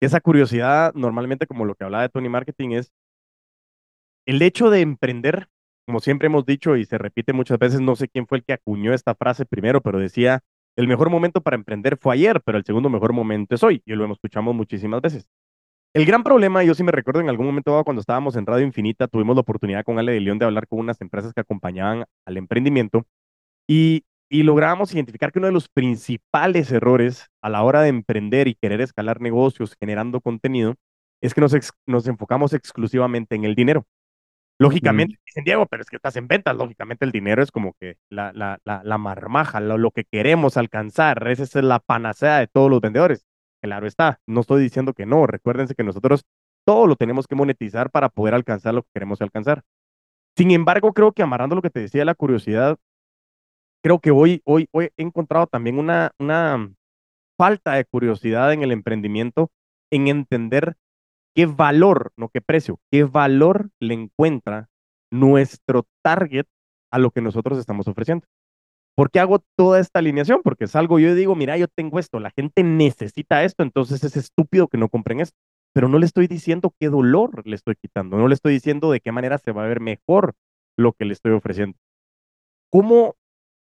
Esa 0.00 0.20
curiosidad, 0.20 0.92
normalmente 0.94 1.46
como 1.46 1.64
lo 1.64 1.74
que 1.74 1.84
hablaba 1.84 2.02
de 2.02 2.08
Tony 2.08 2.28
Marketing, 2.28 2.70
es 2.70 2.92
el 4.26 4.42
hecho 4.42 4.70
de 4.70 4.80
emprender 4.80 5.48
como 5.88 6.00
siempre 6.00 6.26
hemos 6.26 6.44
dicho 6.44 6.76
y 6.76 6.84
se 6.84 6.98
repite 6.98 7.32
muchas 7.32 7.58
veces, 7.58 7.80
no 7.80 7.96
sé 7.96 8.08
quién 8.08 8.26
fue 8.26 8.36
el 8.38 8.44
que 8.44 8.52
acuñó 8.52 8.92
esta 8.92 9.14
frase 9.14 9.46
primero, 9.46 9.80
pero 9.80 9.98
decía, 9.98 10.40
el 10.76 10.86
mejor 10.86 11.08
momento 11.08 11.40
para 11.40 11.54
emprender 11.56 11.96
fue 11.96 12.12
ayer, 12.12 12.42
pero 12.44 12.58
el 12.58 12.64
segundo 12.66 12.90
mejor 12.90 13.14
momento 13.14 13.54
es 13.54 13.62
hoy, 13.62 13.82
y 13.86 13.94
lo 13.94 14.04
hemos 14.04 14.18
escuchado 14.18 14.52
muchísimas 14.52 15.00
veces. 15.00 15.30
El 15.94 16.04
gran 16.04 16.24
problema, 16.24 16.62
yo 16.62 16.74
sí 16.74 16.82
me 16.82 16.92
recuerdo 16.92 17.22
en 17.22 17.30
algún 17.30 17.46
momento 17.46 17.82
cuando 17.84 18.00
estábamos 18.00 18.36
en 18.36 18.44
Radio 18.44 18.66
Infinita, 18.66 19.08
tuvimos 19.08 19.34
la 19.34 19.40
oportunidad 19.40 19.82
con 19.82 19.98
Ale 19.98 20.12
de 20.12 20.20
León 20.20 20.38
de 20.38 20.44
hablar 20.44 20.68
con 20.68 20.78
unas 20.78 21.00
empresas 21.00 21.32
que 21.32 21.40
acompañaban 21.40 22.04
al 22.26 22.36
emprendimiento 22.36 23.06
y, 23.66 24.04
y 24.28 24.42
lográbamos 24.42 24.92
identificar 24.92 25.32
que 25.32 25.38
uno 25.38 25.46
de 25.46 25.52
los 25.52 25.68
principales 25.68 26.70
errores 26.70 27.28
a 27.42 27.48
la 27.48 27.62
hora 27.62 27.82
de 27.82 27.88
emprender 27.88 28.48
y 28.48 28.54
querer 28.54 28.80
escalar 28.80 29.20
negocios 29.20 29.74
generando 29.78 30.20
contenido 30.20 30.74
es 31.20 31.34
que 31.34 31.40
nos, 31.40 31.56
nos 31.86 32.06
enfocamos 32.06 32.52
exclusivamente 32.52 33.34
en 33.34 33.44
el 33.44 33.54
dinero. 33.54 33.86
Lógicamente, 34.60 35.16
dicen 35.24 35.44
Diego, 35.44 35.66
pero 35.66 35.82
es 35.82 35.88
que 35.88 35.96
estás 35.96 36.16
en 36.16 36.26
ventas, 36.26 36.56
lógicamente 36.56 37.04
el 37.04 37.12
dinero 37.12 37.42
es 37.42 37.52
como 37.52 37.74
que 37.78 37.96
la, 38.10 38.32
la, 38.32 38.58
la, 38.64 38.82
la 38.82 38.98
marmaja, 38.98 39.60
lo, 39.60 39.78
lo, 39.78 39.92
que 39.92 40.04
queremos 40.04 40.56
alcanzar, 40.56 41.28
esa 41.28 41.44
es 41.44 41.54
la 41.64 41.78
panacea 41.78 42.38
de 42.38 42.48
todos 42.48 42.68
los 42.68 42.80
vendedores. 42.80 43.24
Claro 43.62 43.86
está, 43.86 44.20
no 44.26 44.40
estoy 44.40 44.62
diciendo 44.62 44.94
que 44.94 45.06
no, 45.06 45.26
recuérdense 45.26 45.76
que 45.76 45.84
nosotros 45.84 46.24
todo 46.64 46.86
lo 46.86 46.96
tenemos 46.96 47.26
que 47.26 47.36
monetizar 47.36 47.90
para 47.90 48.08
poder 48.08 48.34
alcanzar 48.34 48.74
lo 48.74 48.82
que 48.82 48.90
queremos 48.92 49.22
alcanzar. 49.22 49.62
Sin 50.36 50.50
embargo, 50.50 50.92
creo 50.92 51.12
que 51.12 51.22
amarrando 51.22 51.56
lo 51.56 51.62
que 51.62 51.70
te 51.70 51.80
decía 51.80 52.00
de 52.00 52.04
la 52.04 52.14
curiosidad, 52.14 52.78
creo 53.82 54.00
que 54.00 54.10
hoy, 54.10 54.42
hoy, 54.44 54.68
hoy 54.72 54.90
he 54.96 55.02
encontrado 55.02 55.46
también 55.46 55.78
una, 55.78 56.12
una 56.18 56.72
falta 57.38 57.74
de 57.74 57.84
curiosidad 57.84 58.52
en 58.52 58.62
el 58.62 58.72
emprendimiento, 58.72 59.50
en 59.90 60.08
entender 60.08 60.76
qué 61.34 61.46
valor, 61.46 62.12
no 62.16 62.28
qué 62.28 62.40
precio, 62.40 62.80
qué 62.90 63.04
valor 63.04 63.70
le 63.80 63.94
encuentra 63.94 64.68
nuestro 65.10 65.86
target 66.02 66.46
a 66.90 66.98
lo 66.98 67.10
que 67.10 67.20
nosotros 67.20 67.58
estamos 67.58 67.86
ofreciendo. 67.88 68.26
¿Por 68.96 69.10
qué 69.10 69.20
hago 69.20 69.44
toda 69.56 69.78
esta 69.78 70.00
alineación? 70.00 70.40
Porque 70.42 70.64
es 70.64 70.74
algo, 70.74 70.98
yo 70.98 71.14
digo, 71.14 71.36
mira, 71.36 71.56
yo 71.56 71.68
tengo 71.68 72.00
esto, 72.00 72.18
la 72.18 72.32
gente 72.32 72.64
necesita 72.64 73.44
esto, 73.44 73.62
entonces 73.62 74.02
es 74.02 74.16
estúpido 74.16 74.66
que 74.66 74.78
no 74.78 74.88
compren 74.88 75.20
esto. 75.20 75.36
Pero 75.72 75.88
no 75.88 76.00
le 76.00 76.06
estoy 76.06 76.26
diciendo 76.26 76.74
qué 76.80 76.88
dolor 76.88 77.46
le 77.46 77.54
estoy 77.54 77.76
quitando, 77.76 78.18
no 78.18 78.26
le 78.26 78.34
estoy 78.34 78.54
diciendo 78.54 78.90
de 78.90 79.00
qué 79.00 79.12
manera 79.12 79.38
se 79.38 79.52
va 79.52 79.64
a 79.64 79.68
ver 79.68 79.80
mejor 79.80 80.34
lo 80.76 80.94
que 80.94 81.04
le 81.04 81.12
estoy 81.12 81.30
ofreciendo. 81.30 81.78
¿Cómo, 82.72 83.14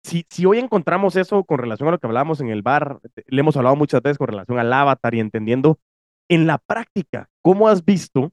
si, 0.06 0.26
si 0.30 0.46
hoy 0.46 0.60
encontramos 0.60 1.16
eso 1.16 1.44
con 1.44 1.58
relación 1.58 1.90
a 1.90 1.92
lo 1.94 2.00
que 2.00 2.06
hablábamos 2.06 2.40
en 2.40 2.50
el 2.50 2.62
bar, 2.62 3.00
le 3.26 3.40
hemos 3.40 3.58
hablado 3.58 3.76
muchas 3.76 4.02
veces 4.04 4.20
con 4.20 4.28
relación 4.28 4.60
al 4.60 4.72
avatar 4.72 5.16
y 5.16 5.20
entendiendo 5.20 5.80
en 6.30 6.46
la 6.46 6.60
práctica, 6.60 7.30
¿cómo 7.42 7.68
has 7.68 7.84
visto 7.84 8.32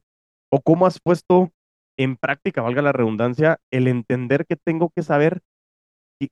o 0.51 0.61
cómo 0.61 0.85
has 0.85 0.99
puesto 0.99 1.51
en 1.97 2.15
práctica, 2.15 2.61
valga 2.61 2.83
la 2.83 2.91
redundancia, 2.91 3.59
el 3.71 3.87
entender 3.87 4.45
que 4.45 4.55
tengo 4.55 4.91
que 4.95 5.01
saber 5.01 5.41
qué, 6.19 6.29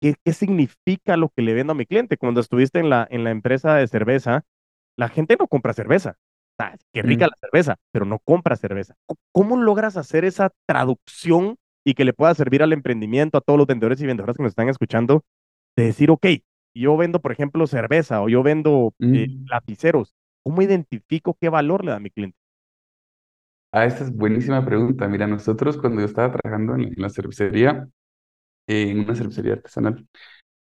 qué, 0.00 0.16
qué 0.24 0.32
significa 0.32 1.16
lo 1.16 1.28
que 1.28 1.42
le 1.42 1.54
vendo 1.54 1.72
a 1.72 1.76
mi 1.76 1.86
cliente? 1.86 2.16
Cuando 2.16 2.40
estuviste 2.40 2.80
en 2.80 2.90
la, 2.90 3.06
en 3.08 3.22
la 3.22 3.30
empresa 3.30 3.76
de 3.76 3.86
cerveza, 3.86 4.44
la 4.98 5.08
gente 5.08 5.36
no 5.38 5.46
compra 5.46 5.74
cerveza. 5.74 6.16
O 6.58 6.62
sea, 6.62 6.76
qué 6.92 7.02
rica 7.02 7.26
mm. 7.26 7.30
la 7.30 7.36
cerveza, 7.40 7.76
pero 7.92 8.04
no 8.04 8.18
compra 8.18 8.56
cerveza. 8.56 8.96
¿Cómo 9.32 9.56
logras 9.56 9.96
hacer 9.96 10.24
esa 10.24 10.50
traducción 10.66 11.56
y 11.86 11.94
que 11.94 12.04
le 12.04 12.12
pueda 12.12 12.34
servir 12.34 12.64
al 12.64 12.72
emprendimiento, 12.72 13.38
a 13.38 13.40
todos 13.40 13.58
los 13.58 13.66
vendedores 13.68 14.00
y 14.00 14.06
vendedoras 14.06 14.36
que 14.36 14.42
nos 14.42 14.50
están 14.50 14.68
escuchando, 14.68 15.24
de 15.76 15.84
decir, 15.84 16.10
ok, 16.10 16.26
yo 16.74 16.96
vendo, 16.96 17.20
por 17.20 17.30
ejemplo, 17.30 17.66
cerveza 17.66 18.20
o 18.22 18.28
yo 18.28 18.42
vendo 18.42 18.92
eh, 18.98 19.28
mm. 19.28 19.46
lapiceros, 19.48 20.16
¿Cómo 20.46 20.62
identifico 20.62 21.36
qué 21.40 21.48
valor 21.48 21.84
le 21.84 21.90
da 21.90 21.96
a 21.96 22.00
mi 22.00 22.08
cliente? 22.08 22.38
Ah, 23.72 23.84
esta 23.84 24.04
es 24.04 24.14
buenísima 24.14 24.64
pregunta. 24.64 25.08
Mira, 25.08 25.26
nosotros 25.26 25.76
cuando 25.76 26.00
yo 26.00 26.06
estaba 26.06 26.30
trabajando 26.30 26.76
en, 26.76 26.94
la 26.96 27.10
cervecería, 27.10 27.88
en 28.68 29.00
una 29.00 29.16
cervecería 29.16 29.54
artesanal, 29.54 30.06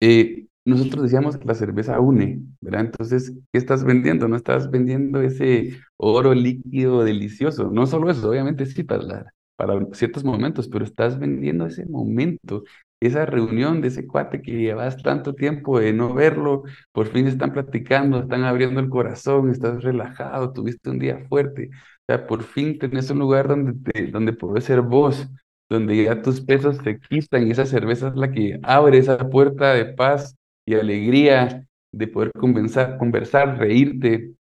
eh, 0.00 0.46
nosotros 0.64 1.02
decíamos 1.02 1.36
que 1.36 1.46
la 1.46 1.54
cerveza 1.54 1.98
une, 1.98 2.44
¿verdad? 2.60 2.82
Entonces, 2.82 3.32
¿qué 3.52 3.58
estás 3.58 3.82
vendiendo? 3.82 4.28
No 4.28 4.36
estás 4.36 4.70
vendiendo 4.70 5.20
ese 5.20 5.76
oro 5.96 6.32
líquido 6.32 7.02
delicioso. 7.02 7.68
No 7.68 7.88
solo 7.88 8.08
eso, 8.08 8.30
obviamente 8.30 8.66
sí, 8.66 8.84
para, 8.84 9.34
para 9.56 9.78
ciertos 9.92 10.24
momentos, 10.24 10.68
pero 10.68 10.84
estás 10.84 11.18
vendiendo 11.18 11.66
ese 11.66 11.86
momento, 11.86 12.64
esa 13.00 13.26
reunión 13.26 13.80
de 13.80 13.88
ese 13.88 14.06
cuate 14.06 14.40
que 14.42 14.52
llevas 14.52 15.02
tanto 15.02 15.34
tiempo 15.34 15.78
de 15.80 15.92
no 15.92 16.14
verlo, 16.14 16.62
por 16.92 17.08
fin 17.08 17.26
están 17.26 17.52
platicando, 17.52 18.20
están 18.20 18.44
abriendo 18.44 18.80
el 18.80 18.88
corazón, 18.88 19.50
estás 19.50 19.82
relajado, 19.82 20.52
tuviste 20.52 20.90
un 20.90 20.98
día 20.98 21.26
fuerte, 21.28 21.70
o 21.72 22.04
sea, 22.08 22.26
por 22.26 22.42
fin 22.44 22.78
tenés 22.78 23.10
un 23.10 23.18
lugar 23.18 23.48
donde, 23.48 23.74
te, 23.92 24.06
donde 24.08 24.32
puedes 24.32 24.64
ser 24.64 24.80
vos, 24.82 25.28
donde 25.68 26.04
ya 26.04 26.22
tus 26.22 26.40
pesos 26.40 26.78
se 26.84 26.98
quitan 27.00 27.46
y 27.46 27.50
esa 27.50 27.66
cerveza 27.66 28.08
es 28.08 28.14
la 28.16 28.30
que 28.32 28.58
abre 28.62 28.98
esa 28.98 29.18
puerta 29.28 29.74
de 29.74 29.86
paz 29.86 30.36
y 30.64 30.74
alegría 30.74 31.66
de 31.92 32.08
poder 32.08 32.30
conversar, 32.32 32.98
conversar 32.98 33.58
reírte, 33.58 34.34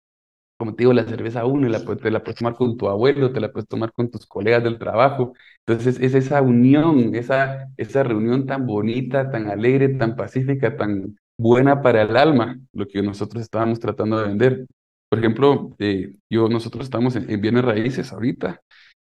como 0.56 0.74
te 0.74 0.82
digo, 0.84 0.92
la 0.92 1.04
cerveza 1.04 1.44
uno, 1.44 1.68
la, 1.68 1.84
te 1.84 2.10
la 2.10 2.22
puedes 2.22 2.38
tomar 2.38 2.54
con 2.54 2.76
tu 2.76 2.88
abuelo, 2.88 3.32
te 3.32 3.40
la 3.40 3.52
puedes 3.52 3.68
tomar 3.68 3.92
con 3.92 4.10
tus 4.10 4.26
colegas 4.26 4.62
del 4.62 4.78
trabajo. 4.78 5.34
Entonces 5.66 5.98
es 6.00 6.14
esa 6.14 6.42
unión, 6.42 7.14
esa, 7.14 7.68
esa 7.76 8.02
reunión 8.02 8.46
tan 8.46 8.66
bonita, 8.66 9.30
tan 9.30 9.48
alegre, 9.48 9.88
tan 9.90 10.16
pacífica, 10.16 10.76
tan 10.76 11.16
buena 11.36 11.82
para 11.82 12.02
el 12.02 12.16
alma, 12.16 12.60
lo 12.72 12.86
que 12.86 13.02
nosotros 13.02 13.42
estábamos 13.42 13.80
tratando 13.80 14.18
de 14.20 14.28
vender. 14.28 14.66
Por 15.08 15.18
ejemplo, 15.18 15.74
eh, 15.78 16.16
yo, 16.30 16.48
nosotros 16.48 16.84
estamos 16.84 17.16
en, 17.16 17.40
bienes 17.40 17.64
raíces 17.64 18.12
ahorita 18.12 18.60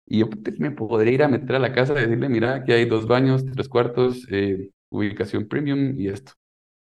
y 0.07 0.19
yo 0.19 0.29
me 0.57 0.71
podría 0.71 1.13
ir 1.13 1.23
a 1.23 1.27
meter 1.27 1.55
a 1.55 1.59
la 1.59 1.73
casa 1.73 1.93
y 1.93 2.01
decirle, 2.01 2.29
mira, 2.29 2.55
aquí 2.55 2.71
hay 2.71 2.85
dos 2.85 3.07
baños, 3.07 3.45
tres 3.45 3.69
cuartos, 3.69 4.25
eh, 4.31 4.69
ubicación 4.89 5.47
premium 5.47 5.99
y 5.99 6.07
esto. 6.09 6.33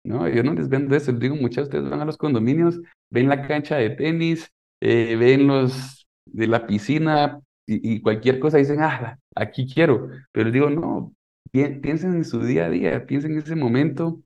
No, 0.05 0.29
yo 0.29 0.43
no 0.43 0.53
les 0.53 0.69
vendo 0.69 0.95
eso, 0.95 1.13
les 1.13 1.21
digo, 1.21 1.37
muchachos, 1.37 1.69
ustedes 1.69 1.89
van 1.89 2.01
a 2.01 2.05
los 2.05 2.19
condominios, 2.19 2.81
ven 3.11 3.29
la 3.29 3.47
cancha 3.47 3.77
de 3.77 3.91
tenis, 3.91 4.51
eh, 4.85 5.17
ven 5.17 5.47
los 5.47 6.07
de 6.27 6.47
la 6.47 6.67
piscina, 6.67 7.41
y, 7.67 8.01
cualquier 8.03 8.39
cosa 8.41 8.59
dicen, 8.59 8.83
ah, 8.83 9.19
aquí 9.35 9.67
quiero, 9.67 10.11
pero 10.33 10.51
digo, 10.51 10.69
no, 10.69 11.15
piensen 11.51 12.15
en 12.15 12.25
su 12.27 12.41
día 12.41 12.67
a 12.67 12.71
día, 12.71 13.07
piensen 13.07 13.33
en 13.33 13.39
ese 13.39 13.57
momento. 13.57 14.21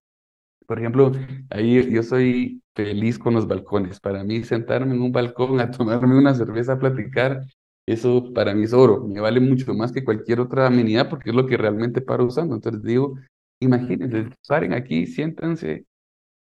Por 0.67 0.81
ejemplo, 0.81 1.13
ahí 1.51 1.89
yo 1.91 2.03
soy 2.03 2.61
feliz 2.75 3.19
con 3.19 3.35
los 3.35 3.47
balcones. 3.47 4.01
Para 4.01 4.25
mí, 4.25 4.43
sentarme 4.43 4.95
en 4.95 5.03
un 5.03 5.13
balcón 5.13 5.61
a 5.61 5.71
tomarme 5.71 6.19
una 6.19 6.35
cerveza, 6.35 6.73
a 6.75 6.79
platicar, 6.81 7.45
eso 7.87 8.33
para 8.35 8.55
mí 8.55 8.65
es 8.65 8.73
oro. 8.73 9.07
Me 9.07 9.21
vale 9.21 9.41
mucho 9.41 9.73
más 9.75 9.93
que 9.93 10.05
cualquier 10.05 10.41
otra 10.41 10.67
amenidad 10.67 11.09
porque 11.09 11.31
es 11.31 11.37
lo 11.37 11.47
que 11.47 11.57
realmente 11.57 12.01
paro 12.01 12.27
usando. 12.27 12.57
Entonces 12.57 12.83
digo, 12.83 13.17
imagínense, 13.61 14.31
paren 14.49 14.73
aquí, 14.73 15.07
siéntanse, 15.07 15.87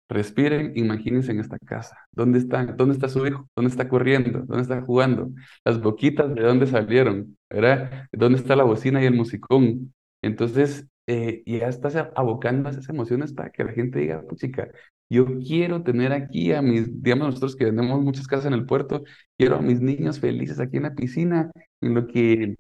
Respiren, 0.07 0.71
imagínense 0.75 1.31
en 1.31 1.39
esta 1.39 1.57
casa. 1.59 1.97
¿Dónde 2.11 2.37
están? 2.39 2.77
¿Dónde 2.77 2.93
está 2.93 3.09
su 3.09 3.25
hijo? 3.25 3.49
¿Dónde 3.55 3.71
está 3.71 3.89
corriendo? 3.89 4.41
¿Dónde 4.45 4.61
está 4.61 4.81
jugando? 4.81 5.31
Las 5.63 5.81
boquitas, 5.81 6.33
¿de 6.35 6.43
dónde 6.43 6.67
salieron? 6.67 7.37
¿Verdad? 7.49 8.07
¿Dónde 8.11 8.37
está 8.39 8.55
la 8.55 8.63
bocina 8.63 9.01
y 9.01 9.05
el 9.07 9.15
musicón? 9.15 9.93
Entonces, 10.21 10.87
eh, 11.07 11.43
ya 11.45 11.67
estás 11.67 11.95
abocando 11.95 12.69
esas 12.69 12.87
emociones 12.89 13.33
para 13.33 13.49
que 13.51 13.63
la 13.63 13.73
gente 13.73 13.99
diga, 13.99 14.23
pues 14.27 14.41
chica, 14.41 14.69
yo 15.09 15.25
quiero 15.39 15.83
tener 15.83 16.13
aquí 16.13 16.51
a 16.53 16.61
mis, 16.61 17.01
digamos 17.01 17.27
nosotros 17.27 17.55
que 17.55 17.65
tenemos 17.65 18.01
muchas 18.01 18.27
casas 18.27 18.47
en 18.47 18.53
el 18.53 18.65
puerto, 18.65 19.03
quiero 19.37 19.57
a 19.57 19.61
mis 19.61 19.81
niños 19.81 20.19
felices 20.19 20.59
aquí 20.59 20.77
en 20.77 20.83
la 20.83 20.95
piscina, 20.95 21.51
en 21.81 21.93
lo 21.95 22.07
que 22.07 22.55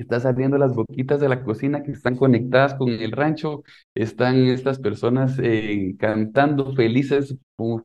está 0.00 0.20
saliendo 0.20 0.58
las 0.58 0.74
boquitas 0.74 1.20
de 1.20 1.28
la 1.28 1.42
cocina 1.42 1.82
que 1.82 1.92
están 1.92 2.16
conectadas 2.16 2.74
con 2.74 2.90
el 2.90 3.12
rancho, 3.12 3.62
están 3.94 4.36
estas 4.46 4.78
personas 4.78 5.38
eh, 5.42 5.94
cantando 5.98 6.74
felices 6.74 7.36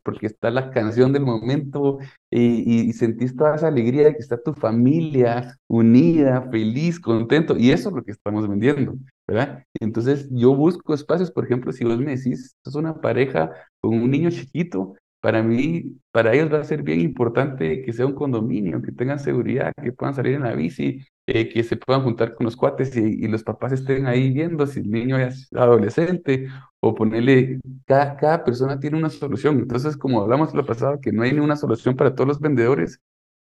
porque 0.04 0.28
está 0.28 0.52
la 0.52 0.70
canción 0.72 1.14
del 1.14 1.24
momento 1.24 2.00
y, 2.30 2.90
y, 2.90 2.94
sentís 2.94 3.36
toda 3.36 3.56
esa 3.56 3.68
alegría 3.68 4.06
de 4.06 4.14
que 4.14 4.20
está 4.20 4.42
tu 4.42 4.54
familia 4.54 5.58
unida, 5.68 6.50
feliz, 6.52 7.00
contento, 7.00 7.58
y 7.58 7.72
eso 7.72 7.90
es 7.90 7.96
lo 7.96 8.04
que 8.04 8.12
estamos 8.12 8.48
vendiendo, 8.48 8.96
¿verdad? 9.28 9.64
Entonces 9.80 10.28
yo 10.32 10.56
busco 10.56 10.94
espacios, 10.94 11.32
por 11.32 11.46
ejemplo, 11.46 11.72
si 11.72 11.86
vos 11.86 11.98
me 12.00 12.18
decís, 12.18 12.56
sos 12.66 12.76
una 12.76 13.00
pareja 13.00 13.52
con 13.80 13.94
un 13.94 14.12
niño 14.12 14.30
chiquito, 14.30 14.96
para 15.22 15.44
mí, 15.44 16.00
para 16.12 16.34
ellos 16.34 16.52
va 16.52 16.60
a 16.60 16.64
ser 16.64 16.82
bien 16.84 17.00
importante 17.00 17.84
que 17.84 17.94
sea 17.94 18.08
un 18.08 18.16
condominio, 18.16 18.82
que 18.82 18.92
tengan 18.92 19.20
seguridad, 19.20 19.72
que 19.82 19.94
puedan 19.94 20.16
salir 20.16 20.34
en 20.34 20.44
la 20.44 20.56
bici, 20.56 21.06
eh, 21.28 21.50
que 21.50 21.64
se 21.64 21.78
puedan 21.78 22.04
juntar 22.04 22.36
con 22.36 22.46
los 22.46 22.56
cuates 22.56 22.96
y, 22.96 23.28
los 23.28 23.44
papás 23.44 23.72
estén 23.74 24.08
ahí 24.08 24.32
viendo 24.32 24.66
si 24.68 24.80
el 24.82 24.92
niño 24.92 25.18
es 25.18 25.52
adolescente 25.54 26.48
o 26.80 26.96
ponerle, 26.96 27.60
cada, 27.86 28.18
cada 28.18 28.44
persona 28.44 28.80
tiene 28.80 28.98
una 28.98 29.10
solución. 29.10 29.60
Entonces, 29.60 29.96
como 29.98 30.22
hablamos 30.22 30.54
lo 30.54 30.66
pasado, 30.66 31.00
que 31.00 31.12
no 31.12 31.24
hay 31.24 31.34
ni 31.34 31.40
una 31.40 31.56
solución 31.56 31.96
para 31.96 32.16
todos 32.16 32.28
los 32.28 32.40
vendedores, 32.40 33.00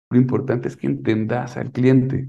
lo 0.09 0.19
importante 0.19 0.67
es 0.67 0.77
que 0.77 0.87
entendas 0.87 1.57
al 1.57 1.71
cliente. 1.71 2.27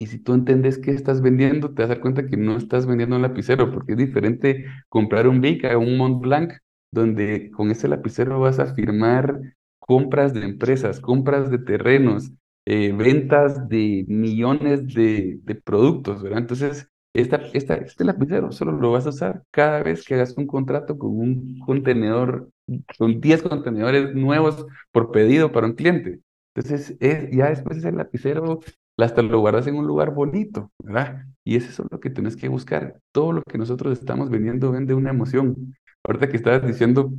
Y 0.00 0.06
si 0.06 0.18
tú 0.18 0.34
entiendes 0.34 0.78
qué 0.78 0.92
estás 0.92 1.20
vendiendo, 1.20 1.74
te 1.74 1.82
vas 1.82 1.90
a 1.90 1.94
dar 1.94 2.00
cuenta 2.00 2.26
que 2.26 2.36
no 2.36 2.56
estás 2.56 2.86
vendiendo 2.86 3.16
un 3.16 3.22
lapicero, 3.22 3.72
porque 3.72 3.92
es 3.92 3.98
diferente 3.98 4.66
comprar 4.88 5.26
un 5.28 5.40
Bic 5.40 5.64
o 5.64 5.78
un 5.78 5.96
Mont 5.96 6.20
Blanc 6.20 6.52
donde 6.92 7.50
con 7.50 7.70
ese 7.70 7.88
lapicero 7.88 8.40
vas 8.40 8.58
a 8.58 8.74
firmar 8.74 9.40
compras 9.78 10.34
de 10.34 10.44
empresas, 10.44 11.00
compras 11.00 11.50
de 11.50 11.58
terrenos, 11.58 12.30
eh, 12.70 12.92
ventas 12.92 13.66
de 13.66 14.04
millones 14.08 14.92
de, 14.92 15.40
productos, 15.64 16.22
¿verdad? 16.22 16.40
Entonces, 16.40 16.86
esta, 17.14 17.36
esta, 17.54 17.76
este 17.76 18.04
lapicero 18.04 18.52
solo 18.52 18.72
lo 18.72 18.92
vas 18.92 19.06
a 19.06 19.08
usar 19.08 19.42
cada 19.50 19.82
vez 19.82 20.04
que 20.04 20.14
hagas 20.14 20.36
un 20.36 20.46
contrato 20.46 20.98
con 20.98 21.18
un 21.18 21.58
contenedor, 21.60 22.50
con 22.98 23.22
10 23.22 23.42
contenedores 23.42 24.14
nuevos 24.14 24.66
por 24.92 25.10
pedido 25.12 25.50
para 25.50 25.66
un 25.66 25.74
cliente. 25.76 26.20
Entonces, 26.54 26.94
es, 27.00 27.30
ya 27.30 27.48
después 27.48 27.78
ese 27.78 27.90
lapicero 27.90 28.60
hasta 28.98 29.22
lo 29.22 29.40
guardas 29.40 29.66
en 29.66 29.76
un 29.76 29.86
lugar 29.86 30.12
bonito, 30.12 30.70
¿verdad? 30.78 31.24
Y 31.44 31.56
es 31.56 31.66
eso 31.70 31.86
lo 31.90 32.00
que 32.00 32.10
tienes 32.10 32.36
que 32.36 32.48
buscar. 32.48 33.00
Todo 33.12 33.32
lo 33.32 33.42
que 33.44 33.56
nosotros 33.56 33.98
estamos 33.98 34.28
vendiendo 34.28 34.72
vende 34.72 34.92
una 34.92 35.08
emoción. 35.10 35.74
Ahorita 36.04 36.28
que 36.28 36.36
estabas 36.36 36.66
diciendo, 36.66 37.14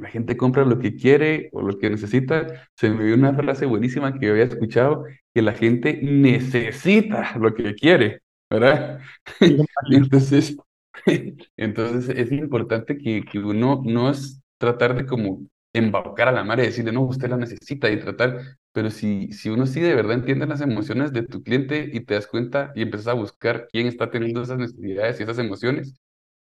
la 0.00 0.08
gente 0.10 0.36
compra 0.36 0.64
lo 0.64 0.78
que 0.78 0.96
quiere 0.96 1.50
o 1.52 1.62
lo 1.62 1.78
que 1.78 1.90
necesita, 1.90 2.68
se 2.74 2.90
me 2.90 3.04
dio 3.04 3.14
una 3.14 3.34
frase 3.34 3.66
buenísima 3.66 4.18
que 4.18 4.30
había 4.30 4.44
escuchado, 4.44 5.04
que 5.34 5.42
la 5.42 5.52
gente 5.52 6.00
necesita 6.02 7.36
lo 7.38 7.54
que 7.54 7.74
quiere, 7.74 8.20
¿verdad? 8.50 9.00
entonces, 9.90 10.56
entonces 11.56 12.08
es 12.16 12.32
importante 12.32 12.98
que, 12.98 13.22
que 13.24 13.38
uno 13.38 13.82
no 13.84 14.10
es 14.10 14.40
tratar 14.58 14.96
de 14.96 15.06
como 15.06 15.42
embaucar 15.72 16.28
a 16.28 16.32
la 16.32 16.44
madre 16.44 16.64
y 16.64 16.66
decirle, 16.66 16.92
no, 16.92 17.02
usted 17.02 17.28
la 17.28 17.36
necesita 17.36 17.90
y 17.90 17.98
tratar, 18.00 18.40
pero 18.72 18.90
si, 18.90 19.32
si 19.32 19.48
uno 19.50 19.66
sí 19.66 19.80
de 19.80 19.94
verdad 19.94 20.14
entiende 20.14 20.46
las 20.46 20.60
emociones 20.60 21.12
de 21.12 21.22
tu 21.22 21.42
cliente 21.42 21.88
y 21.92 22.00
te 22.00 22.14
das 22.14 22.26
cuenta 22.26 22.72
y 22.74 22.82
empiezas 22.82 23.08
a 23.08 23.12
buscar 23.14 23.68
quién 23.70 23.86
está 23.86 24.10
teniendo 24.10 24.42
esas 24.42 24.58
necesidades 24.58 25.20
y 25.20 25.22
esas 25.22 25.38
emociones, 25.38 25.94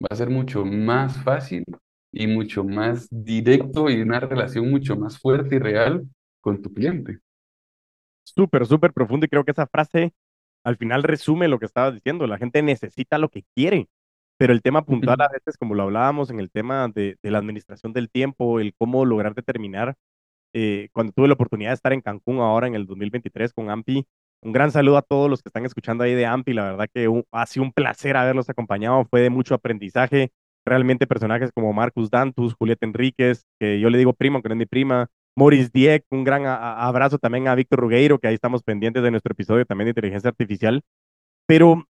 va 0.03 0.07
a 0.11 0.15
ser 0.15 0.29
mucho 0.29 0.65
más 0.65 1.21
fácil 1.23 1.63
y 2.11 2.27
mucho 2.27 2.63
más 2.63 3.07
directo 3.11 3.89
y 3.89 4.01
una 4.01 4.19
relación 4.19 4.69
mucho 4.69 4.95
más 4.95 5.19
fuerte 5.19 5.55
y 5.55 5.59
real 5.59 6.07
con 6.41 6.61
tu 6.61 6.73
cliente. 6.73 7.19
Súper, 8.23 8.65
súper 8.65 8.93
profundo 8.93 9.25
y 9.25 9.29
creo 9.29 9.43
que 9.43 9.51
esa 9.51 9.67
frase 9.67 10.13
al 10.63 10.77
final 10.77 11.03
resume 11.03 11.47
lo 11.47 11.59
que 11.59 11.65
estabas 11.65 11.93
diciendo. 11.93 12.27
La 12.27 12.37
gente 12.37 12.61
necesita 12.61 13.17
lo 13.17 13.29
que 13.29 13.43
quiere, 13.55 13.87
pero 14.37 14.53
el 14.53 14.61
tema 14.61 14.83
puntual 14.85 15.21
a 15.21 15.29
veces, 15.29 15.57
como 15.57 15.75
lo 15.75 15.83
hablábamos 15.83 16.29
en 16.29 16.39
el 16.39 16.51
tema 16.51 16.89
de, 16.89 17.17
la 17.23 17.37
administración 17.37 17.93
del 17.93 18.09
tiempo, 18.09 18.59
el 18.59 18.73
cómo 18.75 19.05
lograr 19.05 19.33
determinar, 19.33 19.95
eh, 20.53 20.89
cuando 20.93 21.13
tuve 21.13 21.27
la 21.27 21.35
oportunidad 21.35 21.71
de 21.71 21.75
estar 21.75 21.93
en 21.93 22.01
Cancún 22.01 22.39
ahora 22.39 22.67
en 22.67 22.75
el 22.75 22.85
2023 22.85 23.53
con 23.53 23.69
AMPI, 23.69 24.05
un 24.41 24.51
gran 24.51 24.71
saludo 24.71 24.97
a 24.97 25.01
todos 25.01 25.29
los 25.29 25.41
que 25.41 25.49
están 25.49 25.65
escuchando 25.65 26.03
ahí 26.03 26.13
de 26.13 26.25
AMPI. 26.25 26.53
La 26.53 26.63
verdad 26.63 26.87
que 26.93 27.07
ha 27.31 27.45
sido 27.45 27.63
un 27.65 27.71
placer 27.71 28.15
haberlos 28.15 28.49
acompañado. 28.49 29.05
Fue 29.05 29.21
de 29.21 29.29
mucho 29.29 29.55
aprendizaje. 29.55 30.31
Realmente 30.67 31.07
personajes 31.07 31.51
como 31.53 31.71
Marcus 31.71 32.09
Dantus, 32.09 32.53
Julieta 32.53 32.85
Enríquez, 32.85 33.45
que 33.57 33.79
yo 33.79 33.89
le 33.89 33.97
digo 33.97 34.11
primo, 34.11 34.41
que 34.41 34.49
no 34.49 34.55
es 34.55 34.59
mi 34.59 34.65
prima. 34.65 35.07
Maurice 35.33 35.69
Dieck, 35.73 36.03
un 36.09 36.25
gran 36.25 36.45
abrazo 36.45 37.19
también 37.19 37.47
a 37.47 37.55
Víctor 37.55 37.79
Rugueiro, 37.79 38.19
que 38.19 38.27
ahí 38.27 38.33
estamos 38.33 38.63
pendientes 38.63 39.01
de 39.01 39.11
nuestro 39.11 39.31
episodio 39.31 39.65
también 39.65 39.85
de 39.85 39.91
inteligencia 39.91 40.29
artificial. 40.29 40.81
Pero 41.45 41.85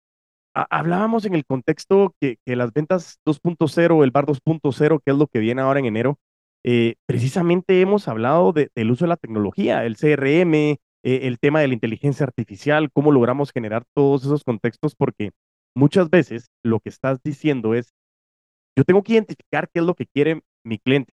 hablábamos 0.52 1.24
en 1.24 1.34
el 1.34 1.46
contexto 1.46 2.14
que, 2.20 2.38
las 2.44 2.74
ventas 2.74 3.18
2.0, 3.24 4.04
el 4.04 4.10
bar 4.10 4.26
2.0, 4.26 5.00
que 5.02 5.10
es 5.10 5.16
lo 5.16 5.26
que 5.26 5.38
viene 5.38 5.62
ahora 5.62 5.80
en 5.80 5.86
enero, 5.86 6.18
eh, 6.62 6.96
precisamente 7.06 7.80
hemos 7.80 8.08
hablado 8.08 8.52
del 8.52 8.90
uso 8.90 9.06
de 9.06 9.08
la 9.08 9.16
tecnología, 9.16 9.86
el 9.86 9.96
CRM, 9.96 10.54
eh, 10.54 10.78
el 11.02 11.38
tema 11.38 11.60
de 11.60 11.68
la 11.68 11.74
inteligencia 11.74 12.24
artificial, 12.24 12.90
cómo 12.92 13.10
logramos 13.10 13.52
generar 13.52 13.84
todos 13.94 14.24
esos 14.24 14.44
contextos, 14.44 14.96
porque 14.96 15.30
muchas 15.74 16.10
veces 16.10 16.48
lo 16.62 16.80
que 16.80 16.88
estás 16.90 17.22
diciendo 17.22 17.74
es, 17.74 17.94
yo 18.76 18.84
tengo 18.84 19.02
que 19.02 19.14
identificar 19.14 19.68
qué 19.72 19.80
es 19.80 19.84
lo 19.84 19.94
que 19.94 20.06
quiere 20.06 20.42
mi 20.64 20.78
cliente, 20.78 21.12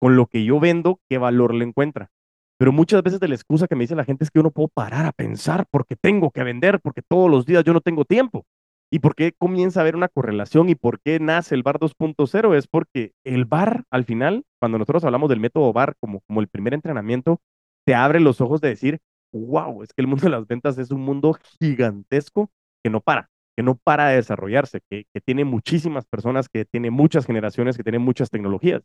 con 0.00 0.16
lo 0.16 0.26
que 0.26 0.44
yo 0.44 0.58
vendo, 0.58 1.00
qué 1.08 1.18
valor 1.18 1.54
le 1.54 1.64
encuentra. 1.64 2.10
Pero 2.58 2.72
muchas 2.72 3.02
veces 3.02 3.20
de 3.20 3.28
la 3.28 3.34
excusa 3.34 3.68
que 3.68 3.76
me 3.76 3.84
dice 3.84 3.94
la 3.94 4.04
gente 4.04 4.24
es 4.24 4.30
que 4.30 4.38
yo 4.38 4.42
no 4.42 4.50
puedo 4.50 4.68
parar 4.68 5.06
a 5.06 5.12
pensar 5.12 5.66
porque 5.70 5.94
tengo 5.94 6.30
que 6.30 6.42
vender, 6.42 6.80
porque 6.80 7.02
todos 7.02 7.30
los 7.30 7.46
días 7.46 7.62
yo 7.62 7.72
no 7.72 7.80
tengo 7.80 8.04
tiempo. 8.04 8.46
¿Y 8.90 9.00
por 9.00 9.14
qué 9.14 9.32
comienza 9.32 9.80
a 9.80 9.82
haber 9.82 9.96
una 9.96 10.08
correlación 10.08 10.68
y 10.70 10.74
por 10.74 10.98
qué 11.00 11.20
nace 11.20 11.54
el 11.54 11.62
bar 11.62 11.78
2.0? 11.78 12.56
Es 12.56 12.66
porque 12.66 13.12
el 13.22 13.44
bar, 13.44 13.84
al 13.90 14.04
final, 14.04 14.44
cuando 14.58 14.78
nosotros 14.78 15.04
hablamos 15.04 15.28
del 15.28 15.40
método 15.40 15.72
bar 15.72 15.94
como, 16.00 16.20
como 16.26 16.40
el 16.40 16.48
primer 16.48 16.72
entrenamiento, 16.72 17.40
te 17.84 17.94
abre 17.94 18.18
los 18.18 18.40
ojos 18.40 18.60
de 18.60 18.68
decir, 18.68 18.98
wow, 19.32 19.82
es 19.82 19.92
que 19.92 20.00
el 20.00 20.06
mundo 20.06 20.24
de 20.24 20.30
las 20.30 20.46
ventas 20.46 20.78
es 20.78 20.90
un 20.90 21.02
mundo 21.02 21.36
gigantesco 21.60 22.50
que 22.82 22.90
no 22.90 23.00
para, 23.00 23.30
que 23.58 23.64
no 23.64 23.74
para 23.74 24.10
de 24.10 24.14
desarrollarse, 24.14 24.82
que, 24.88 25.04
tiene 25.24 25.44
muchísimas 25.44 26.06
personas, 26.06 26.48
que 26.48 26.64
tiene 26.64 26.92
muchas 26.92 27.26
generaciones, 27.26 27.76
que 27.76 27.82
tiene 27.82 27.98
muchas 27.98 28.30
tecnologías. 28.30 28.84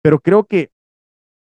Pero 0.00 0.20
creo 0.20 0.44
que 0.44 0.70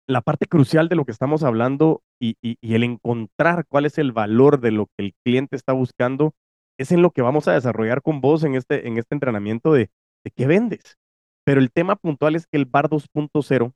la 0.06 0.20
parte 0.20 0.44
crucial 0.44 0.90
de 0.90 0.96
lo 0.96 1.06
que 1.06 1.12
estamos 1.12 1.44
hablando 1.44 2.02
y, 2.20 2.36
y, 2.42 2.74
el 2.74 2.82
encontrar 2.82 3.64
cuál 3.66 3.86
es 3.86 3.96
el 3.96 4.12
valor 4.12 4.60
de 4.60 4.70
lo 4.70 4.84
que 4.84 5.06
el 5.06 5.14
cliente 5.24 5.56
está 5.56 5.72
buscando 5.72 6.34
es 6.78 6.92
en 6.92 7.00
lo 7.00 7.12
que 7.12 7.22
vamos 7.22 7.48
a 7.48 7.54
desarrollar 7.54 8.02
con 8.02 8.20
vos 8.20 8.44
en 8.44 8.54
este, 8.54 8.86
en 8.86 8.98
este 8.98 9.14
entrenamiento 9.14 9.72
de, 9.72 9.88
de 10.22 10.30
qué 10.30 10.46
vendes. 10.46 10.98
Pero 11.46 11.58
el 11.58 11.72
tema 11.72 11.96
puntual 11.96 12.36
es 12.36 12.46
que 12.46 12.58
el 12.58 12.66
bar 12.66 12.90
2.0 12.90 13.72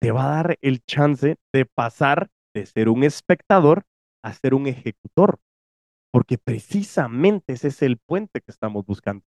te 0.00 0.12
va 0.12 0.26
a 0.26 0.36
dar 0.36 0.58
el 0.60 0.80
chance 0.84 1.38
de 1.52 1.66
pasar 1.66 2.28
de 2.54 2.66
ser 2.66 2.88
un 2.88 3.02
espectador 3.02 3.82
a 4.22 4.32
ser 4.32 4.54
un 4.54 4.68
ejecutor, 4.68 5.40
porque 6.16 6.38
precisamente 6.38 7.52
ese 7.52 7.68
es 7.68 7.82
el 7.82 7.98
puente 7.98 8.40
que 8.40 8.50
estamos 8.50 8.86
buscando. 8.86 9.22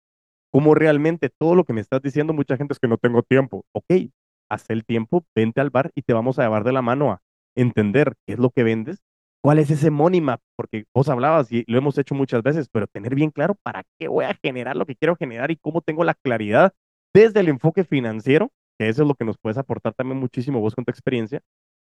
Como 0.52 0.72
realmente 0.72 1.30
todo 1.36 1.56
lo 1.56 1.64
que 1.64 1.72
me 1.72 1.80
estás 1.80 2.00
diciendo, 2.00 2.32
mucha 2.32 2.56
gente 2.56 2.74
es 2.74 2.78
que 2.78 2.86
no 2.86 2.96
tengo 2.96 3.24
tiempo. 3.24 3.64
Ok, 3.72 4.12
haz 4.48 4.66
el 4.70 4.84
tiempo, 4.84 5.26
vente 5.34 5.60
al 5.60 5.70
bar 5.70 5.90
y 5.96 6.02
te 6.02 6.12
vamos 6.12 6.38
a 6.38 6.44
llevar 6.44 6.62
de 6.62 6.70
la 6.70 6.82
mano 6.82 7.10
a 7.10 7.20
entender 7.56 8.14
qué 8.24 8.34
es 8.34 8.38
lo 8.38 8.50
que 8.50 8.62
vendes, 8.62 9.02
cuál 9.42 9.58
es 9.58 9.68
ese 9.72 9.90
money 9.90 10.20
map, 10.20 10.40
porque 10.54 10.84
vos 10.94 11.08
hablabas 11.08 11.50
y 11.50 11.64
lo 11.66 11.76
hemos 11.76 11.98
hecho 11.98 12.14
muchas 12.14 12.44
veces, 12.44 12.68
pero 12.70 12.86
tener 12.86 13.16
bien 13.16 13.32
claro 13.32 13.56
para 13.64 13.82
qué 13.98 14.06
voy 14.06 14.26
a 14.26 14.34
generar 14.34 14.76
lo 14.76 14.86
que 14.86 14.94
quiero 14.94 15.16
generar 15.16 15.50
y 15.50 15.56
cómo 15.56 15.80
tengo 15.80 16.04
la 16.04 16.14
claridad 16.14 16.72
desde 17.12 17.40
el 17.40 17.48
enfoque 17.48 17.82
financiero 17.82 18.52
que 18.78 18.88
eso 18.88 19.02
es 19.02 19.08
lo 19.08 19.16
que 19.16 19.24
nos 19.24 19.38
puedes 19.38 19.58
aportar 19.58 19.92
también 19.92 20.20
muchísimo 20.20 20.60
vos 20.60 20.76
con 20.76 20.84
tu 20.84 20.92
experiencia, 20.92 21.42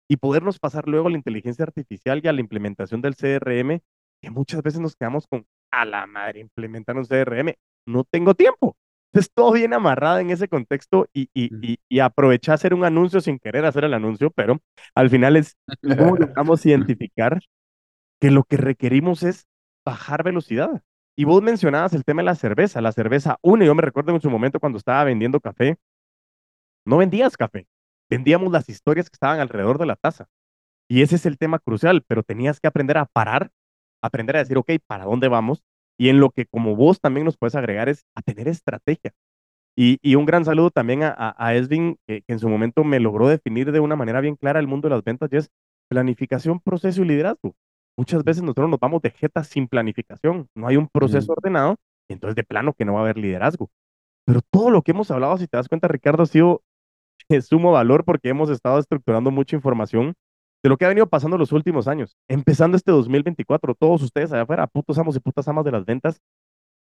y 0.08 0.16
podernos 0.16 0.58
pasar 0.58 0.88
luego 0.88 1.08
a 1.08 1.10
la 1.10 1.16
inteligencia 1.16 1.64
artificial 1.64 2.20
y 2.22 2.28
a 2.28 2.32
la 2.32 2.40
implementación 2.40 3.02
del 3.02 3.16
CRM 3.16 3.80
que 4.22 4.30
muchas 4.30 4.62
veces 4.62 4.80
nos 4.80 4.96
quedamos 4.96 5.26
con, 5.26 5.46
a 5.70 5.84
la 5.84 6.06
madre, 6.06 6.40
implementar 6.40 6.96
un 6.96 7.04
CRM, 7.04 7.54
no 7.86 8.04
tengo 8.04 8.34
tiempo. 8.34 8.76
Entonces 9.12 9.32
todo 9.34 9.52
viene 9.52 9.76
amarrado 9.76 10.18
en 10.18 10.30
ese 10.30 10.48
contexto 10.48 11.08
y, 11.14 11.30
y, 11.34 11.50
y, 11.62 11.78
y 11.88 12.00
aproveché 12.00 12.52
hacer 12.52 12.74
un 12.74 12.84
anuncio 12.84 13.20
sin 13.20 13.38
querer 13.38 13.64
hacer 13.64 13.84
el 13.84 13.94
anuncio, 13.94 14.30
pero 14.30 14.58
al 14.94 15.10
final 15.10 15.36
es 15.36 15.56
cómo 15.96 16.16
logramos 16.16 16.64
identificar 16.66 17.40
que 18.20 18.30
lo 18.30 18.44
que 18.44 18.56
requerimos 18.56 19.22
es 19.22 19.46
bajar 19.84 20.22
velocidad. 20.24 20.82
Y 21.16 21.24
vos 21.24 21.42
mencionabas 21.42 21.94
el 21.94 22.04
tema 22.04 22.22
de 22.22 22.26
la 22.26 22.34
cerveza, 22.34 22.80
la 22.80 22.92
cerveza 22.92 23.38
una, 23.42 23.64
yo 23.64 23.74
me 23.74 23.82
recuerdo 23.82 24.14
en 24.14 24.20
su 24.20 24.30
momento 24.30 24.60
cuando 24.60 24.78
estaba 24.78 25.04
vendiendo 25.04 25.40
café, 25.40 25.76
no 26.84 26.98
vendías 26.98 27.36
café, 27.36 27.66
vendíamos 28.10 28.52
las 28.52 28.68
historias 28.68 29.10
que 29.10 29.14
estaban 29.14 29.40
alrededor 29.40 29.78
de 29.78 29.86
la 29.86 29.96
taza. 29.96 30.26
Y 30.88 31.02
ese 31.02 31.16
es 31.16 31.26
el 31.26 31.38
tema 31.38 31.58
crucial, 31.58 32.04
pero 32.06 32.22
tenías 32.22 32.60
que 32.60 32.68
aprender 32.68 32.98
a 32.98 33.06
parar, 33.06 33.50
aprender 34.06 34.36
a 34.36 34.40
decir, 34.40 34.58
ok, 34.58 34.72
¿para 34.86 35.04
dónde 35.04 35.28
vamos? 35.28 35.62
Y 35.98 36.08
en 36.08 36.20
lo 36.20 36.30
que 36.30 36.46
como 36.46 36.76
vos 36.76 37.00
también 37.00 37.24
nos 37.24 37.36
puedes 37.36 37.54
agregar 37.54 37.88
es 37.88 38.04
a 38.14 38.22
tener 38.22 38.48
estrategia. 38.48 39.12
Y, 39.76 39.98
y 40.02 40.14
un 40.14 40.24
gran 40.24 40.44
saludo 40.44 40.70
también 40.70 41.02
a, 41.02 41.14
a, 41.16 41.34
a 41.36 41.54
Esvin, 41.54 41.98
que, 42.06 42.22
que, 42.22 42.32
en 42.32 42.38
su 42.38 42.48
momento 42.48 42.82
me 42.82 42.98
logró 42.98 43.28
definir 43.28 43.72
de 43.72 43.80
una 43.80 43.96
manera 43.96 44.20
bien 44.20 44.36
clara 44.36 44.58
el 44.58 44.66
mundo 44.66 44.88
de 44.88 44.94
las 44.94 45.04
ventas, 45.04 45.30
y 45.32 45.36
es 45.36 45.50
planificación, 45.88 46.60
proceso 46.60 47.02
y 47.02 47.06
liderazgo. 47.06 47.54
Muchas 47.98 48.24
veces 48.24 48.42
nosotros 48.42 48.70
nos 48.70 48.80
vamos 48.80 49.02
de 49.02 49.10
jeta 49.10 49.44
sin 49.44 49.68
planificación, 49.68 50.48
no 50.54 50.66
hay 50.66 50.76
un 50.76 50.88
proceso 50.88 51.32
mm. 51.32 51.34
ordenado, 51.36 51.76
entonces 52.08 52.36
de 52.36 52.44
plano 52.44 52.72
que 52.74 52.84
no 52.84 52.94
va 52.94 53.00
a 53.00 53.02
haber 53.02 53.18
liderazgo. 53.18 53.70
Pero 54.26 54.40
todo 54.50 54.70
lo 54.70 54.82
que 54.82 54.90
hemos 54.92 55.10
hablado, 55.10 55.38
si 55.38 55.46
te 55.46 55.56
das 55.56 55.68
cuenta, 55.68 55.88
Ricardo, 55.88 56.22
ha 56.22 56.26
sido 56.26 56.62
de 57.28 57.40
sumo 57.42 57.72
valor 57.72 58.04
porque 58.04 58.28
hemos 58.28 58.50
estado 58.50 58.78
estructurando 58.78 59.30
mucha 59.30 59.56
información 59.56 60.14
de 60.62 60.68
lo 60.68 60.76
que 60.76 60.84
ha 60.84 60.88
venido 60.88 61.08
pasando 61.08 61.38
los 61.38 61.52
últimos 61.52 61.88
años. 61.88 62.16
Empezando 62.28 62.76
este 62.76 62.90
2024, 62.90 63.74
todos 63.74 64.02
ustedes 64.02 64.32
allá 64.32 64.42
afuera, 64.42 64.66
putos 64.66 64.98
amos 64.98 65.16
y 65.16 65.20
putas 65.20 65.46
amas 65.48 65.64
de 65.64 65.72
las 65.72 65.84
ventas, 65.84 66.20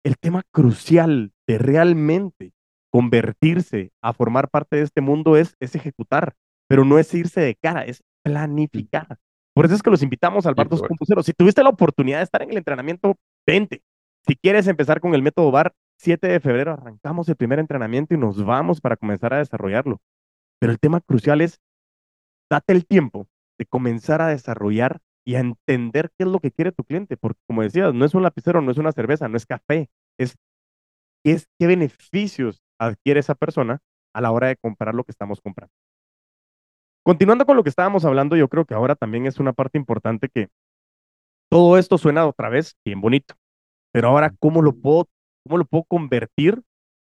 el 0.04 0.18
tema 0.18 0.44
crucial 0.52 1.32
de 1.48 1.58
realmente 1.58 2.54
convertirse 2.92 3.92
a 4.02 4.14
formar 4.14 4.50
parte 4.50 4.78
de 4.78 4.84
este 4.84 5.02
mundo 5.02 5.38
es, 5.38 5.56
es 5.60 5.76
ejecutar, 5.76 6.34
pero 6.68 6.86
no 6.86 6.98
es 6.98 7.14
irse 7.14 7.42
de 7.42 7.56
cara, 7.56 7.84
es 7.86 8.02
planificar. 8.24 9.18
Por 9.54 9.66
eso 9.66 9.76
es 9.76 9.84
que 9.84 9.90
los 9.90 10.04
invitamos 10.04 10.46
al 10.46 10.56
Bar 10.56 10.70
2.0. 10.70 11.24
Si 11.24 11.34
tuviste 11.34 11.64
la 11.64 11.70
oportunidad 11.70 12.20
de 12.20 12.24
estar 12.24 12.42
en 12.42 12.52
el 12.52 12.58
entrenamiento, 12.58 13.16
vente. 13.46 13.82
Si 14.26 14.36
quieres 14.36 14.68
empezar 14.68 15.00
con 15.00 15.16
el 15.16 15.24
método 15.24 15.52
Bar, 15.52 15.74
7 16.00 16.28
de 16.28 16.40
febrero 16.40 16.74
arrancamos 16.74 17.28
el 17.30 17.36
primer 17.36 17.60
entrenamiento 17.60 18.14
y 18.14 18.18
nos 18.18 18.44
vamos 18.44 18.82
para 18.82 18.98
comenzar 18.98 19.34
a 19.34 19.40
desarrollarlo. 19.40 20.00
Pero 20.60 20.72
el 20.72 20.80
tema 20.80 21.02
crucial 21.02 21.42
es, 21.42 21.60
date 22.50 22.74
el 22.74 22.86
tiempo 22.86 23.28
de 23.58 23.66
comenzar 23.66 24.22
a 24.22 24.28
desarrollar 24.28 25.00
y 25.26 25.36
a 25.36 25.40
entender 25.40 26.10
qué 26.18 26.24
es 26.24 26.30
lo 26.30 26.40
que 26.40 26.52
quiere 26.52 26.72
tu 26.72 26.84
cliente, 26.84 27.18
porque 27.18 27.42
como 27.48 27.62
decías, 27.62 27.94
no 27.94 28.06
es 28.06 28.14
un 28.14 28.24
lapicero, 28.24 28.62
no 28.62 28.72
es 28.72 28.78
una 28.78 28.92
cerveza, 28.92 29.28
no 29.28 29.38
es 29.38 29.46
café, 29.46 29.90
es 30.18 30.36
qué, 31.24 31.34
es, 31.34 31.48
qué 31.60 31.68
beneficios 31.68 32.62
adquiere 32.80 33.20
esa 33.20 33.36
persona 33.36 33.80
a 34.14 34.22
la 34.22 34.32
hora 34.32 34.48
de 34.48 34.56
comprar 34.58 34.96
lo 34.96 35.04
que 35.04 35.12
estamos 35.12 35.42
comprando. 35.42 35.74
Continuando 37.04 37.46
con 37.46 37.56
lo 37.56 37.64
que 37.64 37.70
estábamos 37.70 38.06
hablando, 38.06 38.36
yo 38.36 38.48
creo 38.48 38.66
que 38.66 38.74
ahora 38.74 38.96
también 38.96 39.26
es 39.26 39.40
una 39.40 39.54
parte 39.54 39.78
importante 39.78 40.30
que 40.30 40.50
todo 41.50 41.78
esto 41.78 41.98
suena 41.98 42.26
otra 42.26 42.50
vez 42.50 42.76
bien 42.86 43.02
bonito, 43.02 43.36
pero 43.94 44.10
ahora, 44.10 44.34
¿cómo 44.40 44.62
lo 44.62 44.74
puedo, 44.74 45.08
cómo 45.46 45.58
lo 45.58 45.66
puedo 45.66 45.86
convertir 45.86 46.62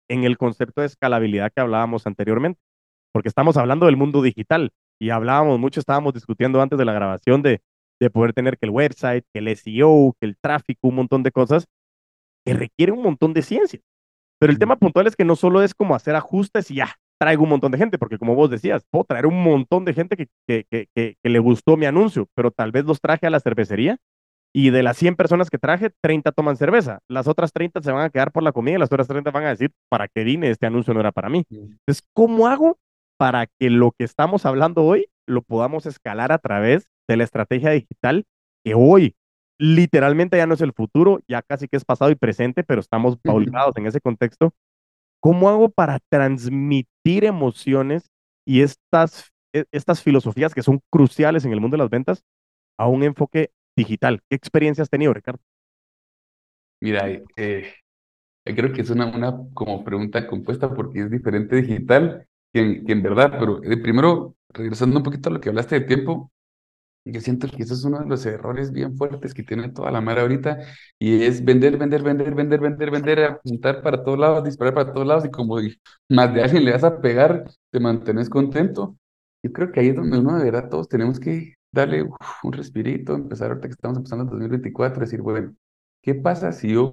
en 0.08 0.24
el 0.24 0.38
concepto 0.38 0.80
de 0.80 0.86
escalabilidad 0.86 1.52
que 1.54 1.60
hablábamos 1.60 2.06
anteriormente? 2.06 2.60
Porque 3.12 3.28
estamos 3.28 3.56
hablando 3.56 3.86
del 3.86 3.96
mundo 3.96 4.22
digital 4.22 4.70
y 5.00 5.10
hablábamos 5.10 5.58
mucho, 5.58 5.80
estábamos 5.80 6.14
discutiendo 6.14 6.60
antes 6.60 6.78
de 6.78 6.84
la 6.84 6.92
grabación 6.92 7.42
de, 7.42 7.60
de 8.00 8.10
poder 8.10 8.32
tener 8.32 8.58
que 8.58 8.66
el 8.66 8.70
website, 8.70 9.24
que 9.32 9.40
el 9.40 9.48
SEO, 9.48 10.14
que 10.20 10.26
el 10.26 10.36
tráfico, 10.38 10.88
un 10.88 10.96
montón 10.96 11.22
de 11.22 11.32
cosas 11.32 11.66
que 12.44 12.54
requiere 12.54 12.92
un 12.92 13.02
montón 13.02 13.34
de 13.34 13.42
ciencia. 13.42 13.80
Pero 14.40 14.52
el 14.52 14.58
tema 14.58 14.76
puntual 14.76 15.06
es 15.06 15.16
que 15.16 15.24
no 15.24 15.36
solo 15.36 15.62
es 15.62 15.74
como 15.74 15.94
hacer 15.94 16.14
ajustes 16.14 16.70
y 16.70 16.76
ya, 16.76 16.94
traigo 17.18 17.42
un 17.42 17.50
montón 17.50 17.72
de 17.72 17.78
gente, 17.78 17.98
porque 17.98 18.18
como 18.18 18.34
vos 18.34 18.50
decías, 18.50 18.84
puedo 18.90 19.04
traer 19.04 19.26
un 19.26 19.42
montón 19.42 19.84
de 19.84 19.94
gente 19.94 20.16
que, 20.16 20.28
que, 20.46 20.64
que, 20.70 20.88
que, 20.94 21.28
le 21.28 21.38
gustó 21.40 21.76
mi 21.76 21.86
anuncio, 21.86 22.28
pero 22.34 22.50
tal 22.50 22.70
vez 22.70 22.84
los 22.84 23.00
traje 23.00 23.26
a 23.26 23.30
la 23.30 23.40
cervecería 23.40 23.98
y 24.54 24.70
de 24.70 24.82
las 24.82 24.96
100 24.96 25.16
personas 25.16 25.50
que 25.50 25.58
traje, 25.58 25.90
30 26.00 26.32
toman 26.32 26.56
cerveza. 26.56 27.00
Las 27.08 27.26
otras 27.26 27.52
30 27.52 27.82
se 27.82 27.92
van 27.92 28.04
a 28.04 28.10
quedar 28.10 28.32
por 28.32 28.42
la 28.42 28.52
comida 28.52 28.76
y 28.76 28.78
las 28.78 28.90
otras 28.90 29.08
30 29.08 29.30
van 29.30 29.44
a 29.44 29.50
decir, 29.50 29.72
¿para 29.90 30.08
qué 30.08 30.24
vine? 30.24 30.50
Este 30.50 30.66
anuncio 30.66 30.94
no 30.94 31.00
era 31.00 31.12
para 31.12 31.28
mí. 31.28 31.44
Entonces, 31.50 32.02
¿cómo 32.14 32.46
hago 32.46 32.78
para 33.18 33.46
que 33.46 33.70
lo 33.70 33.92
que 33.92 34.04
estamos 34.04 34.46
hablando 34.46 34.84
hoy 34.84 35.08
lo 35.26 35.42
podamos 35.42 35.86
escalar 35.86 36.32
a 36.32 36.38
través 36.38 36.88
de 37.08 37.18
la 37.18 37.24
estrategia 37.24 37.70
digital 37.70 38.24
que 38.64 38.74
hoy 38.74 39.16
literalmente 39.58 40.38
ya 40.38 40.46
no 40.46 40.54
es 40.54 40.62
el 40.62 40.72
futuro, 40.72 41.20
ya 41.28 41.42
casi 41.42 41.68
que 41.68 41.76
es 41.76 41.84
pasado 41.84 42.10
y 42.10 42.14
presente, 42.14 42.64
pero 42.64 42.80
estamos 42.80 43.18
paulizados 43.18 43.76
en 43.76 43.86
ese 43.86 44.00
contexto 44.00 44.54
¿Cómo 45.20 45.48
hago 45.48 45.68
para 45.70 45.98
transmitir 46.08 47.24
emociones 47.24 48.10
y 48.46 48.62
estas, 48.62 49.32
e, 49.52 49.64
estas 49.72 50.02
filosofías 50.02 50.54
que 50.54 50.62
son 50.62 50.80
cruciales 50.90 51.44
en 51.44 51.52
el 51.52 51.60
mundo 51.60 51.76
de 51.76 51.82
las 51.82 51.90
ventas 51.90 52.22
a 52.78 52.86
un 52.86 53.02
enfoque 53.02 53.50
digital? 53.76 54.20
¿Qué 54.28 54.36
experiencia 54.36 54.82
has 54.82 54.90
tenido, 54.90 55.12
Ricardo? 55.12 55.40
Mira, 56.80 57.08
eh, 57.36 57.74
creo 58.44 58.72
que 58.72 58.82
es 58.82 58.90
una, 58.90 59.06
una 59.06 59.36
como 59.54 59.82
pregunta 59.82 60.26
compuesta 60.28 60.72
porque 60.72 61.00
es 61.00 61.10
diferente 61.10 61.56
digital 61.56 62.28
que 62.52 62.84
que 62.84 62.92
en 62.92 63.02
verdad, 63.02 63.36
pero 63.38 63.62
eh, 63.62 63.76
primero, 63.78 64.36
regresando 64.50 64.98
un 64.98 65.02
poquito 65.02 65.28
a 65.28 65.32
lo 65.32 65.40
que 65.40 65.48
hablaste 65.50 65.80
de 65.80 65.86
tiempo, 65.86 66.32
yo 67.04 67.20
siento 67.20 67.48
que 67.48 67.62
eso 67.62 67.74
es 67.74 67.84
uno 67.84 68.00
de 68.00 68.06
los 68.06 68.26
errores 68.26 68.70
bien 68.72 68.96
fuertes 68.96 69.32
que 69.34 69.42
tiene 69.42 69.70
toda 69.70 69.90
la 69.90 70.00
mara 70.02 70.22
ahorita 70.22 70.58
y 70.98 71.22
es 71.24 71.44
vender, 71.44 71.78
vender, 71.78 72.02
vender, 72.02 72.34
vender, 72.34 72.60
vender, 72.60 72.90
vender, 72.90 73.24
apuntar 73.24 73.82
para 73.82 74.04
todos 74.04 74.18
lados, 74.18 74.44
disparar 74.44 74.74
para 74.74 74.92
todos 74.92 75.06
lados 75.06 75.24
y 75.24 75.30
como 75.30 75.58
más 76.08 76.34
de 76.34 76.42
alguien 76.42 76.64
le 76.64 76.72
vas 76.72 76.84
a 76.84 77.00
pegar, 77.00 77.44
te 77.70 77.80
mantienes 77.80 78.28
contento. 78.28 78.96
Yo 79.42 79.52
creo 79.52 79.72
que 79.72 79.80
ahí 79.80 79.88
es 79.88 79.96
donde 79.96 80.18
uno 80.18 80.36
de 80.38 80.44
verdad 80.44 80.68
todos 80.68 80.88
tenemos 80.88 81.18
que 81.20 81.54
darle 81.72 82.04
un 82.42 82.52
respirito, 82.52 83.14
empezar 83.14 83.50
ahorita 83.50 83.68
que 83.68 83.72
estamos 83.74 83.96
empezando 83.98 84.24
el 84.24 84.30
2024, 84.30 85.00
decir, 85.00 85.22
bueno, 85.22 85.54
¿qué 86.02 86.14
pasa 86.14 86.52
si 86.52 86.72
yo 86.72 86.90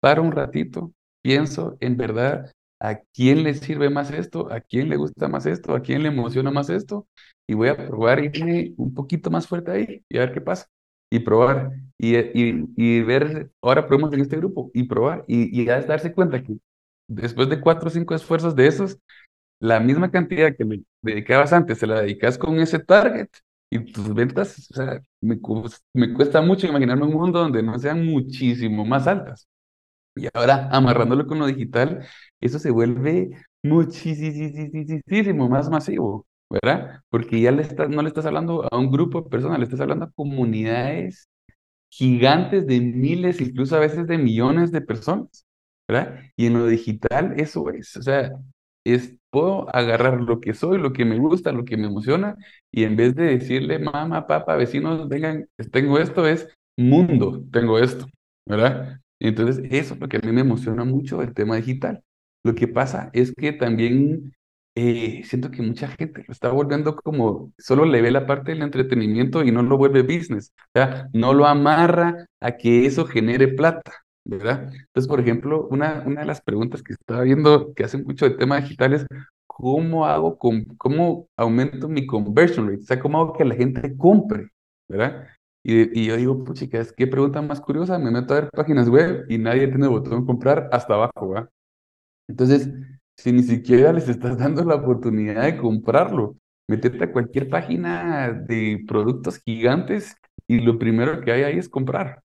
paro 0.00 0.22
un 0.22 0.32
ratito, 0.32 0.92
pienso 1.22 1.76
en 1.80 1.96
verdad 1.96 2.52
a 2.80 2.96
quién 3.14 3.42
le 3.42 3.54
sirve 3.54 3.90
más 3.90 4.10
esto, 4.10 4.52
a 4.52 4.60
quién 4.60 4.88
le 4.88 4.96
gusta 4.96 5.28
más 5.28 5.46
esto, 5.46 5.74
a 5.74 5.82
quién 5.82 6.02
le 6.02 6.08
emociona 6.08 6.50
más 6.50 6.68
esto 6.70 7.08
y 7.46 7.54
voy 7.54 7.68
a 7.68 7.76
probar 7.76 8.22
irme 8.24 8.74
un 8.76 8.94
poquito 8.94 9.30
más 9.30 9.46
fuerte 9.46 9.70
ahí 9.72 10.04
y 10.08 10.16
a 10.18 10.20
ver 10.20 10.32
qué 10.32 10.40
pasa. 10.40 10.66
Y 11.10 11.20
probar, 11.20 11.72
y, 11.98 12.16
y, 12.18 12.64
y 12.76 13.02
ver, 13.02 13.50
ahora 13.62 13.86
probemos 13.86 14.12
en 14.12 14.20
este 14.22 14.36
grupo, 14.36 14.70
y 14.74 14.82
probar, 14.84 15.24
y, 15.28 15.60
y 15.62 15.64
ya 15.64 15.78
es 15.78 15.86
darse 15.86 16.12
cuenta 16.12 16.42
que 16.42 16.56
después 17.06 17.48
de 17.48 17.60
cuatro 17.60 17.86
o 17.88 17.90
cinco 17.92 18.12
esfuerzos 18.14 18.56
de 18.56 18.66
esos, 18.66 18.98
la 19.60 19.80
misma 19.80 20.10
cantidad 20.10 20.54
que 20.56 20.64
me 20.64 20.82
dedicabas 21.02 21.52
antes, 21.52 21.78
se 21.78 21.86
la 21.86 22.00
dedicas 22.02 22.38
con 22.38 22.58
ese 22.60 22.78
target, 22.78 23.28
y 23.70 23.80
tus 23.92 24.14
ventas, 24.14 24.68
o 24.70 24.74
sea, 24.74 25.00
me, 25.20 25.38
me 25.94 26.12
cuesta 26.14 26.40
mucho 26.42 26.66
imaginarme 26.66 27.04
un 27.06 27.14
mundo 27.14 27.40
donde 27.40 27.62
no 27.62 27.78
sean 27.78 28.04
muchísimo 28.06 28.84
más 28.84 29.06
altas. 29.06 29.48
Y 30.16 30.28
ahora, 30.34 30.68
amarrándolo 30.72 31.26
con 31.26 31.38
lo 31.38 31.46
digital, 31.46 32.06
eso 32.40 32.58
se 32.58 32.70
vuelve 32.70 33.30
muchísimo 33.62 35.48
más 35.48 35.68
masivo. 35.70 36.26
¿verdad? 36.48 37.02
Porque 37.10 37.40
ya 37.40 37.50
no 37.50 38.02
le 38.02 38.08
estás 38.08 38.24
hablando 38.26 38.68
a 38.72 38.78
un 38.78 38.90
grupo 38.92 39.20
de 39.22 39.30
personas, 39.30 39.58
le 39.58 39.64
estás 39.64 39.80
hablando 39.80 40.04
a 40.06 40.12
comunidades 40.12 41.28
gigantes 41.90 42.66
de 42.66 42.80
miles, 42.80 43.40
incluso 43.40 43.76
a 43.76 43.80
veces 43.80 44.06
de 44.06 44.18
millones 44.18 44.72
de 44.72 44.80
personas, 44.82 45.46
¿verdad? 45.88 46.20
Y 46.36 46.46
en 46.46 46.54
lo 46.54 46.66
digital 46.66 47.34
eso 47.40 47.70
es, 47.70 47.96
o 47.96 48.02
sea, 48.02 48.32
es, 48.84 49.16
puedo 49.30 49.74
agarrar 49.74 50.20
lo 50.20 50.40
que 50.40 50.54
soy, 50.54 50.78
lo 50.78 50.92
que 50.92 51.04
me 51.04 51.18
gusta, 51.18 51.52
lo 51.52 51.64
que 51.64 51.76
me 51.76 51.86
emociona, 51.86 52.36
y 52.70 52.84
en 52.84 52.96
vez 52.96 53.14
de 53.14 53.24
decirle, 53.38 53.78
mamá, 53.78 54.26
papá, 54.26 54.56
vecinos, 54.56 55.08
vengan, 55.08 55.48
tengo 55.72 55.98
esto, 55.98 56.26
es 56.26 56.48
mundo, 56.76 57.42
tengo 57.52 57.78
esto, 57.78 58.06
¿verdad? 58.46 59.00
Entonces, 59.20 59.64
eso 59.70 59.94
es 59.94 60.00
lo 60.00 60.08
que 60.08 60.18
a 60.18 60.20
mí 60.20 60.32
me 60.32 60.42
emociona 60.42 60.84
mucho 60.84 61.22
el 61.22 61.34
tema 61.34 61.56
digital. 61.56 62.02
Lo 62.44 62.54
que 62.54 62.68
pasa 62.68 63.10
es 63.12 63.32
que 63.34 63.52
también 63.52 64.34
eh, 64.74 65.22
siento 65.24 65.50
que 65.50 65.62
mucha 65.62 65.88
gente 65.88 66.22
lo 66.26 66.32
está 66.32 66.50
volviendo 66.50 66.96
como, 66.96 67.52
solo 67.58 67.84
le 67.86 68.02
ve 68.02 68.10
la 68.10 68.26
parte 68.26 68.52
del 68.52 68.62
entretenimiento 68.62 69.42
y 69.42 69.50
no 69.50 69.62
lo 69.62 69.78
vuelve 69.78 70.02
business, 70.02 70.52
o 70.58 70.70
sea, 70.74 71.08
no 71.14 71.32
lo 71.32 71.46
amarra 71.46 72.26
a 72.40 72.52
que 72.56 72.84
eso 72.86 73.06
genere 73.06 73.48
plata, 73.48 73.92
¿verdad? 74.24 74.64
Entonces, 74.72 75.08
por 75.08 75.20
ejemplo, 75.20 75.66
una, 75.70 76.02
una 76.06 76.20
de 76.20 76.26
las 76.26 76.42
preguntas 76.42 76.82
que 76.82 76.92
estaba 76.92 77.22
viendo 77.22 77.72
que 77.74 77.84
hace 77.84 77.98
mucho 77.98 78.28
de 78.28 78.36
tema 78.36 78.60
digital 78.60 78.92
es, 78.92 79.06
¿cómo 79.46 80.04
hago, 80.06 80.38
con, 80.38 80.64
cómo 80.76 81.28
aumento 81.36 81.88
mi 81.88 82.06
conversion 82.06 82.68
rate? 82.68 82.82
O 82.82 82.86
sea, 82.86 83.00
¿cómo 83.00 83.18
hago 83.20 83.32
que 83.32 83.44
la 83.46 83.54
gente 83.54 83.96
compre, 83.96 84.48
¿verdad? 84.88 85.26
Y, 85.68 86.06
yo 86.06 86.16
digo, 86.16 86.44
chicas, 86.52 86.92
qué 86.92 87.08
pregunta 87.08 87.42
más 87.42 87.60
curiosa, 87.60 87.98
me 87.98 88.12
meto 88.12 88.34
a 88.34 88.40
ver 88.42 88.50
páginas 88.52 88.88
web 88.88 89.26
y 89.28 89.36
nadie 89.38 89.66
tiene 89.66 89.88
botón 89.88 90.24
comprar 90.24 90.68
hasta 90.70 90.94
abajo. 90.94 91.34
Entonces, 92.28 92.70
si 93.16 93.32
ni 93.32 93.42
siquiera 93.42 93.92
les 93.92 94.08
estás 94.08 94.38
dando 94.38 94.64
la 94.64 94.76
oportunidad 94.76 95.42
de 95.44 95.56
comprarlo. 95.56 96.36
Metete 96.68 97.04
a 97.04 97.12
cualquier 97.12 97.48
página 97.48 98.32
de 98.32 98.84
productos 98.86 99.40
gigantes 99.44 100.16
y 100.46 100.60
lo 100.60 100.78
primero 100.78 101.20
que 101.20 101.32
hay 101.32 101.42
ahí 101.42 101.58
es 101.58 101.68
comprar. 101.68 102.22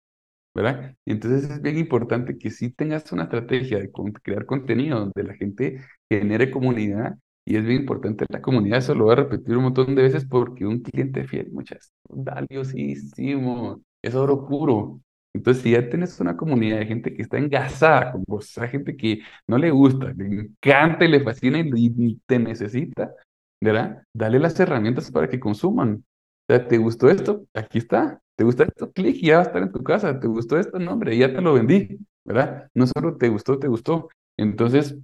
¿verdad? 0.53 0.95
Entonces 1.05 1.49
es 1.49 1.61
bien 1.61 1.77
importante 1.77 2.37
que 2.37 2.51
sí 2.51 2.71
tengas 2.71 3.11
una 3.11 3.23
estrategia 3.23 3.79
de 3.79 3.91
crear 4.21 4.45
contenido 4.45 4.99
donde 4.99 5.23
la 5.23 5.33
gente 5.35 5.81
genere 6.09 6.51
comunidad 6.51 7.15
y 7.45 7.57
es 7.57 7.63
bien 7.63 7.81
importante 7.81 8.25
la 8.29 8.41
comunidad, 8.41 8.79
eso 8.79 8.95
lo 8.95 9.05
voy 9.05 9.13
a 9.13 9.15
repetir 9.17 9.57
un 9.57 9.63
montón 9.63 9.95
de 9.95 10.03
veces 10.03 10.25
porque 10.25 10.65
un 10.65 10.81
cliente 10.81 11.23
fiel, 11.25 11.51
muchas, 11.51 11.91
valiosísimo, 12.09 13.81
es 14.01 14.15
oro 14.15 14.45
puro. 14.47 15.01
Entonces, 15.33 15.63
si 15.63 15.71
ya 15.71 15.89
tienes 15.89 16.19
una 16.19 16.35
comunidad 16.35 16.79
de 16.79 16.85
gente 16.85 17.13
que 17.13 17.21
está 17.21 17.37
engasada 17.37 18.11
con 18.11 18.23
vos, 18.27 18.57
o 18.57 18.67
gente 18.67 18.97
que 18.97 19.21
no 19.47 19.57
le 19.57 19.71
gusta, 19.71 20.13
le 20.13 20.25
encanta 20.25 21.05
y 21.05 21.07
le 21.07 21.21
fascina 21.23 21.59
y, 21.59 22.19
te 22.25 22.37
necesita, 22.39 23.13
¿verdad? 23.61 24.03
Dale 24.13 24.39
las 24.39 24.59
herramientas 24.59 25.09
para 25.11 25.29
que 25.29 25.39
consuman. 25.39 26.03
O 26.49 26.53
sea, 26.53 26.67
¿te 26.67 26.77
gustó 26.77 27.09
esto? 27.09 27.45
Aquí 27.53 27.77
está. 27.77 28.21
¿Te 28.35 28.43
gustó 28.43 28.63
esto? 28.63 28.91
Clic 28.91 29.15
y 29.17 29.27
ya 29.27 29.35
va 29.37 29.43
a 29.43 29.45
estar 29.45 29.61
en 29.63 29.71
tu 29.71 29.83
casa. 29.83 30.19
¿Te 30.19 30.27
gustó 30.27 30.57
esto? 30.59 30.79
No, 30.79 30.93
hombre, 30.93 31.17
ya 31.17 31.33
te 31.33 31.41
lo 31.41 31.53
vendí, 31.53 31.97
¿verdad? 32.25 32.69
No 32.73 32.87
solo 32.87 33.15
te 33.17 33.29
gustó, 33.29 33.57
te 33.59 33.67
gustó. 33.67 34.09
Entonces, 34.37 34.97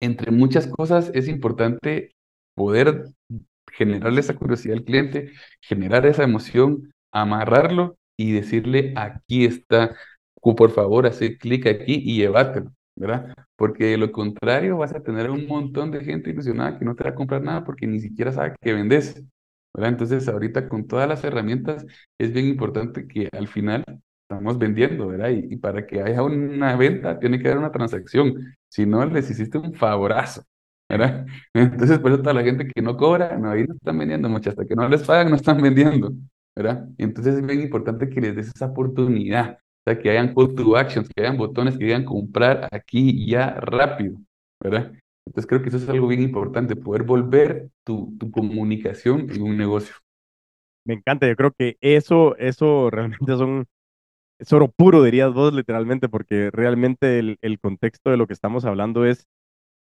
entre 0.00 0.30
muchas 0.30 0.66
cosas, 0.66 1.10
es 1.14 1.28
importante 1.28 2.12
poder 2.54 3.04
generarle 3.72 4.20
esa 4.20 4.34
curiosidad 4.34 4.76
al 4.78 4.84
cliente, 4.84 5.32
generar 5.60 6.06
esa 6.06 6.24
emoción, 6.24 6.92
amarrarlo 7.12 7.96
y 8.16 8.32
decirle, 8.32 8.94
aquí 8.96 9.44
está, 9.44 9.96
por 10.40 10.70
favor, 10.70 11.06
hacer 11.06 11.38
clic 11.38 11.66
aquí 11.66 12.00
y 12.04 12.16
llevártelo, 12.16 12.72
¿verdad? 12.96 13.34
Porque 13.56 13.84
de 13.86 13.98
lo 13.98 14.12
contrario 14.12 14.78
vas 14.78 14.94
a 14.94 15.02
tener 15.02 15.30
un 15.30 15.46
montón 15.46 15.90
de 15.90 16.04
gente 16.04 16.30
ilusionada 16.30 16.78
que 16.78 16.84
no 16.84 16.94
te 16.94 17.04
va 17.04 17.10
a 17.10 17.14
comprar 17.14 17.42
nada 17.42 17.64
porque 17.64 17.86
ni 17.86 18.00
siquiera 18.00 18.32
sabe 18.32 18.54
que 18.60 18.72
vendes, 18.72 19.22
¿verdad? 19.74 19.90
Entonces, 19.90 20.28
ahorita 20.28 20.68
con 20.68 20.86
todas 20.86 21.08
las 21.08 21.22
herramientas 21.24 21.86
es 22.18 22.32
bien 22.32 22.46
importante 22.46 23.06
que 23.06 23.28
al 23.32 23.48
final 23.48 23.84
estamos 24.28 24.58
vendiendo, 24.58 25.08
¿verdad? 25.08 25.30
Y, 25.30 25.56
para 25.56 25.86
que 25.86 26.02
haya 26.02 26.22
una 26.22 26.76
venta 26.76 27.18
tiene 27.18 27.38
que 27.38 27.48
haber 27.48 27.58
una 27.58 27.72
transacción, 27.72 28.54
si 28.68 28.84
no 28.84 29.04
les 29.06 29.30
hiciste 29.30 29.56
un 29.56 29.72
favorazo, 29.74 30.42
¿verdad? 30.88 31.26
Entonces, 31.54 31.98
por 31.98 32.12
eso 32.12 32.20
toda 32.20 32.34
la 32.34 32.42
gente 32.42 32.66
que 32.68 32.82
no 32.82 32.96
cobra, 32.96 33.38
no, 33.38 33.50
ahí 33.50 33.64
no 33.66 33.74
están 33.74 33.98
vendiendo 33.98 34.28
mucho, 34.28 34.50
hasta 34.50 34.66
que 34.66 34.74
no 34.76 34.86
les 34.88 35.02
pagan, 35.04 35.30
no 35.30 35.36
están 35.36 35.62
vendiendo, 35.62 36.12
¿verdad? 36.54 36.86
Entonces 36.98 37.36
es 37.36 37.46
bien 37.46 37.62
importante 37.62 38.10
que 38.10 38.20
les 38.20 38.36
des 38.36 38.48
esa 38.48 38.66
oportunidad, 38.66 39.58
o 39.60 39.90
sea, 39.90 39.98
que 39.98 40.10
hayan 40.10 40.34
call 40.34 40.54
to 40.54 40.76
actions, 40.76 41.08
que 41.08 41.22
hayan 41.22 41.38
botones 41.38 41.78
que 41.78 41.84
digan 41.86 42.04
comprar 42.04 42.68
aquí 42.70 43.26
ya 43.26 43.54
rápido, 43.54 44.18
¿verdad? 44.62 44.92
Entonces 45.26 45.48
creo 45.48 45.62
que 45.62 45.68
eso 45.68 45.78
es 45.78 45.88
algo 45.88 46.06
bien 46.06 46.20
importante, 46.22 46.76
poder 46.76 47.02
volver 47.02 47.70
tu, 47.84 48.14
tu 48.18 48.30
comunicación 48.30 49.30
en 49.30 49.42
un 49.42 49.56
negocio. 49.56 49.94
Me 50.84 50.94
encanta, 50.94 51.26
yo 51.26 51.36
creo 51.36 51.52
que 51.52 51.76
eso, 51.80 52.36
eso 52.36 52.90
realmente 52.90 53.36
son, 53.36 53.66
es 54.38 54.52
oro 54.52 54.68
puro, 54.68 55.02
dirías 55.02 55.32
vos 55.32 55.52
literalmente, 55.52 56.08
porque 56.08 56.50
realmente 56.50 57.18
el, 57.18 57.38
el 57.42 57.58
contexto 57.58 58.10
de 58.10 58.16
lo 58.16 58.26
que 58.26 58.34
estamos 58.34 58.64
hablando 58.64 59.04
es 59.04 59.26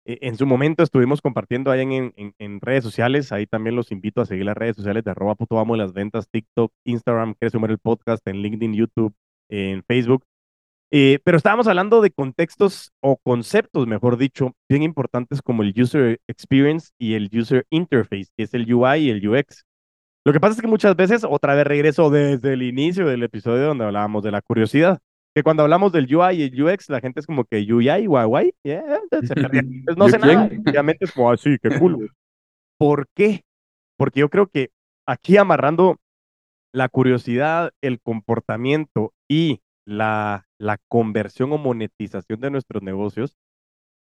e, 0.05 0.19
en 0.21 0.37
su 0.37 0.45
momento 0.45 0.83
estuvimos 0.83 1.21
compartiendo 1.21 1.71
ahí 1.71 1.81
en, 1.81 2.13
en, 2.37 2.61
redes 2.61 2.83
sociales, 2.83 3.31
ahí 3.31 3.45
también 3.47 3.75
los 3.75 3.91
invito 3.91 4.21
a 4.21 4.25
seguir 4.25 4.45
las 4.45 4.57
redes 4.57 4.75
sociales 4.75 5.03
de 5.03 5.11
arroba 5.11 5.35
puto 5.35 5.59
amo 5.59 5.75
las 5.75 5.93
ventas, 5.93 6.27
TikTok, 6.29 6.73
Instagram, 6.85 7.35
que 7.39 7.49
sumar 7.49 7.71
el 7.71 7.79
podcast, 7.79 8.25
en 8.27 8.37
LinkedIn, 8.41 8.73
YouTube, 8.73 9.13
en 9.49 9.83
Facebook. 9.83 10.25
Eh, 10.91 11.19
pero 11.23 11.37
estábamos 11.37 11.67
hablando 11.67 12.01
de 12.01 12.11
contextos 12.11 12.91
o 13.01 13.17
conceptos, 13.17 13.87
mejor 13.87 14.17
dicho, 14.17 14.53
bien 14.69 14.83
importantes 14.83 15.41
como 15.41 15.63
el 15.63 15.73
user 15.75 16.19
experience 16.27 16.91
y 16.99 17.15
el 17.15 17.29
user 17.33 17.65
interface, 17.71 18.27
que 18.37 18.43
es 18.43 18.53
el 18.53 18.71
UI 18.71 18.99
y 18.99 19.09
el 19.09 19.27
UX. 19.27 19.65
Lo 20.25 20.31
que 20.31 20.39
pasa 20.39 20.55
es 20.55 20.61
que 20.61 20.67
muchas 20.67 20.95
veces, 20.95 21.25
otra 21.29 21.53
vez 21.55 21.65
regreso 21.65 22.09
desde 22.09 22.53
el 22.53 22.63
inicio 22.63 23.07
del 23.07 23.23
episodio 23.23 23.67
donde 23.67 23.85
hablábamos 23.85 24.23
de 24.23 24.31
la 24.31 24.41
curiosidad 24.41 24.99
que 25.35 25.43
cuando 25.43 25.63
hablamos 25.63 25.91
del 25.91 26.13
UI 26.13 26.35
y 26.35 26.43
el 26.43 26.63
UX, 26.63 26.89
la 26.89 27.01
gente 27.01 27.19
es 27.19 27.25
como 27.25 27.45
que 27.45 27.65
UI, 27.73 28.05
guay, 28.05 28.53
yeah, 28.63 28.99
pues 29.09 29.97
no 29.97 30.07
sé 30.07 30.19
nada. 30.19 30.45
Obviamente 30.45 31.05
es 31.05 31.11
como 31.11 31.31
así, 31.31 31.53
ah, 31.53 31.57
qué 31.61 31.79
cool. 31.79 32.11
¿Por 32.77 33.07
qué? 33.15 33.43
Porque 33.97 34.19
yo 34.19 34.29
creo 34.29 34.47
que 34.47 34.69
aquí 35.07 35.37
amarrando 35.37 35.97
la 36.71 36.87
curiosidad, 36.89 37.71
el 37.81 37.99
comportamiento 37.99 39.13
y 39.27 39.61
la, 39.85 40.47
la 40.59 40.77
conversión 40.87 41.51
o 41.51 41.57
monetización 41.57 42.39
de 42.39 42.51
nuestros 42.51 42.83
negocios, 42.83 43.35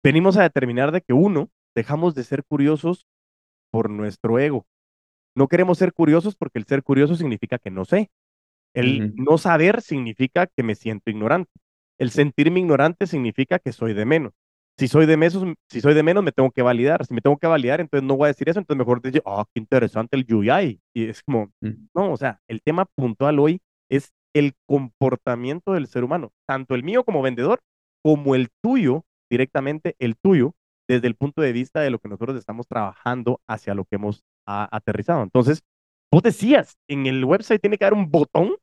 venimos 0.05 0.37
a 0.37 0.43
determinar 0.43 0.93
de 0.93 1.01
que 1.01 1.15
uno, 1.15 1.49
dejamos 1.75 2.15
de 2.15 2.25
ser 2.25 2.45
curiosos 2.45 3.07
por 3.71 3.89
nuestro 3.91 4.39
ego. 4.39 4.67
No 5.37 5.49
queremos 5.49 5.79
ser 5.79 5.93
curiosos 5.93 6.35
porque 6.35 6.59
el 6.59 6.65
ser 6.65 6.83
curioso 6.83 7.15
significa 7.15 7.59
que 7.59 7.71
no 7.71 7.85
sé. 7.85 8.11
El 8.75 9.15
no 9.15 9.39
saber 9.39 9.81
significa 9.83 10.47
que 10.47 10.63
me 10.63 10.75
siento 10.75 11.11
ignorante. 11.11 11.51
El 11.99 12.11
sentirme 12.11 12.61
ignorante 12.61 13.07
significa 13.07 13.59
que 13.59 13.73
soy 13.73 13.95
de 13.95 14.05
menos. 14.05 14.33
Si 14.79 14.89
soy 14.89 15.07
de 15.07 15.17
menos, 15.17 15.43
si 15.71 15.81
soy 15.81 15.95
de 15.95 16.03
menos, 16.03 16.23
me 16.23 16.33
tengo 16.33 16.51
que 16.51 16.63
validar. 16.63 17.07
Si 17.07 17.15
me 17.15 17.23
tengo 17.23 17.39
que 17.39 17.47
validar, 17.47 17.81
entonces 17.81 18.07
no 18.07 18.17
voy 18.17 18.27
a 18.27 18.29
decir 18.29 18.49
eso. 18.49 18.59
Entonces 18.59 18.79
mejor 18.79 19.01
decir, 19.01 19.23
ah, 19.25 19.45
qué 19.55 19.61
interesante 19.61 20.17
el 20.17 20.27
UI. 20.35 20.81
Y 20.95 21.05
es 21.05 21.23
como, 21.23 21.51
mm. 21.61 21.89
no, 21.95 22.13
o 22.13 22.17
sea, 22.17 22.41
el 22.49 22.61
tema 22.63 22.85
puntual 22.85 23.39
hoy 23.39 23.61
es 23.91 24.13
el 24.35 24.53
comportamiento 24.67 25.73
del 25.73 25.87
ser 25.87 26.05
humano, 26.05 26.33
tanto 26.47 26.75
el 26.75 26.83
mío 26.83 27.05
como 27.05 27.23
vendedor, 27.23 27.61
como 28.03 28.35
el 28.35 28.49
tuyo, 28.63 29.05
directamente 29.31 29.97
el 29.99 30.17
tuyo, 30.17 30.55
desde 30.89 31.07
el 31.07 31.17
punto 31.17 31.43
de 31.43 31.53
vista 31.53 31.81
de 31.81 31.91
lo 31.91 31.99
que 31.99 32.09
nosotros 32.09 32.37
estamos 32.37 32.67
trabajando 32.67 33.41
hacia 33.47 33.75
lo 33.75 33.85
que 33.85 33.97
hemos 33.97 34.23
aterrizado. 34.47 35.23
Entonces, 35.23 35.63
vos 36.13 36.23
decías, 36.23 36.77
en 36.89 37.07
el 37.07 37.25
website 37.25 37.61
tiene 37.61 37.79
que 37.79 37.85
haber 37.85 37.99
un 37.99 38.11
botón 38.11 38.57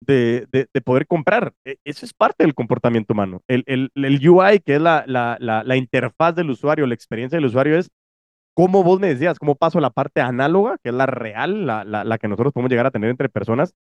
de, 0.00 0.46
de, 0.50 0.80
poder 0.82 1.06
comprar. 1.06 1.52
E, 1.64 1.76
eso 1.84 2.06
es 2.06 2.12
parte 2.12 2.44
del 2.44 2.54
comportamiento 2.54 3.12
humano. 3.12 3.42
El, 3.48 3.64
el, 3.66 3.90
el 3.94 4.28
UI, 4.28 4.60
que 4.60 4.76
es 4.76 4.80
la, 4.80 5.04
la, 5.06 5.38
la, 5.40 5.76
interfaz 5.76 6.34
del 6.34 6.50
usuario, 6.50 6.86
la 6.86 6.94
experiencia 6.94 7.36
del 7.36 7.46
usuario, 7.46 7.78
es 7.78 7.88
cómo 8.54 8.82
vos 8.82 9.00
me 9.00 9.08
decías, 9.08 9.38
cómo 9.38 9.54
paso 9.54 9.80
la 9.80 9.90
parte 9.90 10.20
análoga, 10.20 10.78
que 10.82 10.90
es 10.90 10.94
la 10.94 11.06
real, 11.06 11.66
la, 11.66 11.84
la, 11.84 12.18
que 12.18 12.28
nosotros 12.28 12.52
podemos 12.52 12.70
llegar 12.70 12.86
a 12.86 12.90
tener 12.90 13.10
entre 13.10 13.28
personas, 13.28 13.74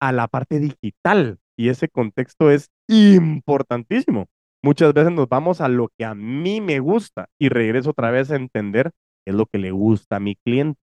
a 0.00 0.12
la 0.12 0.28
parte 0.28 0.58
digital. 0.58 1.38
Y 1.56 1.68
ese 1.68 1.88
contexto 1.88 2.50
es 2.50 2.68
importantísimo. 2.88 4.26
Muchas 4.66 4.92
veces 4.92 5.12
nos 5.12 5.28
vamos 5.28 5.60
a 5.60 5.68
lo 5.68 5.88
que 5.96 6.04
a 6.04 6.14
mí 6.14 6.60
me 6.60 6.80
gusta 6.80 7.28
y 7.40 7.48
regreso 7.48 7.90
otra 7.90 8.10
vez 8.10 8.30
a 8.30 8.36
entender 8.36 8.90
qué 9.24 9.30
es 9.30 9.34
lo 9.34 9.46
que 9.46 9.58
le 9.58 9.70
gusta 9.70 10.16
a 10.16 10.20
mi 10.20 10.34
cliente 10.34 10.80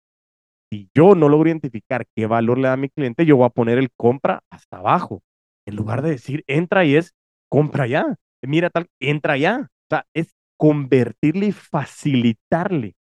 si 0.71 0.89
yo 0.93 1.15
no 1.15 1.29
logro 1.29 1.49
identificar 1.49 2.05
qué 2.15 2.27
valor 2.27 2.57
le 2.57 2.67
da 2.67 2.73
a 2.73 2.77
mi 2.77 2.89
cliente, 2.89 3.25
yo 3.25 3.37
voy 3.37 3.45
a 3.45 3.49
poner 3.49 3.77
el 3.77 3.89
compra 3.97 4.43
hasta 4.51 4.77
abajo. 4.77 5.23
En 5.65 5.75
lugar 5.75 6.01
de 6.01 6.11
decir 6.11 6.43
entra 6.47 6.85
y 6.85 6.95
es 6.95 7.13
compra 7.49 7.87
ya. 7.87 8.15
Mira 8.41 8.69
tal, 8.69 8.87
entra 8.99 9.37
ya. 9.37 9.61
O 9.61 9.87
sea, 9.89 10.05
es 10.13 10.33
convertirle 10.57 11.47
y 11.47 11.51
facilitarle 11.51 12.95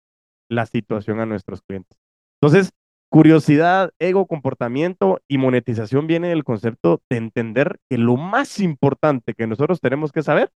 la 0.48 0.66
situación 0.66 1.20
a 1.20 1.26
nuestros 1.26 1.60
clientes. 1.62 1.98
Entonces, 2.40 2.72
curiosidad, 3.10 3.90
ego, 3.98 4.26
comportamiento 4.26 5.20
y 5.28 5.38
monetización 5.38 6.06
viene 6.06 6.28
del 6.28 6.44
concepto 6.44 7.00
de 7.10 7.16
entender 7.16 7.78
que 7.90 7.98
lo 7.98 8.16
más 8.16 8.60
importante 8.60 9.34
que 9.34 9.46
nosotros 9.46 9.80
tenemos 9.80 10.12
que 10.12 10.22
saber 10.22 10.50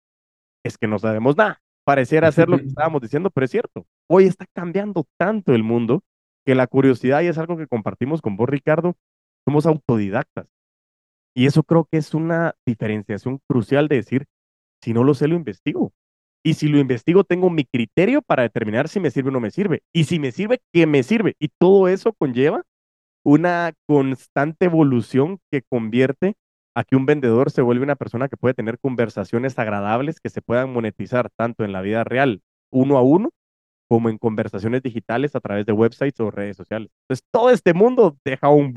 es 0.67 0.79
que 0.79 0.87
no 0.87 0.99
sabemos 0.99 1.37
nada. 1.37 1.61
Pareciera 1.85 2.31
ser 2.33 2.49
lo 2.49 2.59
que 2.59 2.67
estábamos 2.75 3.01
diciendo, 3.01 3.31
pero 3.31 3.45
es 3.45 3.51
cierto. 3.51 3.87
Hoy 4.09 4.25
está 4.25 4.47
cambiando 4.55 5.07
tanto 5.19 5.55
el 5.55 5.63
mundo 5.63 6.03
que 6.45 6.55
la 6.55 6.67
curiosidad, 6.67 7.23
y 7.23 7.27
es 7.27 7.39
algo 7.39 7.57
que 7.57 7.67
compartimos 7.67 8.23
con 8.23 8.37
vos, 8.37 8.49
Ricardo, 8.49 8.97
somos 9.45 9.67
autodidactas. 9.67 10.47
Y 11.35 11.47
eso 11.47 11.63
creo 11.65 11.87
que 11.91 11.99
es 11.99 12.15
una 12.15 12.55
diferenciación 12.65 13.41
crucial 13.49 13.89
de 13.89 13.97
decir, 13.97 14.27
si 14.83 14.95
no 14.95 15.05
lo 15.05 15.15
sé, 15.15 15.29
lo 15.29 15.35
investigo. 15.35 15.93
Y 16.45 16.55
si 16.55 16.69
lo 16.69 16.79
investigo, 16.79 17.25
tengo 17.25 17.51
mi 17.51 17.65
criterio 17.65 18.23
para 18.23 18.45
determinar 18.45 18.89
si 18.89 19.01
me 19.01 19.11
sirve 19.11 19.31
o 19.31 19.33
no 19.33 19.41
me 19.41 19.51
sirve. 19.51 19.83
Y 19.93 20.05
si 20.05 20.19
me 20.19 20.31
sirve, 20.31 20.61
¿qué 20.73 20.87
me 20.87 21.03
sirve? 21.03 21.35
Y 21.41 21.49
todo 21.59 21.89
eso 21.89 22.13
conlleva 22.13 22.63
una 23.25 23.73
constante 23.87 24.67
evolución 24.67 25.41
que 25.51 25.63
convierte 25.63 26.37
a 26.77 26.85
que 26.85 26.95
un 26.95 27.07
vendedor 27.07 27.51
se 27.51 27.63
vuelve 27.63 27.85
una 27.85 27.97
persona 27.97 28.29
que 28.29 28.37
puede 28.37 28.53
tener 28.53 28.79
conversaciones 28.79 29.59
agradables 29.59 30.21
que 30.21 30.29
se 30.29 30.43
puedan 30.43 30.71
monetizar 30.71 31.31
tanto 31.35 31.65
en 31.65 31.73
la 31.73 31.81
vida 31.81 32.05
real, 32.05 32.43
uno 32.71 32.99
a 32.99 33.03
uno, 33.03 33.31
como 33.89 34.11
en 34.11 34.19
conversaciones 34.19 34.83
digitales 34.83 35.35
a 35.35 35.41
través 35.41 35.65
de 35.65 35.73
websites 35.73 36.21
o 36.21 36.31
redes 36.31 36.55
sociales. 36.55 36.91
Entonces, 37.05 37.27
todo 37.33 37.49
este 37.49 37.73
mundo 37.73 38.19
deja 38.27 38.51
un, 38.51 38.75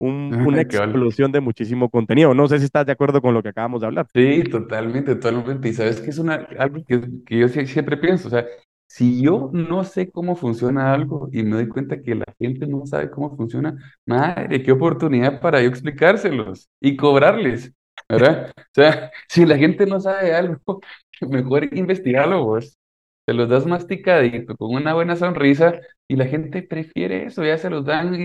una 0.00 0.60
explosión 0.60 1.30
de 1.30 1.40
muchísimo 1.40 1.88
contenido. 1.88 2.34
No 2.34 2.48
sé 2.48 2.58
si 2.58 2.64
estás 2.64 2.84
de 2.84 2.92
acuerdo 2.92 3.22
con 3.22 3.32
lo 3.32 3.44
que 3.44 3.50
acabamos 3.50 3.80
de 3.80 3.86
hablar. 3.86 4.08
Sí, 4.12 4.42
totalmente, 4.50 5.14
totalmente. 5.14 5.68
Y 5.68 5.74
sabes 5.74 6.00
que 6.00 6.10
es 6.10 6.18
una, 6.18 6.48
algo 6.58 6.82
que, 6.84 7.00
que 7.24 7.38
yo 7.38 7.48
siempre 7.48 7.96
pienso, 7.96 8.26
o 8.26 8.30
sea, 8.32 8.44
si 8.88 9.22
yo 9.22 9.50
no 9.52 9.84
sé 9.84 10.10
cómo 10.10 10.36
funciona 10.36 10.92
algo 10.94 11.28
y 11.32 11.42
me 11.44 11.56
doy 11.56 11.68
cuenta 11.68 12.02
que 12.02 12.14
la 12.16 12.24
gente 12.40 12.66
no 12.66 12.86
sabe 12.86 13.10
cómo 13.10 13.36
funciona, 13.36 13.76
madre, 14.06 14.62
qué 14.62 14.72
oportunidad 14.72 15.40
para 15.40 15.62
yo 15.62 15.68
explicárselos 15.68 16.68
y 16.80 16.96
cobrarles, 16.96 17.72
¿verdad? 18.08 18.50
O 18.56 18.62
sea, 18.74 19.10
si 19.28 19.46
la 19.46 19.58
gente 19.58 19.86
no 19.86 20.00
sabe 20.00 20.34
algo, 20.34 20.80
mejor 21.30 21.72
investigarlo 21.76 22.44
vos 22.44 22.78
se 23.26 23.34
los 23.34 23.48
das 23.48 23.66
masticadito, 23.66 24.56
con 24.56 24.74
una 24.74 24.94
buena 24.94 25.14
sonrisa, 25.16 25.80
y 26.08 26.16
la 26.16 26.26
gente 26.26 26.62
prefiere 26.62 27.26
eso, 27.26 27.44
ya 27.44 27.58
se 27.58 27.68
los 27.70 27.84
dan, 27.84 28.14
y 28.14 28.24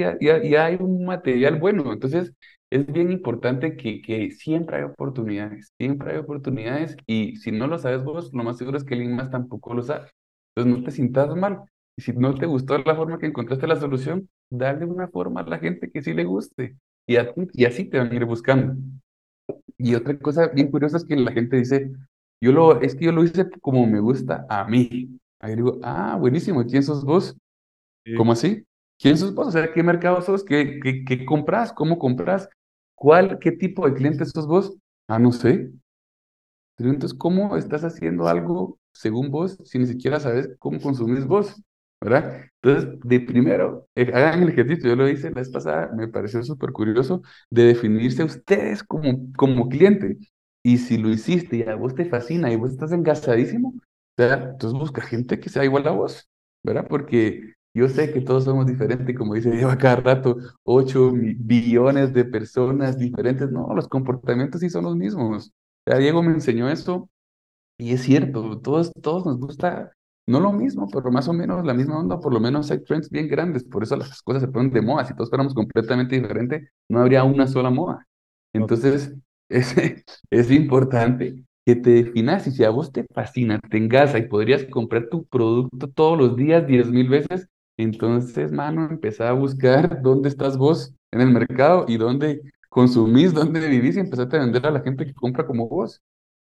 ya, 0.49 0.65
hay 0.65 0.77
un 0.79 1.05
material 1.05 1.59
bueno. 1.59 1.91
Entonces, 1.91 2.33
es 2.69 2.85
bien 2.87 3.11
importante 3.11 3.75
que, 3.75 4.01
que 4.01 4.31
siempre 4.31 4.77
hay 4.77 4.83
oportunidades, 4.83 5.73
siempre 5.77 6.13
hay 6.13 6.17
oportunidades 6.19 6.95
y 7.05 7.35
si 7.37 7.51
no 7.51 7.67
lo 7.67 7.77
sabes 7.79 8.03
vos, 8.03 8.31
lo 8.33 8.43
más 8.43 8.57
seguro 8.57 8.77
es 8.77 8.83
que 8.85 8.93
alguien 8.95 9.15
más 9.15 9.29
tampoco 9.29 9.73
lo 9.73 9.83
sabe. 9.83 10.09
Entonces 10.55 10.79
no 10.79 10.85
te 10.85 10.91
sientas 10.91 11.35
mal. 11.35 11.63
Y 11.97 12.01
si 12.01 12.13
no 12.13 12.33
te 12.35 12.45
gustó 12.45 12.77
la 12.77 12.95
forma 12.95 13.19
que 13.19 13.27
encontraste 13.27 13.67
la 13.67 13.75
solución, 13.75 14.29
dale 14.49 14.85
una 14.85 15.07
forma 15.07 15.41
a 15.41 15.43
la 15.47 15.59
gente 15.59 15.91
que 15.91 16.01
sí 16.01 16.13
le 16.13 16.23
guste. 16.25 16.77
Y, 17.07 17.15
y 17.53 17.65
así 17.65 17.85
te 17.85 17.97
van 17.99 18.11
a 18.11 18.15
ir 18.15 18.25
buscando. 18.25 18.75
Y 19.77 19.95
otra 19.95 20.17
cosa 20.19 20.47
bien 20.47 20.69
curiosa 20.71 20.97
es 20.97 21.05
que 21.05 21.15
la 21.15 21.31
gente 21.31 21.57
dice, 21.57 21.91
yo 22.41 22.51
lo, 22.51 22.81
es 22.81 22.95
que 22.95 23.05
yo 23.05 23.11
lo 23.11 23.23
hice 23.23 23.49
como 23.61 23.85
me 23.87 23.99
gusta 23.99 24.45
a 24.49 24.65
mí. 24.65 25.19
Ahí 25.39 25.55
digo, 25.55 25.79
ah, 25.83 26.17
buenísimo, 26.19 26.63
¿quién 26.65 26.83
sos 26.83 27.03
vos? 27.03 27.35
¿Cómo 28.17 28.31
así? 28.33 28.63
¿Quién 28.99 29.17
sos 29.17 29.33
vos? 29.33 29.47
O 29.47 29.51
sea, 29.51 29.71
¿qué 29.73 29.83
mercado 29.83 30.21
sos? 30.21 30.43
¿Qué, 30.43 30.79
qué, 30.81 31.03
qué 31.05 31.25
compras? 31.25 31.73
¿Cómo 31.73 31.99
compras? 31.99 32.49
¿Cuál, 32.95 33.39
qué 33.39 33.51
tipo 33.51 33.87
de 33.87 33.93
cliente 33.93 34.25
sos 34.25 34.47
vos? 34.47 34.77
Ah, 35.07 35.19
no 35.19 35.31
sé. 35.31 35.71
Pero 36.77 36.89
entonces, 36.89 37.17
¿cómo 37.17 37.55
estás 37.57 37.83
haciendo 37.83 38.27
algo 38.27 38.77
según 38.93 39.29
vos 39.31 39.57
si 39.65 39.79
ni 39.79 39.87
siquiera 39.87 40.19
sabes 40.19 40.49
cómo 40.59 40.79
consumís 40.81 41.25
vos? 41.25 41.55
¿verdad? 42.01 42.43
Entonces, 42.61 42.99
de 43.03 43.19
primero, 43.21 43.87
eh, 43.95 44.11
hagan 44.13 44.43
el 44.43 44.49
ejercicio, 44.49 44.89
yo 44.89 44.95
lo 44.95 45.07
hice 45.07 45.29
la 45.29 45.35
vez 45.35 45.49
pasada, 45.49 45.89
me 45.95 46.07
pareció 46.09 46.43
súper 46.43 46.71
curioso, 46.73 47.21
de 47.49 47.63
definirse 47.63 48.23
ustedes 48.23 48.83
como, 48.83 49.31
como 49.37 49.69
cliente. 49.69 50.17
Y 50.63 50.77
si 50.77 50.97
lo 50.97 51.09
hiciste 51.09 51.57
y 51.57 51.63
a 51.63 51.75
vos 51.75 51.95
te 51.95 52.05
fascina 52.05 52.51
y 52.51 52.55
vos 52.57 52.71
estás 52.71 52.91
engasadísimo, 52.91 53.73
¿verdad? 54.17 54.51
entonces 54.51 54.79
busca 54.79 55.01
gente 55.01 55.39
que 55.39 55.49
sea 55.49 55.63
igual 55.65 55.87
a 55.87 55.91
vos, 55.91 56.29
¿verdad? 56.63 56.87
Porque 56.89 57.53
yo 57.73 57.89
sé 57.89 58.11
que 58.13 58.21
todos 58.21 58.43
somos 58.45 58.65
diferentes, 58.67 59.17
como 59.17 59.33
dice 59.33 59.51
Diego 59.51 59.71
cada 59.79 59.95
rato, 59.97 60.37
8 60.63 61.11
billones 61.13 62.13
de 62.13 62.25
personas 62.25 62.97
diferentes. 62.97 63.51
No, 63.51 63.73
los 63.75 63.87
comportamientos 63.87 64.61
sí 64.61 64.69
son 64.69 64.85
los 64.85 64.95
mismos. 64.95 65.51
Ya 65.85 65.97
Diego 65.97 66.21
me 66.23 66.31
enseñó 66.33 66.69
eso 66.69 67.09
y 67.77 67.93
es 67.93 68.01
cierto, 68.03 68.59
todos, 68.61 68.91
todos 69.01 69.25
nos 69.25 69.39
gusta 69.39 69.91
no 70.27 70.39
lo 70.39 70.53
mismo, 70.53 70.87
pero 70.89 71.11
más 71.11 71.27
o 71.27 71.33
menos 71.33 71.65
la 71.65 71.73
misma 71.73 71.99
onda, 71.99 72.19
por 72.19 72.33
lo 72.33 72.39
menos 72.39 72.71
hay 72.71 72.81
trends 72.83 73.09
bien 73.09 73.27
grandes, 73.27 73.63
por 73.65 73.83
eso 73.83 73.97
las 73.97 74.21
cosas 74.21 74.41
se 74.43 74.47
ponen 74.47 74.71
de 74.71 74.81
moda. 74.81 75.03
Si 75.05 75.13
todos 75.15 75.29
fuéramos 75.29 75.53
completamente 75.53 76.15
diferentes, 76.19 76.69
no 76.89 76.99
habría 77.01 77.23
una 77.25 77.45
sola 77.47 77.69
moda. 77.69 78.07
Entonces, 78.53 79.13
es, 79.49 79.75
es 80.29 80.51
importante 80.51 81.43
que 81.65 81.75
te 81.75 81.89
definas 81.91 82.47
y 82.47 82.51
si 82.51 82.63
a 82.63 82.69
vos 82.69 82.91
te 82.91 83.05
fascina, 83.13 83.59
te 83.69 83.77
engasa 83.77 84.17
y 84.17 84.27
podrías 84.27 84.65
comprar 84.65 85.07
tu 85.09 85.25
producto 85.25 85.87
todos 85.89 86.17
los 86.17 86.35
días 86.35 86.65
diez 86.67 86.87
mil 86.89 87.09
veces, 87.09 87.47
entonces, 87.77 88.51
mano, 88.51 88.87
empezá 88.89 89.29
a 89.29 89.33
buscar 89.33 90.01
dónde 90.01 90.29
estás 90.29 90.57
vos 90.57 90.93
en 91.11 91.21
el 91.21 91.31
mercado 91.31 91.85
y 91.87 91.97
dónde 91.97 92.41
consumís, 92.69 93.33
dónde 93.33 93.67
vivís 93.67 93.95
y 93.97 93.99
empezate 93.99 94.37
a 94.37 94.41
vender 94.41 94.65
a 94.65 94.71
la 94.71 94.81
gente 94.81 95.05
que 95.05 95.13
compra 95.13 95.45
como 95.45 95.67
vos, 95.67 96.01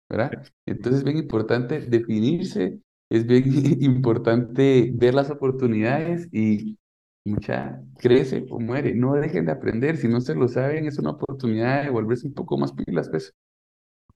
¿verdad? 0.09 0.45
Entonces 0.67 1.01
es 1.01 1.05
bien 1.05 1.19
importante 1.19 1.81
definirse 1.81 2.81
es 3.11 3.27
bien 3.27 3.45
importante 3.83 4.91
ver 4.95 5.15
las 5.15 5.31
oportunidades 5.31 6.29
y 6.33 6.79
mucha 7.25 7.81
crece 7.99 8.47
o 8.51 8.61
muere. 8.61 8.95
No 8.95 9.15
dejen 9.15 9.47
de 9.47 9.53
aprender. 9.53 9.97
Si 9.97 10.09
no 10.09 10.21
se 10.21 10.35
lo 10.35 10.49
saben, 10.49 10.87
es 10.87 10.99
una 10.99 11.11
oportunidad 11.11 11.85
de 11.85 11.91
volverse 11.91 12.27
un 12.27 12.35
poco 12.35 12.59
más 12.59 12.73
pilas, 12.73 13.09
pues. 13.09 13.33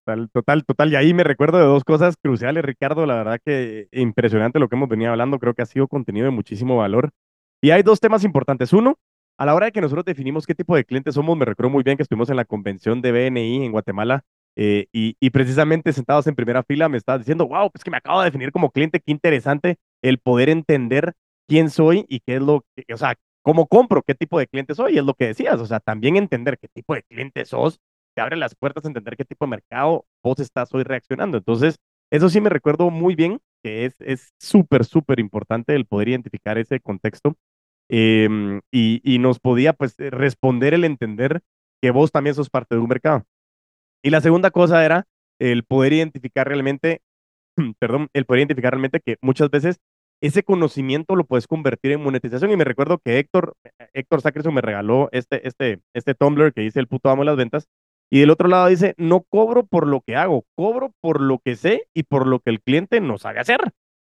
Total, 0.04 0.28
total, 0.30 0.64
total. 0.64 0.92
Y 0.92 0.96
ahí 0.96 1.14
me 1.14 1.24
recuerdo 1.24 1.58
de 1.58 1.64
dos 1.64 1.84
cosas 1.84 2.16
cruciales, 2.20 2.64
Ricardo. 2.64 3.06
La 3.06 3.16
verdad 3.16 3.40
que 3.44 3.88
impresionante 3.92 4.58
lo 4.58 4.68
que 4.68 4.76
hemos 4.76 4.88
venido 4.88 5.10
hablando. 5.10 5.38
Creo 5.38 5.54
que 5.54 5.62
ha 5.62 5.66
sido 5.66 5.88
contenido 5.88 6.26
de 6.26 6.32
muchísimo 6.32 6.76
valor. 6.78 7.10
Y 7.62 7.70
hay 7.70 7.82
dos 7.82 8.00
temas 8.00 8.24
importantes. 8.24 8.72
Uno, 8.72 8.96
a 9.38 9.46
la 9.46 9.54
hora 9.54 9.66
de 9.66 9.72
que 9.72 9.80
nosotros 9.80 10.04
definimos 10.04 10.46
qué 10.46 10.54
tipo 10.54 10.74
de 10.74 10.84
clientes 10.84 11.14
somos, 11.14 11.36
me 11.36 11.44
recuerdo 11.44 11.70
muy 11.70 11.84
bien 11.84 11.96
que 11.96 12.02
estuvimos 12.02 12.28
en 12.30 12.36
la 12.36 12.44
convención 12.44 13.00
de 13.00 13.12
BNI 13.12 13.64
en 13.64 13.72
Guatemala 13.72 14.24
eh, 14.56 14.86
y, 14.92 15.30
precisamente 15.30 15.92
sentados 15.92 16.26
en 16.26 16.34
primera 16.34 16.62
fila 16.62 16.88
me 16.88 16.98
estabas 16.98 17.20
diciendo, 17.20 17.48
wow, 17.48 17.70
pues 17.70 17.82
que 17.82 17.90
me 17.90 17.96
acabo 17.96 18.20
de 18.20 18.26
definir 18.26 18.52
como 18.52 18.70
cliente, 18.70 19.00
qué 19.00 19.10
interesante 19.10 19.78
el 20.02 20.18
poder 20.18 20.50
entender 20.50 21.14
quién 21.48 21.70
soy 21.70 22.04
y 22.08 22.20
qué 22.20 22.36
es 22.36 22.42
lo 22.42 22.64
que, 22.76 22.92
o 22.92 22.96
sea, 22.96 23.14
cómo 23.42 23.66
compro, 23.66 24.02
qué 24.02 24.14
tipo 24.14 24.38
de 24.38 24.46
cliente 24.46 24.74
soy, 24.74 24.94
y 24.94 24.98
es 24.98 25.04
lo 25.04 25.14
que 25.14 25.26
decías, 25.26 25.58
o 25.60 25.66
sea, 25.66 25.80
también 25.80 26.16
entender 26.16 26.58
qué 26.58 26.68
tipo 26.68 26.94
de 26.94 27.02
cliente 27.02 27.44
sos, 27.44 27.80
te 28.14 28.22
abre 28.22 28.36
las 28.36 28.54
puertas 28.54 28.84
a 28.84 28.88
entender 28.88 29.16
qué 29.16 29.24
tipo 29.24 29.46
de 29.46 29.50
mercado 29.50 30.04
vos 30.22 30.38
estás 30.38 30.72
hoy 30.74 30.82
reaccionando. 30.84 31.38
Entonces, 31.38 31.76
eso 32.10 32.28
sí 32.28 32.40
me 32.42 32.50
recuerdo 32.50 32.90
muy 32.90 33.14
bien, 33.14 33.40
que 33.62 33.86
es 33.86 34.34
súper, 34.38 34.84
súper 34.84 35.18
importante 35.18 35.74
el 35.74 35.86
poder 35.86 36.08
identificar 36.08 36.58
ese 36.58 36.80
contexto 36.80 37.36
em, 37.88 38.60
y, 38.70 39.00
y 39.02 39.18
nos 39.18 39.40
podía 39.40 39.72
pues 39.72 39.94
responder 39.96 40.74
el 40.74 40.84
entender 40.84 41.40
que 41.80 41.90
vos 41.90 42.12
también 42.12 42.34
sos 42.34 42.50
parte 42.50 42.74
de 42.74 42.80
un 42.80 42.88
mercado. 42.88 43.24
Y 44.02 44.10
la 44.10 44.20
segunda 44.20 44.50
cosa 44.50 44.84
era 44.84 45.06
el 45.38 45.64
poder 45.64 45.92
identificar 45.92 46.48
realmente, 46.48 47.00
perdón, 47.78 48.08
el 48.12 48.24
poder 48.24 48.40
identificar 48.40 48.72
realmente 48.72 49.00
que 49.00 49.16
muchas 49.20 49.50
veces 49.50 49.80
ese 50.20 50.44
conocimiento 50.44 51.16
lo 51.16 51.24
puedes 51.24 51.46
convertir 51.46 51.92
en 51.92 52.02
monetización. 52.02 52.50
Y 52.50 52.56
me 52.56 52.64
recuerdo 52.64 52.98
que 52.98 53.18
Héctor, 53.18 53.54
eh, 53.64 53.88
Héctor 53.92 54.20
Sacrison 54.20 54.54
me 54.54 54.60
regaló 54.60 55.08
este, 55.12 55.46
este, 55.46 55.80
este 55.94 56.14
Tumblr 56.14 56.52
que 56.52 56.60
dice 56.62 56.78
el 56.80 56.86
puto 56.86 57.10
amo 57.10 57.22
de 57.22 57.26
las 57.26 57.36
ventas. 57.36 57.68
Y 58.10 58.20
del 58.20 58.30
otro 58.30 58.46
lado 58.46 58.66
dice, 58.66 58.94
no 58.98 59.22
cobro 59.22 59.64
por 59.64 59.86
lo 59.86 60.02
que 60.02 60.16
hago, 60.16 60.44
cobro 60.54 60.92
por 61.00 61.20
lo 61.20 61.38
que 61.38 61.56
sé 61.56 61.88
y 61.94 62.02
por 62.02 62.26
lo 62.26 62.40
que 62.40 62.50
el 62.50 62.60
cliente 62.60 63.00
no 63.00 63.16
sabe 63.16 63.40
hacer. 63.40 63.60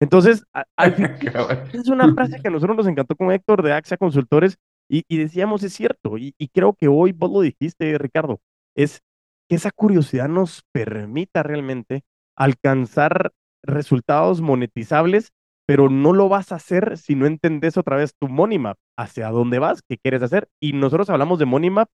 Entonces, 0.00 0.44
es 1.72 1.88
una 1.88 2.14
frase 2.14 2.40
que 2.40 2.48
a 2.48 2.50
nosotros 2.50 2.76
nos 2.76 2.86
encantó 2.86 3.16
con 3.16 3.32
Héctor 3.32 3.62
de 3.62 3.72
Axia 3.72 3.96
Consultores 3.96 4.56
y, 4.88 5.04
y 5.08 5.18
decíamos, 5.18 5.64
es 5.64 5.72
cierto, 5.72 6.16
y, 6.16 6.32
y, 6.38 6.48
creo 6.48 6.72
que 6.72 6.88
hoy 6.88 7.12
vos 7.12 7.30
lo 7.30 7.40
dijiste, 7.40 7.98
Ricardo, 7.98 8.40
es 8.76 9.02
que 9.48 9.56
esa 9.56 9.70
curiosidad 9.70 10.28
nos 10.28 10.62
permita 10.72 11.42
realmente 11.42 12.02
alcanzar 12.36 13.32
resultados 13.64 14.40
monetizables, 14.40 15.32
pero 15.66 15.90
no 15.90 16.12
lo 16.12 16.28
vas 16.28 16.52
a 16.52 16.56
hacer 16.56 16.96
si 16.96 17.14
no 17.14 17.26
entendés 17.26 17.76
otra 17.76 17.96
vez 17.96 18.14
tu 18.18 18.28
money 18.28 18.58
map, 18.58 18.78
hacia 18.96 19.28
dónde 19.30 19.58
vas, 19.58 19.82
qué 19.86 19.98
quieres 19.98 20.22
hacer. 20.22 20.48
Y 20.60 20.72
nosotros 20.72 21.10
hablamos 21.10 21.38
de 21.38 21.46
money 21.46 21.70
map 21.70 21.88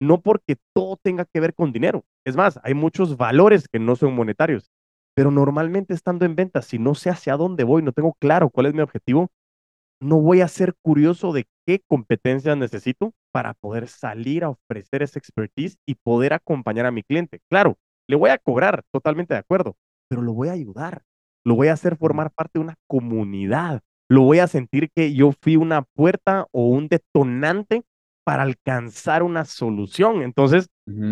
no 0.00 0.20
porque 0.20 0.56
todo 0.74 0.96
tenga 0.96 1.24
que 1.24 1.40
ver 1.40 1.54
con 1.54 1.72
dinero. 1.72 2.04
Es 2.24 2.36
más, 2.36 2.60
hay 2.62 2.74
muchos 2.74 3.16
valores 3.16 3.68
que 3.68 3.78
no 3.78 3.96
son 3.96 4.14
monetarios, 4.14 4.70
pero 5.14 5.30
normalmente 5.30 5.94
estando 5.94 6.24
en 6.24 6.36
ventas, 6.36 6.66
si 6.66 6.78
no 6.78 6.94
sé 6.94 7.10
hacia 7.10 7.36
dónde 7.36 7.64
voy, 7.64 7.82
no 7.82 7.92
tengo 7.92 8.14
claro 8.20 8.50
cuál 8.50 8.66
es 8.66 8.74
mi 8.74 8.80
objetivo, 8.80 9.28
no 10.00 10.20
voy 10.20 10.40
a 10.40 10.48
ser 10.48 10.74
curioso 10.82 11.32
de 11.32 11.46
qué 11.66 11.80
competencias 11.86 12.56
necesito 12.56 13.12
para 13.32 13.54
poder 13.54 13.88
salir 13.88 14.44
a 14.44 14.50
ofrecer 14.50 15.02
esa 15.02 15.18
expertise 15.18 15.76
y 15.86 15.96
poder 15.96 16.32
acompañar 16.32 16.86
a 16.86 16.90
mi 16.90 17.02
cliente. 17.02 17.40
Claro, 17.50 17.76
le 18.08 18.16
voy 18.16 18.30
a 18.30 18.38
cobrar, 18.38 18.82
totalmente 18.92 19.34
de 19.34 19.40
acuerdo, 19.40 19.76
pero 20.08 20.22
lo 20.22 20.32
voy 20.32 20.48
a 20.48 20.52
ayudar, 20.52 21.02
lo 21.44 21.54
voy 21.54 21.68
a 21.68 21.74
hacer 21.74 21.96
formar 21.96 22.30
parte 22.30 22.58
de 22.58 22.64
una 22.64 22.74
comunidad, 22.86 23.80
lo 24.08 24.22
voy 24.22 24.38
a 24.38 24.46
sentir 24.46 24.90
que 24.94 25.14
yo 25.14 25.32
fui 25.40 25.56
una 25.56 25.82
puerta 25.82 26.46
o 26.52 26.68
un 26.68 26.88
detonante 26.88 27.82
para 28.24 28.42
alcanzar 28.42 29.22
una 29.22 29.44
solución. 29.44 30.22
Entonces, 30.22 30.68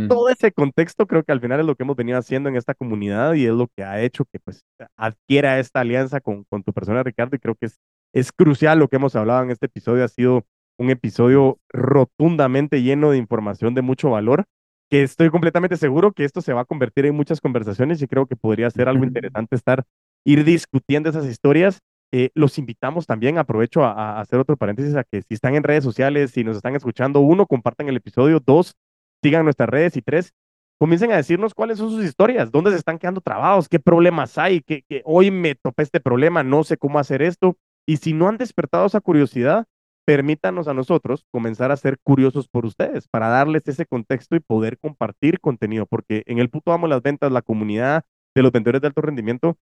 todo 0.09 0.28
ese 0.28 0.53
contexto 0.53 1.07
creo 1.07 1.22
que 1.22 1.32
al 1.32 1.41
final 1.41 1.61
es 1.61 1.66
lo 1.66 1.74
que 1.74 1.82
hemos 1.82 1.97
venido 1.97 2.18
haciendo 2.18 2.49
en 2.49 2.57
esta 2.57 2.74
comunidad 2.74 3.34
y 3.34 3.47
es 3.47 3.53
lo 3.53 3.68
que 3.74 3.84
ha 3.84 4.01
hecho 4.03 4.24
que 4.24 4.39
pues 4.39 4.64
adquiera 4.97 5.59
esta 5.59 5.80
alianza 5.80 6.20
con, 6.20 6.45
con 6.45 6.62
tu 6.62 6.72
persona, 6.72 7.03
Ricardo, 7.03 7.37
y 7.37 7.39
creo 7.39 7.55
que 7.55 7.66
es 7.66 7.78
es 8.17 8.33
crucial 8.33 8.79
lo 8.79 8.89
que 8.89 8.97
hemos 8.97 9.14
hablado 9.14 9.43
en 9.43 9.51
este 9.51 9.67
episodio. 9.67 10.03
Ha 10.03 10.09
sido 10.09 10.47
un 10.79 10.89
episodio 10.89 11.59
rotundamente 11.69 12.83
lleno 12.83 13.11
de 13.11 13.19
información 13.19 13.75
de 13.75 13.83
mucho 13.83 14.09
valor, 14.09 14.47
que 14.91 15.03
estoy 15.03 15.29
completamente 15.29 15.77
seguro 15.77 16.12
que 16.12 16.25
esto 16.25 16.41
se 16.41 16.55
va 16.55 16.62
a 16.62 16.64
convertir 16.64 17.05
en 17.05 17.14
muchas 17.14 17.43
conversaciones 17.43 18.01
y 18.01 18.07
creo 18.07 18.25
que 18.25 18.35
podría 18.35 18.71
ser 18.71 18.89
algo 18.89 19.05
interesante 19.05 19.55
estar, 19.55 19.85
ir 20.25 20.45
discutiendo 20.45 21.11
esas 21.11 21.27
historias. 21.27 21.81
Eh, 22.11 22.31
los 22.35 22.57
invitamos 22.57 23.07
también, 23.07 23.37
aprovecho 23.37 23.85
a, 23.85 24.19
hacer 24.19 24.39
otro 24.39 24.57
paréntesis, 24.57 24.95
a 24.97 25.05
que 25.05 25.21
si 25.21 25.35
están 25.35 25.55
en 25.55 25.62
redes 25.62 25.85
sociales, 25.85 26.31
si 26.31 26.43
nos 26.43 26.57
están 26.57 26.75
escuchando, 26.75 27.21
uno, 27.21 27.45
compartan 27.47 27.89
el 27.91 27.97
episodio, 27.97 28.41
dos, 28.41 28.77
sigan 29.23 29.45
nuestras 29.45 29.69
redes 29.69 29.95
y 29.99 30.01
tres, 30.01 30.33
comiencen 30.79 31.12
a 31.12 31.17
decirnos 31.17 31.53
cuáles 31.53 31.77
son 31.77 31.91
sus 31.91 32.03
historias, 32.03 32.51
dónde 32.51 32.71
se 32.71 32.79
están 32.79 32.99
quedando 32.99 33.21
trabados, 33.21 33.69
qué 33.69 33.79
problemas 33.79 34.39
hay, 34.39 34.62
que, 34.62 34.85
que 34.89 35.03
hoy 35.05 35.31
me 35.31 35.55
topé 35.55 35.83
este 35.83 36.01
problema, 36.01 36.43
no 36.43 36.64
sé 36.64 36.79
cómo 36.79 36.99
hacer 36.99 37.21
esto. 37.21 37.59
Y 37.87 37.99
si 37.99 38.12
no 38.12 38.28
han 38.28 38.37
despertado 38.37 38.87
esa 38.87 39.01
curiosidad, 39.01 39.66
permítanos 40.05 40.68
a 40.68 40.74
nosotros 40.74 41.24
comenzar 41.30 41.72
a 41.72 41.76
ser 41.76 41.99
curiosos 42.03 42.49
por 42.49 42.64
ustedes, 42.64 43.09
para 43.09 43.28
darles 43.28 43.66
ese 43.66 43.87
contexto 43.87 44.37
y 44.37 44.41
poder 44.41 44.78
compartir 44.78 45.41
contenido, 45.41 45.87
porque 45.87 46.22
en 46.26 46.39
el 46.39 46.49
puto 46.49 46.72
amo 46.72 46.87
las 46.87 47.03
ventas, 47.03 47.32
la 47.32 47.43
comunidad 47.43 48.05
de 48.34 48.43
los 48.43 48.53
vendedores 48.53 48.80
de 48.80 48.89
alto 48.89 49.01
rendimiento, 49.03 49.59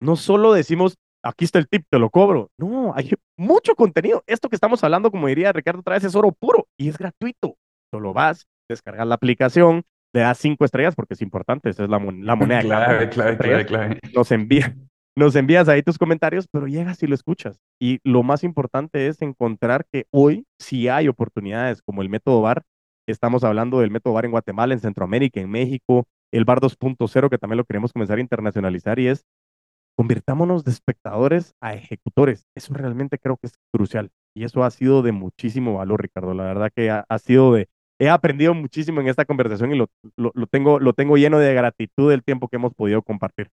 no 0.00 0.16
solo 0.16 0.52
decimos, 0.52 0.96
aquí 1.22 1.44
está 1.44 1.58
el 1.58 1.68
tip, 1.68 1.86
te 1.88 1.98
lo 1.98 2.10
cobro. 2.10 2.50
No, 2.58 2.92
hay 2.94 3.12
mucho 3.36 3.74
contenido. 3.74 4.22
Esto 4.26 4.48
que 4.48 4.56
estamos 4.56 4.82
hablando, 4.84 5.10
como 5.10 5.28
diría 5.28 5.52
Ricardo 5.52 5.80
otra 5.80 5.94
vez, 5.94 6.04
es 6.04 6.14
oro 6.14 6.32
puro 6.32 6.66
y 6.76 6.88
es 6.88 6.98
gratuito. 6.98 7.56
Solo 7.92 8.12
vas, 8.12 8.46
descargas 8.68 9.06
la 9.06 9.14
aplicación, 9.14 9.84
le 10.12 10.20
das 10.20 10.38
cinco 10.38 10.64
estrellas 10.64 10.94
porque 10.94 11.14
es 11.14 11.22
importante, 11.22 11.70
esa 11.70 11.84
es 11.84 11.90
la, 11.90 11.98
la 11.98 12.34
moneda. 12.34 12.60
Clave, 12.62 13.08
clave, 13.08 13.36
clave, 13.36 13.66
clave. 13.66 14.00
Nos 14.14 14.30
envía, 14.32 14.74
nos 15.16 15.36
envías 15.36 15.68
ahí 15.68 15.82
tus 15.82 15.98
comentarios, 15.98 16.46
pero 16.50 16.66
llegas 16.66 17.02
y 17.02 17.06
lo 17.06 17.14
escuchas. 17.14 17.60
Y 17.80 18.00
lo 18.04 18.22
más 18.22 18.44
importante 18.44 19.06
es 19.06 19.22
encontrar 19.22 19.86
que 19.92 20.06
hoy, 20.10 20.44
si 20.58 20.88
hay 20.88 21.08
oportunidades 21.08 21.82
como 21.82 22.02
el 22.02 22.08
método 22.08 22.42
VAR, 22.42 22.64
Estamos 23.06 23.44
hablando 23.44 23.80
del 23.80 23.90
método 23.90 24.14
VAR 24.14 24.24
en 24.24 24.30
Guatemala, 24.30 24.72
en 24.72 24.80
Centroamérica, 24.80 25.40
en 25.40 25.50
México, 25.50 26.06
el 26.32 26.44
VAR 26.44 26.60
2.0, 26.60 27.28
que 27.28 27.38
también 27.38 27.58
lo 27.58 27.64
queremos 27.64 27.92
comenzar 27.92 28.18
a 28.18 28.20
internacionalizar 28.20 28.98
y 28.98 29.08
es 29.08 29.24
convirtámonos 29.96 30.64
de 30.64 30.72
espectadores 30.72 31.54
a 31.60 31.74
ejecutores. 31.74 32.46
Eso 32.56 32.72
realmente 32.72 33.18
creo 33.18 33.36
que 33.36 33.48
es 33.48 33.54
crucial 33.72 34.10
y 34.34 34.44
eso 34.44 34.64
ha 34.64 34.70
sido 34.70 35.02
de 35.02 35.12
muchísimo 35.12 35.74
valor, 35.74 36.02
Ricardo. 36.02 36.34
La 36.34 36.44
verdad 36.44 36.70
que 36.74 36.90
ha, 36.90 37.18
sido 37.18 37.52
de... 37.52 37.68
He 38.00 38.08
aprendido 38.08 38.54
muchísimo 38.54 39.00
en 39.00 39.08
esta 39.08 39.24
conversación 39.24 39.72
y 39.72 39.76
lo, 39.76 39.88
lo, 40.16 40.46
tengo, 40.46 40.80
lo 40.80 40.94
tengo 40.94 41.16
lleno 41.16 41.38
de 41.38 41.54
gratitud 41.54 42.10
del 42.10 42.24
tiempo 42.24 42.48
que 42.48 42.56
hemos 42.56 42.74
podido 42.74 43.02
compartir. 43.02 43.50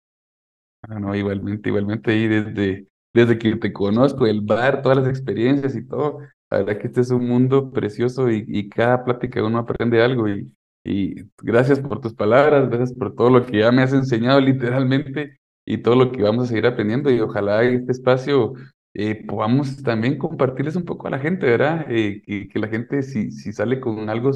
Ah, 0.82 1.00
no, 1.00 1.14
igualmente, 1.16 1.70
igualmente 1.70 2.12
ahí 2.12 2.28
desde, 2.28 2.88
desde 3.14 3.38
que 3.38 3.56
te 3.58 3.74
conozco, 3.74 4.26
el 4.26 4.42
bar, 4.42 4.82
todas 4.82 4.98
las 5.00 5.08
experiencias 5.08 5.76
y 5.76 5.86
todo, 5.86 6.20
la 6.50 6.60
verdad 6.60 6.78
que 6.80 6.88
este 6.88 7.02
es 7.02 7.12
un 7.12 7.28
mundo 7.28 7.72
precioso 7.72 8.30
y, 8.32 8.46
y 8.48 8.70
cada 8.70 9.04
plática 9.04 9.44
uno 9.44 9.60
aprende 9.60 10.02
algo 10.02 10.28
y, 10.30 10.54
y 10.86 11.16
gracias 11.42 11.80
por 11.82 12.00
tus 12.00 12.14
palabras, 12.14 12.70
gracias 12.70 12.94
por 12.94 13.14
todo 13.16 13.30
lo 13.30 13.46
que 13.46 13.60
ya 13.60 13.72
me 13.72 13.82
has 13.84 13.92
enseñado 13.94 14.40
literalmente 14.40 15.38
y 15.66 15.80
todo 15.80 15.96
lo 15.96 16.12
que 16.12 16.24
vamos 16.24 16.46
a 16.46 16.48
seguir 16.48 16.66
aprendiendo 16.66 17.12
y 17.12 17.20
ojalá 17.20 17.62
este 17.64 17.92
espacio 17.92 18.54
eh, 18.94 19.24
podamos 19.28 19.84
también 19.84 20.18
compartirles 20.18 20.76
un 20.78 20.86
poco 20.86 21.08
a 21.08 21.12
la 21.12 21.20
gente, 21.20 21.46
¿verdad? 21.46 21.86
Eh, 21.90 22.22
que, 22.50 22.60
la 22.60 22.68
gente 22.70 23.04
si, 23.04 23.32
si 23.32 23.54
sale 23.54 23.80
con 23.80 24.10
algo 24.10 24.32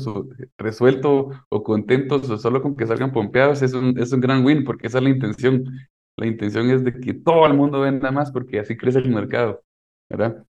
resuelto 0.57 1.29
o 1.49 1.63
contentos 1.63 2.29
o 2.29 2.37
solo 2.37 2.61
con 2.61 2.75
que 2.75 2.85
salgan 2.87 3.11
pompeados 3.13 3.61
es 3.61 3.73
un, 3.73 3.97
es 3.97 4.11
un 4.13 4.21
gran 4.21 4.45
win 4.45 4.63
porque 4.63 4.87
esa 4.87 4.99
es 4.99 5.03
la 5.05 5.09
intención. 5.09 5.63
La 6.17 6.27
intención 6.27 6.69
es 6.69 6.83
de 6.83 6.93
que 6.99 7.13
todo 7.13 7.45
el 7.47 7.53
mundo 7.53 7.81
venda 7.81 8.11
más 8.11 8.31
porque 8.31 8.59
así 8.59 8.77
crece 8.77 8.99
el 8.99 9.09
mercado, 9.09 9.63
¿verdad? 10.09 10.45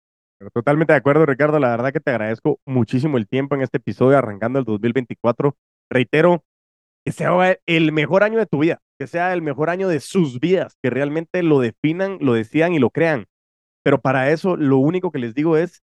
totalmente 0.53 0.93
de 0.93 0.97
acuerdo, 0.97 1.26
Ricardo. 1.26 1.60
La 1.60 1.70
verdad 1.70 1.91
que 1.91 1.99
te 1.99 2.12
agradezco 2.12 2.62
muchísimo 2.66 3.18
el 3.18 3.28
tiempo 3.28 3.55
en 3.55 3.62
este 3.62 3.78
episodio 3.78 4.18
arrancando 4.18 4.60
el 4.60 4.66
2024. 4.66 5.55
Reitero, 5.89 6.43
que 7.05 7.12
sea 7.12 7.57
el 7.66 7.91
mejor 7.91 8.24
año 8.24 8.39
de 8.39 8.45
tu 8.45 8.60
vida, 8.60 8.80
que 8.97 9.07
sea 9.07 9.34
el 9.34 9.41
mejor 9.41 9.70
año 9.70 9.88
de 9.88 9.99
sus 9.99 10.39
vidas, 10.39 10.78
que 10.82 10.89
realmente 10.89 11.43
lo 11.43 11.60
definan, 11.60 12.18
lo 12.22 12.34
decidan 12.34 12.74
y 12.74 12.80
lo 12.80 12.89
crean. 12.89 13.26
Pero 13.84 13.99
para 13.99 14.32
eso 14.32 14.55
lo 14.55 14.78
único 14.78 15.12
que 15.12 15.20
les 15.20 15.34
digo 15.34 15.57
es 15.57 15.82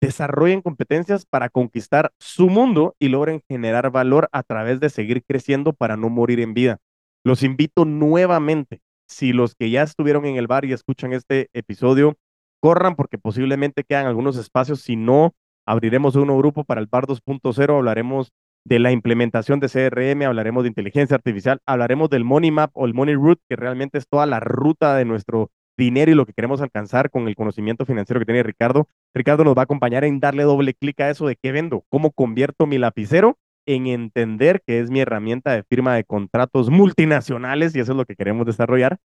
desarrollen 0.00 0.62
competencias 0.62 1.24
para 1.24 1.48
conquistar 1.48 2.12
su 2.18 2.48
mundo 2.48 2.94
y 2.98 3.08
logren 3.08 3.42
generar 3.48 3.90
valor 3.90 4.28
a 4.32 4.42
través 4.42 4.78
de 4.78 4.90
seguir 4.90 5.24
creciendo 5.24 5.72
para 5.72 5.96
no 5.96 6.10
morir 6.10 6.40
en 6.40 6.54
vida. 6.54 6.78
Los 7.24 7.42
invito 7.42 7.84
nuevamente, 7.84 8.82
si 9.08 9.32
los 9.32 9.54
que 9.54 9.70
ya 9.70 9.82
estuvieron 9.82 10.26
en 10.26 10.36
el 10.36 10.46
bar 10.46 10.64
y 10.64 10.72
escuchan 10.72 11.12
este 11.12 11.48
episodio, 11.52 12.16
corran 12.60 12.96
porque 12.96 13.18
posiblemente 13.18 13.84
quedan 13.84 14.06
algunos 14.06 14.36
espacios, 14.36 14.80
si 14.80 14.96
no, 14.96 15.34
abriremos 15.66 16.16
un 16.16 16.36
grupo 16.36 16.64
para 16.64 16.80
el 16.80 16.86
bar 16.86 17.06
2.0, 17.06 17.76
hablaremos 17.76 18.32
de 18.64 18.78
la 18.80 18.90
implementación 18.90 19.60
de 19.60 19.68
CRM, 19.68 20.22
hablaremos 20.22 20.64
de 20.64 20.68
inteligencia 20.68 21.14
artificial, 21.14 21.60
hablaremos 21.66 22.10
del 22.10 22.24
Money 22.24 22.50
Map 22.50 22.70
o 22.74 22.86
el 22.86 22.94
Money 22.94 23.14
Route, 23.14 23.40
que 23.48 23.56
realmente 23.56 23.98
es 23.98 24.08
toda 24.08 24.26
la 24.26 24.40
ruta 24.40 24.96
de 24.96 25.04
nuestro 25.04 25.50
dinero 25.78 26.10
y 26.10 26.14
lo 26.14 26.26
que 26.26 26.32
queremos 26.32 26.60
alcanzar 26.60 27.10
con 27.10 27.28
el 27.28 27.36
conocimiento 27.36 27.84
financiero 27.84 28.18
que 28.18 28.26
tiene 28.26 28.42
Ricardo. 28.42 28.88
Ricardo 29.14 29.44
nos 29.44 29.56
va 29.56 29.62
a 29.62 29.64
acompañar 29.64 30.04
en 30.04 30.18
darle 30.18 30.42
doble 30.42 30.74
clic 30.74 31.00
a 31.00 31.10
eso 31.10 31.26
de 31.26 31.36
qué 31.36 31.52
vendo, 31.52 31.84
cómo 31.90 32.10
convierto 32.10 32.66
mi 32.66 32.78
lapicero 32.78 33.38
en 33.66 33.86
entender 33.88 34.62
que 34.66 34.80
es 34.80 34.90
mi 34.90 35.00
herramienta 35.00 35.52
de 35.52 35.64
firma 35.64 35.94
de 35.94 36.04
contratos 36.04 36.70
multinacionales 36.70 37.74
y 37.74 37.80
eso 37.80 37.92
es 37.92 37.98
lo 37.98 38.04
que 38.04 38.16
queremos 38.16 38.46
desarrollar. 38.46 38.98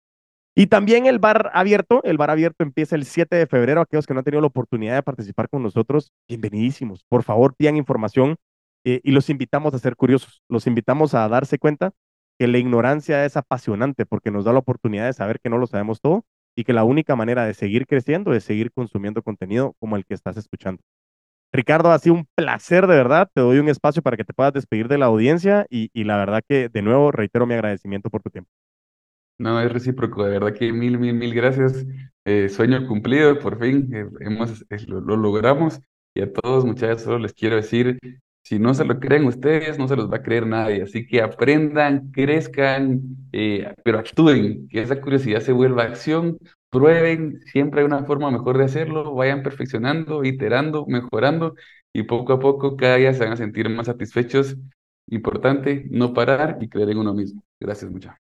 Y 0.55 0.67
también 0.67 1.05
el 1.05 1.19
bar 1.19 1.49
abierto, 1.53 2.03
el 2.03 2.17
bar 2.17 2.29
abierto 2.29 2.63
empieza 2.63 2.95
el 2.95 3.05
7 3.05 3.35
de 3.35 3.47
febrero. 3.47 3.81
Aquellos 3.81 4.05
que 4.05 4.13
no 4.13 4.19
han 4.19 4.25
tenido 4.25 4.41
la 4.41 4.47
oportunidad 4.47 4.95
de 4.95 5.03
participar 5.03 5.47
con 5.49 5.63
nosotros, 5.63 6.11
bienvenidísimos. 6.27 7.05
Por 7.07 7.23
favor, 7.23 7.55
pidan 7.55 7.77
información 7.77 8.35
eh, 8.83 8.99
y 9.03 9.11
los 9.11 9.29
invitamos 9.29 9.73
a 9.73 9.79
ser 9.79 9.95
curiosos, 9.95 10.41
los 10.49 10.67
invitamos 10.67 11.13
a 11.13 11.27
darse 11.29 11.57
cuenta 11.57 11.91
que 12.37 12.47
la 12.47 12.57
ignorancia 12.57 13.23
es 13.25 13.37
apasionante 13.37 14.05
porque 14.05 14.31
nos 14.31 14.45
da 14.45 14.53
la 14.53 14.59
oportunidad 14.59 15.05
de 15.05 15.13
saber 15.13 15.39
que 15.39 15.49
no 15.49 15.57
lo 15.57 15.67
sabemos 15.67 16.01
todo 16.01 16.25
y 16.55 16.63
que 16.63 16.73
la 16.73 16.83
única 16.83 17.15
manera 17.15 17.45
de 17.45 17.53
seguir 17.53 17.85
creciendo 17.85 18.33
es 18.33 18.43
seguir 18.43 18.71
consumiendo 18.71 19.21
contenido 19.21 19.75
como 19.79 19.95
el 19.95 20.05
que 20.05 20.15
estás 20.15 20.37
escuchando. 20.37 20.81
Ricardo, 21.53 21.91
ha 21.91 21.99
sido 21.99 22.15
un 22.15 22.27
placer 22.35 22.87
de 22.87 22.95
verdad. 22.95 23.29
Te 23.33 23.41
doy 23.41 23.59
un 23.59 23.69
espacio 23.69 24.01
para 24.01 24.17
que 24.17 24.23
te 24.23 24.33
puedas 24.33 24.53
despedir 24.53 24.87
de 24.87 24.97
la 24.97 25.07
audiencia 25.07 25.65
y, 25.69 25.89
la 26.03 26.17
verdad 26.17 26.41
que 26.47 26.69
de 26.69 26.81
nuevo 26.81 27.11
reitero 27.11 27.45
mi 27.45 27.53
agradecimiento 27.53 28.09
por 28.09 28.21
tu 28.21 28.29
tiempo. 28.29 28.49
No, 29.37 29.59
es 29.59 29.71
recíproco, 29.71 30.23
de 30.23 30.31
verdad 30.31 30.53
que 30.53 30.71
mil, 30.71 30.99
mil, 30.99 31.13
mil 31.13 31.33
gracias. 31.33 31.85
Eh, 32.25 32.47
sueño 32.49 32.87
cumplido, 32.87 33.39
por 33.39 33.59
fin 33.59 33.89
eh, 33.93 34.05
hemos, 34.19 34.65
lo, 34.87 35.01
lo, 35.01 35.17
logramos. 35.17 35.79
Y 36.13 36.21
a 36.21 36.31
todos, 36.31 36.63
muchachos, 36.63 37.01
solo 37.01 37.19
les 37.19 37.33
quiero 37.33 37.55
decir 37.55 37.97
si 38.43 38.59
no 38.59 38.73
se 38.73 38.85
lo 38.85 38.99
creen 38.99 39.25
ustedes, 39.25 39.77
no 39.77 39.87
se 39.87 39.95
los 39.95 40.11
va 40.11 40.17
a 40.17 40.23
creer 40.23 40.47
nadie. 40.47 40.83
Así 40.83 41.05
que 41.05 41.21
aprendan, 41.21 42.11
crezcan, 42.11 43.01
eh, 43.31 43.73
pero 43.83 43.99
actúen, 43.99 44.67
que 44.67 44.81
esa 44.81 44.99
curiosidad 44.99 45.41
se 45.41 45.51
vuelva 45.51 45.83
acción, 45.83 46.37
prueben, 46.71 47.41
siempre 47.45 47.81
hay 47.81 47.85
una 47.85 48.03
forma 48.05 48.31
mejor 48.31 48.57
de 48.57 48.63
hacerlo, 48.63 49.13
vayan 49.13 49.43
perfeccionando, 49.43 50.23
iterando, 50.23 50.85
mejorando 50.87 51.55
y 51.93 52.03
poco 52.03 52.33
a 52.33 52.39
poco 52.39 52.77
cada 52.77 52.95
día 52.95 53.13
se 53.13 53.23
van 53.23 53.33
a 53.33 53.37
sentir 53.37 53.69
más 53.69 53.85
satisfechos. 53.87 54.57
Importante, 55.07 55.85
no 55.91 56.13
parar 56.13 56.57
y 56.61 56.69
creer 56.69 56.91
en 56.91 56.99
uno 56.99 57.13
mismo. 57.13 57.43
Gracias 57.59 57.91
mucho. 57.91 58.11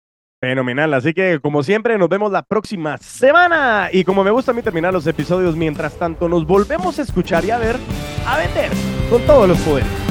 Fenomenal, 0.40 0.94
así 0.94 1.12
que 1.12 1.38
como 1.38 1.62
siempre 1.62 1.98
nos 1.98 2.08
vemos 2.08 2.32
la 2.32 2.42
próxima 2.42 2.96
semana 2.98 3.90
y 3.92 4.04
como 4.04 4.24
me 4.24 4.30
gusta 4.30 4.52
a 4.52 4.54
mí 4.54 4.62
terminar 4.62 4.92
los 4.92 5.06
episodios 5.06 5.54
mientras 5.54 5.98
tanto 5.98 6.28
nos 6.28 6.46
volvemos 6.46 6.98
a 6.98 7.02
escuchar 7.02 7.44
y 7.44 7.50
a 7.50 7.58
ver, 7.58 7.76
a 8.26 8.38
vender 8.38 8.70
con 9.10 9.20
todos 9.26 9.46
los 9.46 9.60
poderes. 9.60 10.09